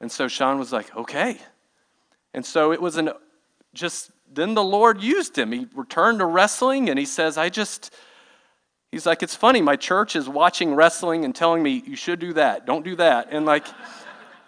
And 0.00 0.10
so 0.10 0.28
Shawn 0.28 0.58
was 0.58 0.72
like, 0.72 0.94
okay. 0.96 1.38
And 2.34 2.44
so 2.44 2.72
it 2.72 2.80
was 2.80 2.96
an 2.96 3.10
just, 3.74 4.10
then 4.32 4.54
the 4.54 4.62
Lord 4.62 5.00
used 5.00 5.36
him. 5.36 5.52
He 5.52 5.66
returned 5.74 6.18
to 6.18 6.26
wrestling 6.26 6.88
and 6.90 6.98
he 6.98 7.04
says, 7.04 7.38
I 7.38 7.48
just, 7.48 7.92
he's 8.90 9.06
like, 9.06 9.22
it's 9.22 9.34
funny. 9.34 9.60
My 9.60 9.76
church 9.76 10.16
is 10.16 10.28
watching 10.28 10.74
wrestling 10.74 11.24
and 11.24 11.34
telling 11.34 11.62
me, 11.62 11.82
you 11.86 11.96
should 11.96 12.18
do 12.18 12.32
that. 12.34 12.66
Don't 12.66 12.84
do 12.84 12.96
that. 12.96 13.28
And 13.30 13.46
like, 13.46 13.66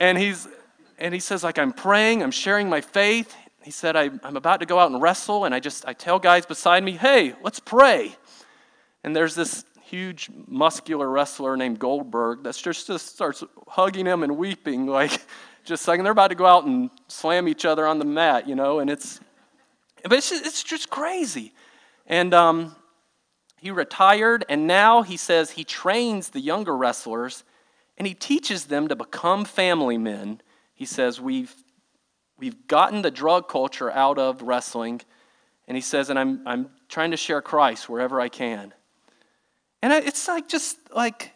and 0.00 0.18
he's, 0.18 0.48
and 0.98 1.14
he 1.14 1.20
says, 1.20 1.44
like, 1.44 1.58
I'm 1.58 1.72
praying, 1.72 2.22
I'm 2.22 2.30
sharing 2.30 2.68
my 2.68 2.80
faith. 2.80 3.34
He 3.62 3.70
said, 3.70 3.96
I, 3.96 4.10
I'm 4.22 4.36
about 4.36 4.60
to 4.60 4.66
go 4.66 4.78
out 4.78 4.90
and 4.90 5.00
wrestle. 5.00 5.44
And 5.44 5.54
I 5.54 5.60
just, 5.60 5.86
I 5.86 5.92
tell 5.92 6.18
guys 6.18 6.46
beside 6.46 6.82
me, 6.82 6.92
hey, 6.92 7.34
let's 7.42 7.60
pray. 7.60 8.16
And 9.04 9.14
there's 9.14 9.34
this 9.34 9.64
huge 9.88 10.28
muscular 10.46 11.08
wrestler 11.08 11.56
named 11.56 11.78
Goldberg 11.78 12.42
that 12.44 12.54
just, 12.54 12.86
just 12.86 13.14
starts 13.14 13.42
hugging 13.66 14.04
him 14.04 14.22
and 14.22 14.36
weeping, 14.36 14.86
like 14.86 15.26
just 15.64 15.88
like 15.88 16.02
they're 16.02 16.12
about 16.12 16.28
to 16.28 16.34
go 16.34 16.46
out 16.46 16.64
and 16.64 16.90
slam 17.08 17.48
each 17.48 17.64
other 17.64 17.86
on 17.86 17.98
the 17.98 18.04
mat, 18.04 18.46
you 18.46 18.54
know, 18.54 18.80
and 18.80 18.90
it's, 18.90 19.20
but 20.02 20.12
it's 20.12 20.30
just, 20.30 20.46
it's 20.46 20.62
just 20.62 20.90
crazy. 20.90 21.54
And 22.06 22.34
um, 22.34 22.76
he 23.58 23.70
retired, 23.70 24.44
and 24.48 24.66
now 24.66 25.02
he 25.02 25.16
says 25.16 25.50
he 25.50 25.64
trains 25.64 26.30
the 26.30 26.40
younger 26.40 26.76
wrestlers 26.76 27.44
and 27.96 28.06
he 28.06 28.14
teaches 28.14 28.66
them 28.66 28.88
to 28.88 28.96
become 28.96 29.44
family 29.44 29.98
men. 29.98 30.40
He 30.74 30.84
says, 30.84 31.20
We've, 31.20 31.52
we've 32.38 32.68
gotten 32.68 33.02
the 33.02 33.10
drug 33.10 33.48
culture 33.48 33.90
out 33.90 34.18
of 34.18 34.42
wrestling, 34.42 35.00
and 35.66 35.76
he 35.76 35.80
says, 35.80 36.08
And 36.08 36.18
I'm, 36.18 36.46
I'm 36.46 36.70
trying 36.88 37.10
to 37.10 37.16
share 37.16 37.42
Christ 37.42 37.88
wherever 37.88 38.20
I 38.20 38.28
can. 38.28 38.72
And 39.82 39.92
it's 39.92 40.26
like, 40.26 40.48
just 40.48 40.76
like, 40.94 41.32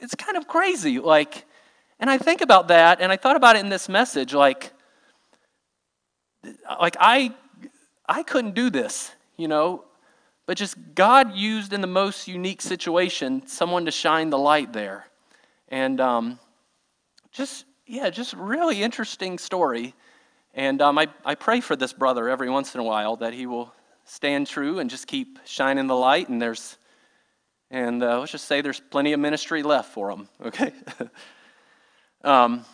it's 0.00 0.14
kind 0.14 0.36
of 0.36 0.48
crazy. 0.48 0.98
Like, 0.98 1.44
and 1.98 2.08
I 2.08 2.18
think 2.18 2.40
about 2.40 2.68
that, 2.68 3.00
and 3.00 3.10
I 3.10 3.16
thought 3.16 3.36
about 3.36 3.56
it 3.56 3.60
in 3.60 3.68
this 3.68 3.88
message. 3.88 4.34
Like, 4.34 4.72
like 6.80 6.96
I, 7.00 7.34
I 8.08 8.22
couldn't 8.22 8.54
do 8.54 8.70
this, 8.70 9.12
you 9.36 9.48
know, 9.48 9.84
but 10.46 10.56
just 10.56 10.76
God 10.94 11.34
used 11.34 11.72
in 11.72 11.80
the 11.80 11.86
most 11.86 12.28
unique 12.28 12.62
situation 12.62 13.46
someone 13.46 13.84
to 13.86 13.90
shine 13.90 14.30
the 14.30 14.38
light 14.38 14.72
there. 14.72 15.06
And 15.68 16.00
um, 16.00 16.38
just, 17.32 17.64
yeah, 17.86 18.10
just 18.10 18.32
really 18.34 18.82
interesting 18.82 19.38
story. 19.38 19.94
And 20.54 20.80
um, 20.80 20.98
I, 20.98 21.08
I 21.24 21.34
pray 21.34 21.60
for 21.60 21.76
this 21.76 21.92
brother 21.92 22.28
every 22.28 22.48
once 22.48 22.74
in 22.74 22.80
a 22.80 22.84
while 22.84 23.16
that 23.16 23.34
he 23.34 23.46
will 23.46 23.74
stand 24.04 24.46
true 24.46 24.78
and 24.78 24.88
just 24.88 25.06
keep 25.06 25.38
shining 25.44 25.86
the 25.86 25.96
light. 25.96 26.28
And 26.28 26.40
there's, 26.40 26.78
and 27.70 28.02
uh, 28.02 28.20
let's 28.20 28.32
just 28.32 28.46
say 28.46 28.60
there's 28.60 28.80
plenty 28.80 29.12
of 29.12 29.20
ministry 29.20 29.62
left 29.62 29.92
for 29.92 30.10
them, 30.10 30.28
okay? 30.46 30.72
um, 32.24 32.64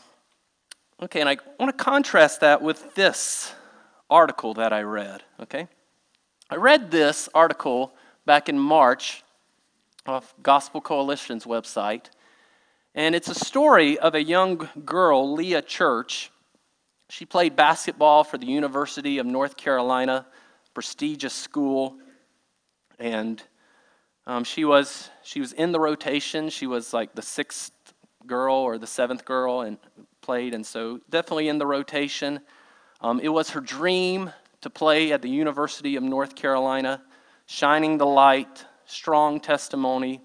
okay, 1.03 1.21
and 1.21 1.29
I 1.29 1.39
want 1.59 1.77
to 1.77 1.85
contrast 1.85 2.41
that 2.41 2.63
with 2.63 2.95
this 2.95 3.55
article 4.11 4.55
that 4.55 4.73
I 4.73 4.83
read, 4.83 5.23
okay? 5.41 5.69
I 6.51 6.57
read 6.57 6.91
this 6.91 7.29
article 7.35 7.95
back 8.27 8.49
in 8.49 8.59
March 8.59 9.25
off 10.07 10.35
Gospel 10.43 10.81
Coalition's 10.81 11.45
website, 11.45 12.11
and 12.95 13.15
it's 13.15 13.29
a 13.29 13.35
story 13.35 13.99
of 13.99 14.15
a 14.15 14.23
young 14.23 14.69
girl, 14.85 15.33
Leah 15.33 15.63
Church. 15.63 16.31
She 17.09 17.25
played 17.25 17.57
basketball 17.57 18.23
for 18.25 18.37
the 18.37 18.47
University 18.47 19.17
of 19.17 19.25
North 19.25 19.57
Carolina, 19.57 20.27
prestigious 20.75 21.33
school, 21.33 21.97
and 22.99 23.43
um, 24.27 24.45
she 24.45 24.65
was 24.65 25.11
she 25.23 25.41
was 25.41 25.53
in 25.53 25.73
the 25.73 25.81
rotation. 25.81 26.49
She 26.49 26.67
was 26.67 26.93
like 26.93 27.15
the 27.15 27.23
sixth 27.23 27.73
girl 28.27 28.55
or 28.55 28.79
the 28.79 28.87
seventh 28.87 29.25
girl 29.25 29.63
and 29.63 29.79
played, 30.21 30.55
and 30.55 30.65
so 30.65 31.01
definitely 31.11 31.49
in 31.49 31.59
the 31.59 31.67
rotation. 31.67 32.41
Um, 33.01 33.19
it 33.21 33.29
was 33.29 33.51
her 33.51 33.61
dream 33.61 34.31
to 34.61 34.71
play 34.71 35.13
at 35.13 35.23
the 35.23 35.29
University 35.29 35.97
of 35.97 36.05
North 36.05 36.37
Carolina, 36.37 37.03
shining 37.47 37.99
the 37.99 38.07
light, 38.07 38.65
strong 38.87 39.41
testimony. 39.41 40.21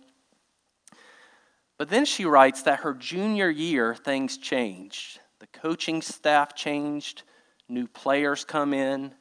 But 1.79 1.89
then 1.89 2.05
she 2.05 2.25
writes 2.25 2.61
that 2.63 2.81
her 2.81 2.93
junior 2.93 3.49
year, 3.49 3.95
things 3.95 4.37
changed. 4.37 5.19
The 5.39 5.47
coaching 5.47 6.03
staff 6.03 6.55
changed, 6.55 7.23
new 7.67 7.87
players 7.87 8.45
come 8.45 8.73
in, 8.73 9.13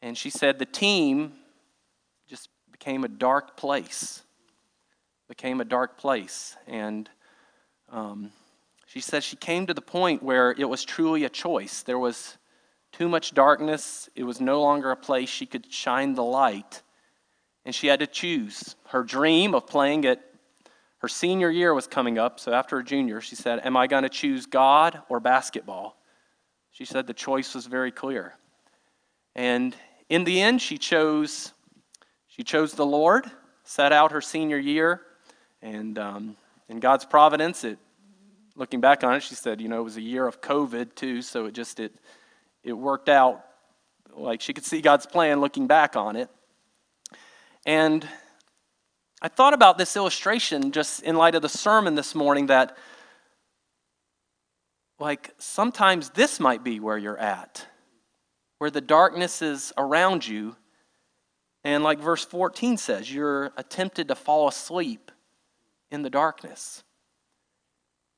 and 0.00 0.16
she 0.16 0.30
said 0.30 0.58
the 0.58 0.66
team 0.66 1.32
became 2.84 3.02
a 3.04 3.08
dark 3.08 3.56
place. 3.56 4.22
Became 5.26 5.62
a 5.62 5.64
dark 5.64 5.96
place. 5.96 6.54
And 6.66 7.08
um, 7.90 8.30
she 8.84 9.00
said 9.00 9.24
she 9.24 9.36
came 9.36 9.66
to 9.66 9.72
the 9.72 9.80
point 9.80 10.22
where 10.22 10.50
it 10.50 10.68
was 10.68 10.84
truly 10.84 11.24
a 11.24 11.30
choice. 11.30 11.82
There 11.82 11.98
was 11.98 12.36
too 12.92 13.08
much 13.08 13.32
darkness. 13.32 14.10
It 14.14 14.24
was 14.24 14.38
no 14.38 14.60
longer 14.60 14.90
a 14.90 14.96
place 14.96 15.30
she 15.30 15.46
could 15.46 15.72
shine 15.72 16.14
the 16.14 16.22
light. 16.22 16.82
And 17.64 17.74
she 17.74 17.86
had 17.86 18.00
to 18.00 18.06
choose. 18.06 18.76
Her 18.88 19.02
dream 19.02 19.54
of 19.54 19.66
playing 19.66 20.04
at 20.04 20.22
her 20.98 21.08
senior 21.08 21.50
year 21.50 21.72
was 21.72 21.86
coming 21.86 22.18
up, 22.18 22.38
so 22.38 22.52
after 22.52 22.76
her 22.76 22.82
junior, 22.82 23.22
she 23.22 23.34
said, 23.34 23.64
Am 23.64 23.78
I 23.78 23.86
going 23.86 24.02
to 24.02 24.10
choose 24.10 24.44
God 24.44 25.00
or 25.08 25.20
basketball? 25.20 25.96
She 26.70 26.84
said 26.84 27.06
the 27.06 27.14
choice 27.14 27.54
was 27.54 27.64
very 27.64 27.90
clear. 27.90 28.34
And 29.34 29.74
in 30.10 30.24
the 30.24 30.42
end, 30.42 30.60
she 30.60 30.76
chose, 30.76 31.54
she 32.36 32.42
chose 32.42 32.72
the 32.72 32.84
Lord, 32.84 33.30
set 33.62 33.92
out 33.92 34.10
her 34.10 34.20
senior 34.20 34.58
year, 34.58 35.02
and 35.62 35.96
um, 36.00 36.36
in 36.68 36.80
God's 36.80 37.04
providence, 37.04 37.62
it, 37.62 37.78
looking 38.56 38.80
back 38.80 39.04
on 39.04 39.14
it, 39.14 39.22
she 39.22 39.36
said, 39.36 39.60
you 39.60 39.68
know, 39.68 39.78
it 39.78 39.84
was 39.84 39.96
a 39.96 40.02
year 40.02 40.26
of 40.26 40.40
COVID 40.40 40.96
too, 40.96 41.22
so 41.22 41.46
it 41.46 41.54
just, 41.54 41.78
it, 41.78 41.94
it 42.64 42.72
worked 42.72 43.08
out 43.08 43.44
like 44.16 44.40
she 44.40 44.52
could 44.52 44.64
see 44.64 44.80
God's 44.80 45.06
plan 45.06 45.40
looking 45.40 45.68
back 45.68 45.94
on 45.94 46.16
it. 46.16 46.28
And 47.64 48.04
I 49.22 49.28
thought 49.28 49.54
about 49.54 49.78
this 49.78 49.96
illustration 49.96 50.72
just 50.72 51.04
in 51.04 51.14
light 51.14 51.36
of 51.36 51.42
the 51.42 51.48
sermon 51.48 51.94
this 51.94 52.16
morning 52.16 52.46
that, 52.46 52.76
like, 54.98 55.32
sometimes 55.38 56.10
this 56.10 56.40
might 56.40 56.64
be 56.64 56.80
where 56.80 56.98
you're 56.98 57.16
at, 57.16 57.64
where 58.58 58.70
the 58.70 58.80
darkness 58.80 59.40
is 59.40 59.72
around 59.78 60.26
you. 60.26 60.56
And, 61.64 61.82
like 61.82 61.98
verse 61.98 62.24
14 62.24 62.76
says, 62.76 63.12
you're 63.12 63.50
tempted 63.70 64.08
to 64.08 64.14
fall 64.14 64.48
asleep 64.48 65.10
in 65.90 66.02
the 66.02 66.10
darkness. 66.10 66.84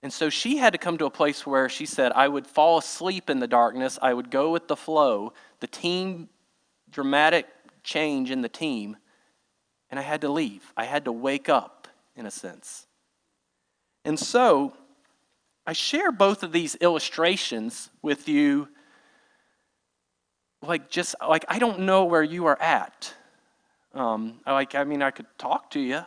And 0.03 0.13
so 0.13 0.29
she 0.31 0.57
had 0.57 0.73
to 0.73 0.79
come 0.79 0.99
to 0.99 1.07
a 1.07 1.11
place 1.11 1.47
where 1.47 1.69
she 1.69 1.87
said, 1.87 2.13
I 2.13 2.29
would 2.29 2.47
fall 2.47 2.79
asleep 2.79 3.31
in 3.31 3.41
the 3.41 3.47
darkness, 3.47 3.99
I 4.03 4.15
would 4.15 4.31
go 4.31 4.51
with 4.51 4.69
the 4.69 4.77
flow, 4.77 5.33
the 5.61 5.67
team, 5.67 6.29
dramatic 6.91 7.47
change 7.83 8.31
in 8.31 8.43
the 8.43 8.49
team, 8.49 8.97
and 9.91 9.99
I 9.99 10.03
had 10.03 10.21
to 10.23 10.29
leave. 10.29 10.73
I 10.77 10.85
had 10.85 11.05
to 11.05 11.13
wake 11.13 11.49
up, 11.49 11.87
in 12.17 12.27
a 12.27 12.31
sense. 12.31 12.87
And 14.05 14.19
so 14.19 14.75
I 15.67 15.73
share 15.73 16.13
both 16.13 16.43
of 16.43 16.53
these 16.53 16.77
illustrations 16.77 17.91
with 18.03 18.29
you. 18.29 18.69
Like, 20.63 20.91
just 20.91 21.15
like, 21.21 21.45
I 21.49 21.59
don't 21.59 21.81
know 21.81 22.05
where 22.05 22.23
you 22.23 22.47
are 22.47 22.61
at. 22.61 23.15
Um, 23.97 24.41
like, 24.47 24.75
I 24.75 24.85
mean, 24.85 25.03
I 25.03 25.11
could 25.11 25.27
talk 25.39 25.71
to 25.71 25.81
you, 25.81 26.03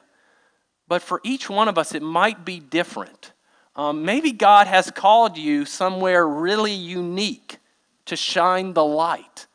but 0.88 1.02
for 1.02 1.20
each 1.24 1.50
one 1.50 1.68
of 1.68 1.78
us, 1.78 1.96
it 1.96 2.04
might 2.04 2.46
be 2.46 2.60
different. 2.60 3.34
Um, 3.76 4.06
maybe 4.06 4.32
God 4.32 4.68
has 4.68 4.92
called 4.92 5.38
you 5.38 5.66
somewhere 5.66 6.28
really 6.28 6.74
unique 6.74 7.58
to 8.06 8.16
shine 8.16 8.74
the 8.74 8.86
light. 8.86 9.48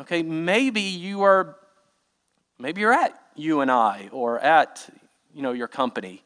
Okay, 0.00 0.22
maybe 0.22 0.80
you 0.80 1.22
are, 1.22 1.56
maybe 2.58 2.80
you're 2.80 2.92
at 2.92 3.20
you 3.34 3.60
and 3.60 3.70
I 3.70 4.08
or 4.12 4.38
at, 4.38 4.88
you 5.34 5.42
know, 5.42 5.52
your 5.52 5.68
company. 5.68 6.22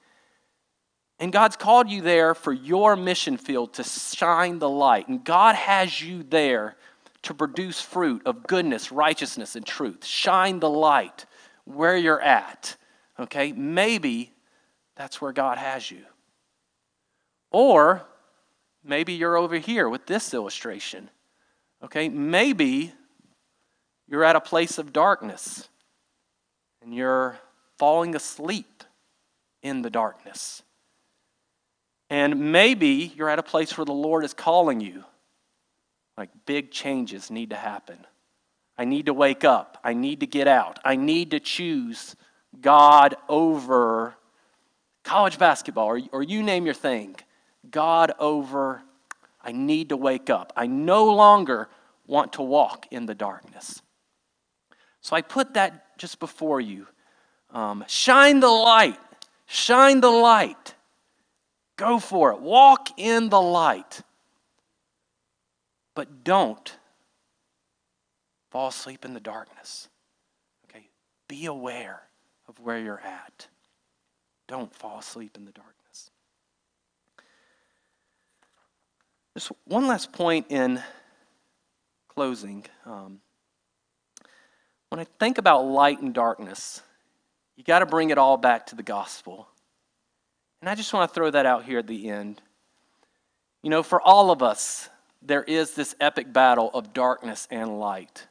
And 1.19 1.33
God's 1.33 1.57
called 1.57 1.89
you 1.89 2.03
there 2.03 2.35
for 2.35 2.53
your 2.53 2.97
mission 2.97 3.37
field 3.37 3.75
to 3.75 3.85
shine 3.85 4.59
the 4.59 4.69
light. 4.69 5.09
And 5.09 5.25
God 5.25 5.55
has 5.55 6.01
you 6.01 6.23
there 6.23 6.77
to 7.23 7.35
produce 7.35 7.81
fruit 7.81 8.23
of 8.27 8.47
goodness, 8.47 8.93
righteousness, 8.93 9.57
and 9.57 9.65
truth. 9.65 10.05
Shine 10.05 10.61
the 10.61 10.71
light 10.71 11.27
where 11.65 11.97
you're 11.97 12.21
at. 12.21 12.77
Okay? 13.19 13.53
Maybe 13.53 14.33
that's 14.97 15.21
where 15.21 15.33
God 15.33 15.59
has 15.59 15.91
you. 15.91 16.05
Or 17.51 18.03
maybe 18.83 19.13
you're 19.13 19.37
over 19.37 19.57
here 19.57 19.89
with 19.89 20.07
this 20.07 20.35
illustration. 20.35 21.11
Okay, 21.83 22.09
maybe 22.09 22.93
you're 24.09 24.25
at 24.25 24.37
a 24.37 24.41
place 24.41 24.79
of 24.79 24.93
darkness 24.93 25.69
and 26.81 26.95
you're 26.95 27.39
falling 27.79 28.15
asleep 28.15 28.85
in 29.63 29.83
the 29.83 29.91
darkness. 29.91 30.63
And 32.11 32.53
maybe 32.53 33.13
you're 33.17 33.29
at 33.29 33.39
a 33.39 33.43
place 33.43 33.77
where 33.77 33.85
the 33.85 33.93
Lord 33.93 34.25
is 34.25 34.35
calling 34.35 34.81
you. 34.81 35.05
Like 36.17 36.31
big 36.47 36.71
changes 36.71 37.31
need 37.31 37.51
to 37.51 37.57
happen. 37.57 37.99
I 38.79 38.85
need 38.85 39.07
to 39.07 39.15
wake 39.15 39.45
up. 39.45 39.79
I 39.85 39.95
need 39.95 40.21
to 40.21 40.27
get 40.27 40.49
out. 40.49 40.79
I 40.85 40.97
need 40.97 41.33
to 41.33 41.41
choose 41.41 42.17
God 42.61 43.15
over 43.29 44.15
college 45.05 45.39
basketball 45.39 45.87
or, 45.87 46.01
or 46.13 46.23
you 46.23 46.43
name 46.43 46.65
your 46.65 46.75
thing. 46.75 47.17
God 47.71 48.13
over, 48.19 48.83
I 49.43 49.53
need 49.53 49.91
to 49.91 49.97
wake 49.97 50.31
up. 50.31 50.53
I 50.57 50.67
no 50.67 51.13
longer 51.13 51.69
want 52.07 52.35
to 52.35 52.43
walk 52.43 52.87
in 52.91 53.07
the 53.07 53.15
darkness. 53.15 53.83
So 55.01 55.17
I 55.17 55.23
put 55.23 55.55
that 55.55 55.99
just 55.99 56.19
before 56.19 56.61
you. 56.61 56.87
Um, 57.51 57.85
shine 57.87 58.41
the 58.41 58.49
light. 58.49 58.99
Shine 59.47 60.01
the 60.01 60.11
light. 60.11 60.75
Go 61.77 61.99
for 61.99 62.33
it. 62.33 62.41
Walk 62.41 62.89
in 62.97 63.29
the 63.29 63.41
light. 63.41 64.03
But 65.95 66.25
don't 66.25 66.77
fall 68.53 68.69
asleep 68.69 69.07
in 69.07 69.15
the 69.15 69.21
darkness. 69.21 69.89
Okay? 70.69 70.87
Be 71.27 71.47
aware 71.47 72.03
of 72.47 72.61
where 72.61 72.79
you're 72.79 73.01
at. 73.01 73.49
Don't 74.47 74.73
fall 74.75 74.99
asleep 74.99 75.39
in 75.39 75.47
the 75.47 75.53
darkness. 75.53 76.11
Just 79.35 79.53
one 79.65 79.87
last 79.87 80.13
point 80.13 80.47
in 80.51 80.83
closing. 82.09 82.67
Um, 82.85 83.21
when 84.91 85.01
I 85.01 85.07
think 85.19 85.39
about 85.39 85.65
light 85.65 86.03
and 86.03 86.13
darkness, 86.13 86.83
you 87.57 87.65
got 87.65 87.79
to 87.79 87.87
bring 87.87 88.11
it 88.11 88.19
all 88.19 88.37
back 88.37 88.67
to 88.67 88.77
the 88.77 88.83
gospel. 88.83 89.49
And 90.61 90.69
I 90.69 90.75
just 90.75 90.93
want 90.93 91.09
to 91.09 91.15
throw 91.15 91.31
that 91.31 91.47
out 91.47 91.65
here 91.65 91.79
at 91.79 91.87
the 91.87 92.11
end. 92.11 92.43
You 93.63 93.71
know, 93.71 93.83
for 93.83 93.99
all 93.99 94.31
of 94.31 94.43
us, 94.43 94.91
there 95.23 95.43
is 95.43 95.73
this 95.73 95.95
epic 95.99 96.31
battle 96.35 96.71
of 96.75 96.93
darkness 96.93 97.49
and 97.51 97.81
light. 97.81 98.27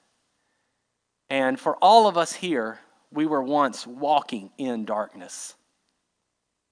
And 1.32 1.58
for 1.58 1.78
all 1.78 2.08
of 2.08 2.18
us 2.18 2.34
here, 2.34 2.82
we 3.10 3.26
were 3.26 3.42
once 3.42 3.88
walking 3.88 4.52
in 4.58 4.84
darkness. 4.84 5.56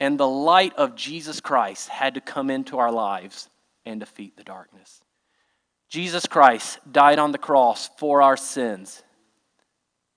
And 0.01 0.19
the 0.19 0.27
light 0.27 0.73
of 0.75 0.95
Jesus 0.95 1.39
Christ 1.39 1.87
had 1.87 2.15
to 2.15 2.21
come 2.21 2.49
into 2.49 2.77
our 2.77 2.91
lives 2.91 3.49
and 3.85 4.01
defeat 4.01 4.35
the 4.35 4.43
darkness. 4.43 5.01
Jesus 5.87 6.25
Christ 6.25 6.79
died 6.91 7.19
on 7.19 7.31
the 7.31 7.37
cross 7.37 7.89
for 7.97 8.21
our 8.21 8.35
sins 8.35 9.01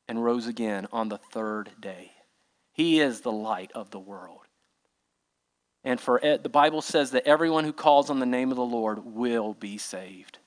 and 0.09 0.25
rose 0.25 0.49
again 0.49 0.89
on 0.91 1.09
the 1.09 1.19
third 1.19 1.71
day. 1.81 2.11
He 2.73 2.99
is 2.99 3.21
the 3.21 3.31
light 3.31 3.71
of 3.77 3.93
the 3.93 4.01
world. 4.01 4.41
And 5.85 6.01
for 6.01 6.19
eh, 6.21 6.39
the 6.39 6.49
Bible 6.49 6.83
says 6.83 7.13
that 7.13 7.29
everyone 7.29 7.65
who 7.65 7.73
calls 7.73 8.11
on 8.11 8.19
the 8.19 8.27
name 8.27 8.51
of 8.51 8.57
the 8.57 8.65
Lord 8.65 9.05
will 9.05 9.55
be 9.55 9.79
saved. 9.79 10.39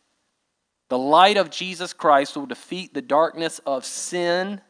The 0.90 0.98
light 0.98 1.38
of 1.38 1.50
Jesus 1.50 1.94
Christ 1.94 2.36
will 2.36 2.46
defeat 2.46 2.94
the 2.94 3.02
darkness 3.02 3.60
of 3.66 3.86
sin 3.86 4.62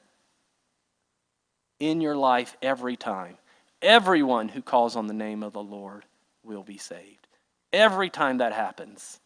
in 1.80 2.02
your 2.02 2.16
life 2.16 2.56
every 2.62 2.96
time. 2.96 3.38
Everyone 3.82 4.50
who 4.50 4.62
calls 4.62 4.96
on 4.96 5.08
the 5.08 5.14
name 5.14 5.44
of 5.44 5.54
the 5.54 5.64
Lord 5.64 6.06
will 6.44 6.64
be 6.64 6.78
saved. 6.78 7.28
Every 7.74 8.10
time 8.10 8.38
that 8.38 8.54
happens 8.54 9.20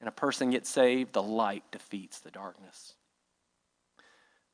and 0.00 0.08
a 0.08 0.12
person 0.12 0.50
gets 0.50 0.68
saved, 0.68 1.12
the 1.12 1.22
light 1.22 1.62
defeats 1.70 2.18
the 2.18 2.32
darkness. 2.32 2.94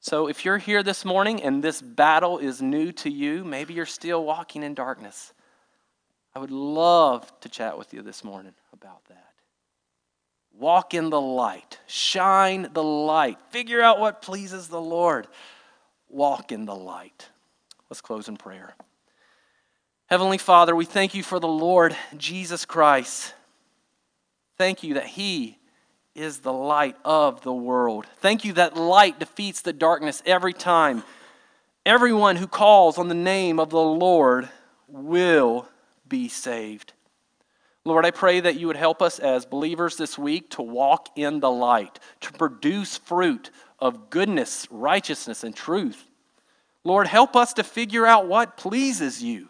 So 0.00 0.28
if 0.28 0.44
you're 0.44 0.58
here 0.58 0.82
this 0.82 1.04
morning 1.04 1.42
and 1.42 1.64
this 1.64 1.80
battle 1.80 2.38
is 2.38 2.60
new 2.60 2.92
to 2.92 3.10
you, 3.10 3.44
maybe 3.44 3.74
you're 3.74 3.86
still 3.86 4.24
walking 4.24 4.62
in 4.62 4.74
darkness. 4.74 5.32
I 6.34 6.38
would 6.38 6.50
love 6.50 7.32
to 7.40 7.48
chat 7.48 7.78
with 7.78 7.92
you 7.94 8.02
this 8.02 8.22
morning 8.22 8.52
about 8.72 9.04
that. 9.06 9.27
Walk 10.58 10.92
in 10.92 11.10
the 11.10 11.20
light, 11.20 11.78
shine 11.86 12.68
the 12.72 12.82
light, 12.82 13.38
figure 13.50 13.80
out 13.80 14.00
what 14.00 14.22
pleases 14.22 14.66
the 14.66 14.80
Lord. 14.80 15.28
Walk 16.08 16.50
in 16.50 16.64
the 16.64 16.74
light. 16.74 17.28
Let's 17.88 18.00
close 18.00 18.28
in 18.28 18.36
prayer. 18.36 18.74
Heavenly 20.06 20.38
Father, 20.38 20.74
we 20.74 20.84
thank 20.84 21.14
you 21.14 21.22
for 21.22 21.38
the 21.38 21.46
Lord 21.46 21.96
Jesus 22.16 22.64
Christ. 22.64 23.34
Thank 24.56 24.82
you 24.82 24.94
that 24.94 25.06
He 25.06 25.58
is 26.16 26.38
the 26.38 26.52
light 26.52 26.96
of 27.04 27.42
the 27.42 27.52
world. 27.52 28.06
Thank 28.16 28.44
you 28.44 28.54
that 28.54 28.76
light 28.76 29.20
defeats 29.20 29.60
the 29.60 29.72
darkness 29.72 30.24
every 30.26 30.52
time. 30.52 31.04
Everyone 31.86 32.34
who 32.34 32.48
calls 32.48 32.98
on 32.98 33.06
the 33.06 33.14
name 33.14 33.60
of 33.60 33.70
the 33.70 33.78
Lord 33.78 34.48
will 34.88 35.68
be 36.08 36.28
saved. 36.28 36.94
Lord, 37.84 38.04
I 38.04 38.10
pray 38.10 38.40
that 38.40 38.56
you 38.56 38.66
would 38.66 38.76
help 38.76 39.00
us 39.00 39.18
as 39.18 39.46
believers 39.46 39.96
this 39.96 40.18
week 40.18 40.50
to 40.50 40.62
walk 40.62 41.08
in 41.16 41.40
the 41.40 41.50
light, 41.50 41.98
to 42.20 42.32
produce 42.32 42.98
fruit 42.98 43.50
of 43.78 44.10
goodness, 44.10 44.66
righteousness, 44.70 45.44
and 45.44 45.54
truth. 45.54 46.04
Lord, 46.84 47.06
help 47.06 47.36
us 47.36 47.54
to 47.54 47.64
figure 47.64 48.06
out 48.06 48.28
what 48.28 48.56
pleases 48.56 49.22
you. 49.22 49.48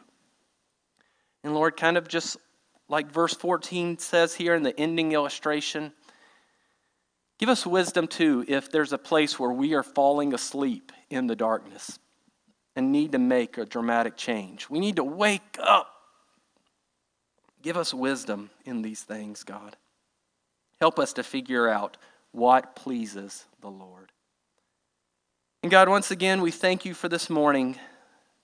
And 1.43 1.55
Lord, 1.55 1.77
kind 1.77 1.97
of 1.97 2.09
just 2.09 2.37
like 2.89 3.11
verse 3.11 3.35
14 3.35 3.99
says 3.99 4.35
here 4.35 4.55
in 4.55 4.63
the 4.63 4.79
ending 4.79 5.13
illustration, 5.13 5.93
give 7.39 7.49
us 7.49 7.67
wisdom 7.67 8.07
too 8.07 8.45
if 8.49 8.71
there's 8.71 8.93
a 8.93 8.99
place 8.99 9.39
where 9.39 9.53
we 9.53 9.75
are 9.75 9.83
falling 9.83 10.35
asleep 10.35 10.93
in 11.11 11.27
the 11.27 11.37
darkness 11.37 11.99
and 12.77 12.93
need 12.93 13.13
to 13.13 13.19
make 13.19 13.59
a 13.59 13.65
dramatic 13.65 14.17
change. 14.17 14.69
We 14.71 14.81
need 14.81 14.97
to 14.97 15.05
wake 15.05 15.59
up 15.61 15.98
Give 17.69 17.77
us 17.77 17.93
wisdom 17.93 18.49
in 18.65 18.81
these 18.81 19.03
things, 19.03 19.45
God. 19.45 19.77
Help 20.81 20.99
us 20.99 21.13
to 21.13 21.23
figure 21.23 21.69
out 21.69 21.99
what 22.33 22.75
pleases 22.75 23.45
the 23.61 23.69
Lord. 23.69 24.11
And 25.63 25.71
God, 25.71 25.91
once 25.91 26.11
again, 26.11 26.41
we 26.41 26.51
thank 26.51 26.87
you 26.87 26.95
for 26.95 27.11
this 27.11 27.29
morning 27.29 27.77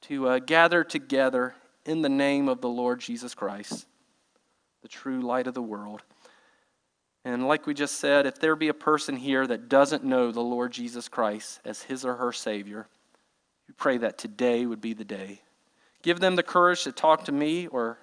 to 0.03 0.29
uh, 0.29 0.39
gather 0.41 0.85
together 0.85 1.55
in 1.87 2.03
the 2.03 2.11
name 2.11 2.51
of 2.51 2.61
the 2.61 2.69
Lord 2.69 3.01
Jesus 3.01 3.35
Christ, 3.35 3.87
the 4.83 4.89
true 4.89 5.23
light 5.23 5.47
of 5.47 5.55
the 5.55 5.63
world. 5.63 6.03
And 7.25 7.49
like 7.49 7.67
we 7.67 7.73
just 7.73 7.95
said, 7.95 8.27
if 8.27 8.39
there 8.39 8.57
be 8.57 8.69
a 8.69 8.75
person 8.75 9.17
here 9.17 9.47
that 9.47 9.71
doesn't 9.71 10.05
know 10.05 10.33
the 10.33 10.43
Lord 10.43 10.71
Jesus 10.71 11.09
Christ 11.09 11.61
as 11.65 11.85
his 11.85 12.05
or 12.05 12.17
her 12.17 12.33
Savior, 12.33 12.89
we 13.69 13.73
pray 13.73 13.97
that 13.97 14.19
today 14.19 14.67
would 14.67 14.83
be 14.83 14.93
the 14.93 15.03
day. 15.03 15.41
Give 16.03 16.21
them 16.21 16.37
the 16.37 16.43
courage 16.43 16.85
to 16.85 16.93
talk 16.93 17.25
to 17.25 17.33
me 17.33 17.69
or 17.69 17.97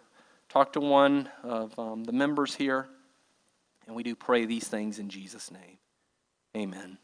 talk 0.51 0.73
to 0.73 0.81
one 0.81 1.29
of 1.43 1.77
um, 1.79 2.03
the 2.03 2.11
members 2.11 2.53
here, 2.53 2.89
and 3.87 3.95
we 3.95 4.03
do 4.03 4.15
pray 4.15 4.45
these 4.45 4.67
things 4.67 4.99
in 4.99 5.09
Jesus' 5.09 5.49
name. 5.49 5.77
Amen. 6.55 6.97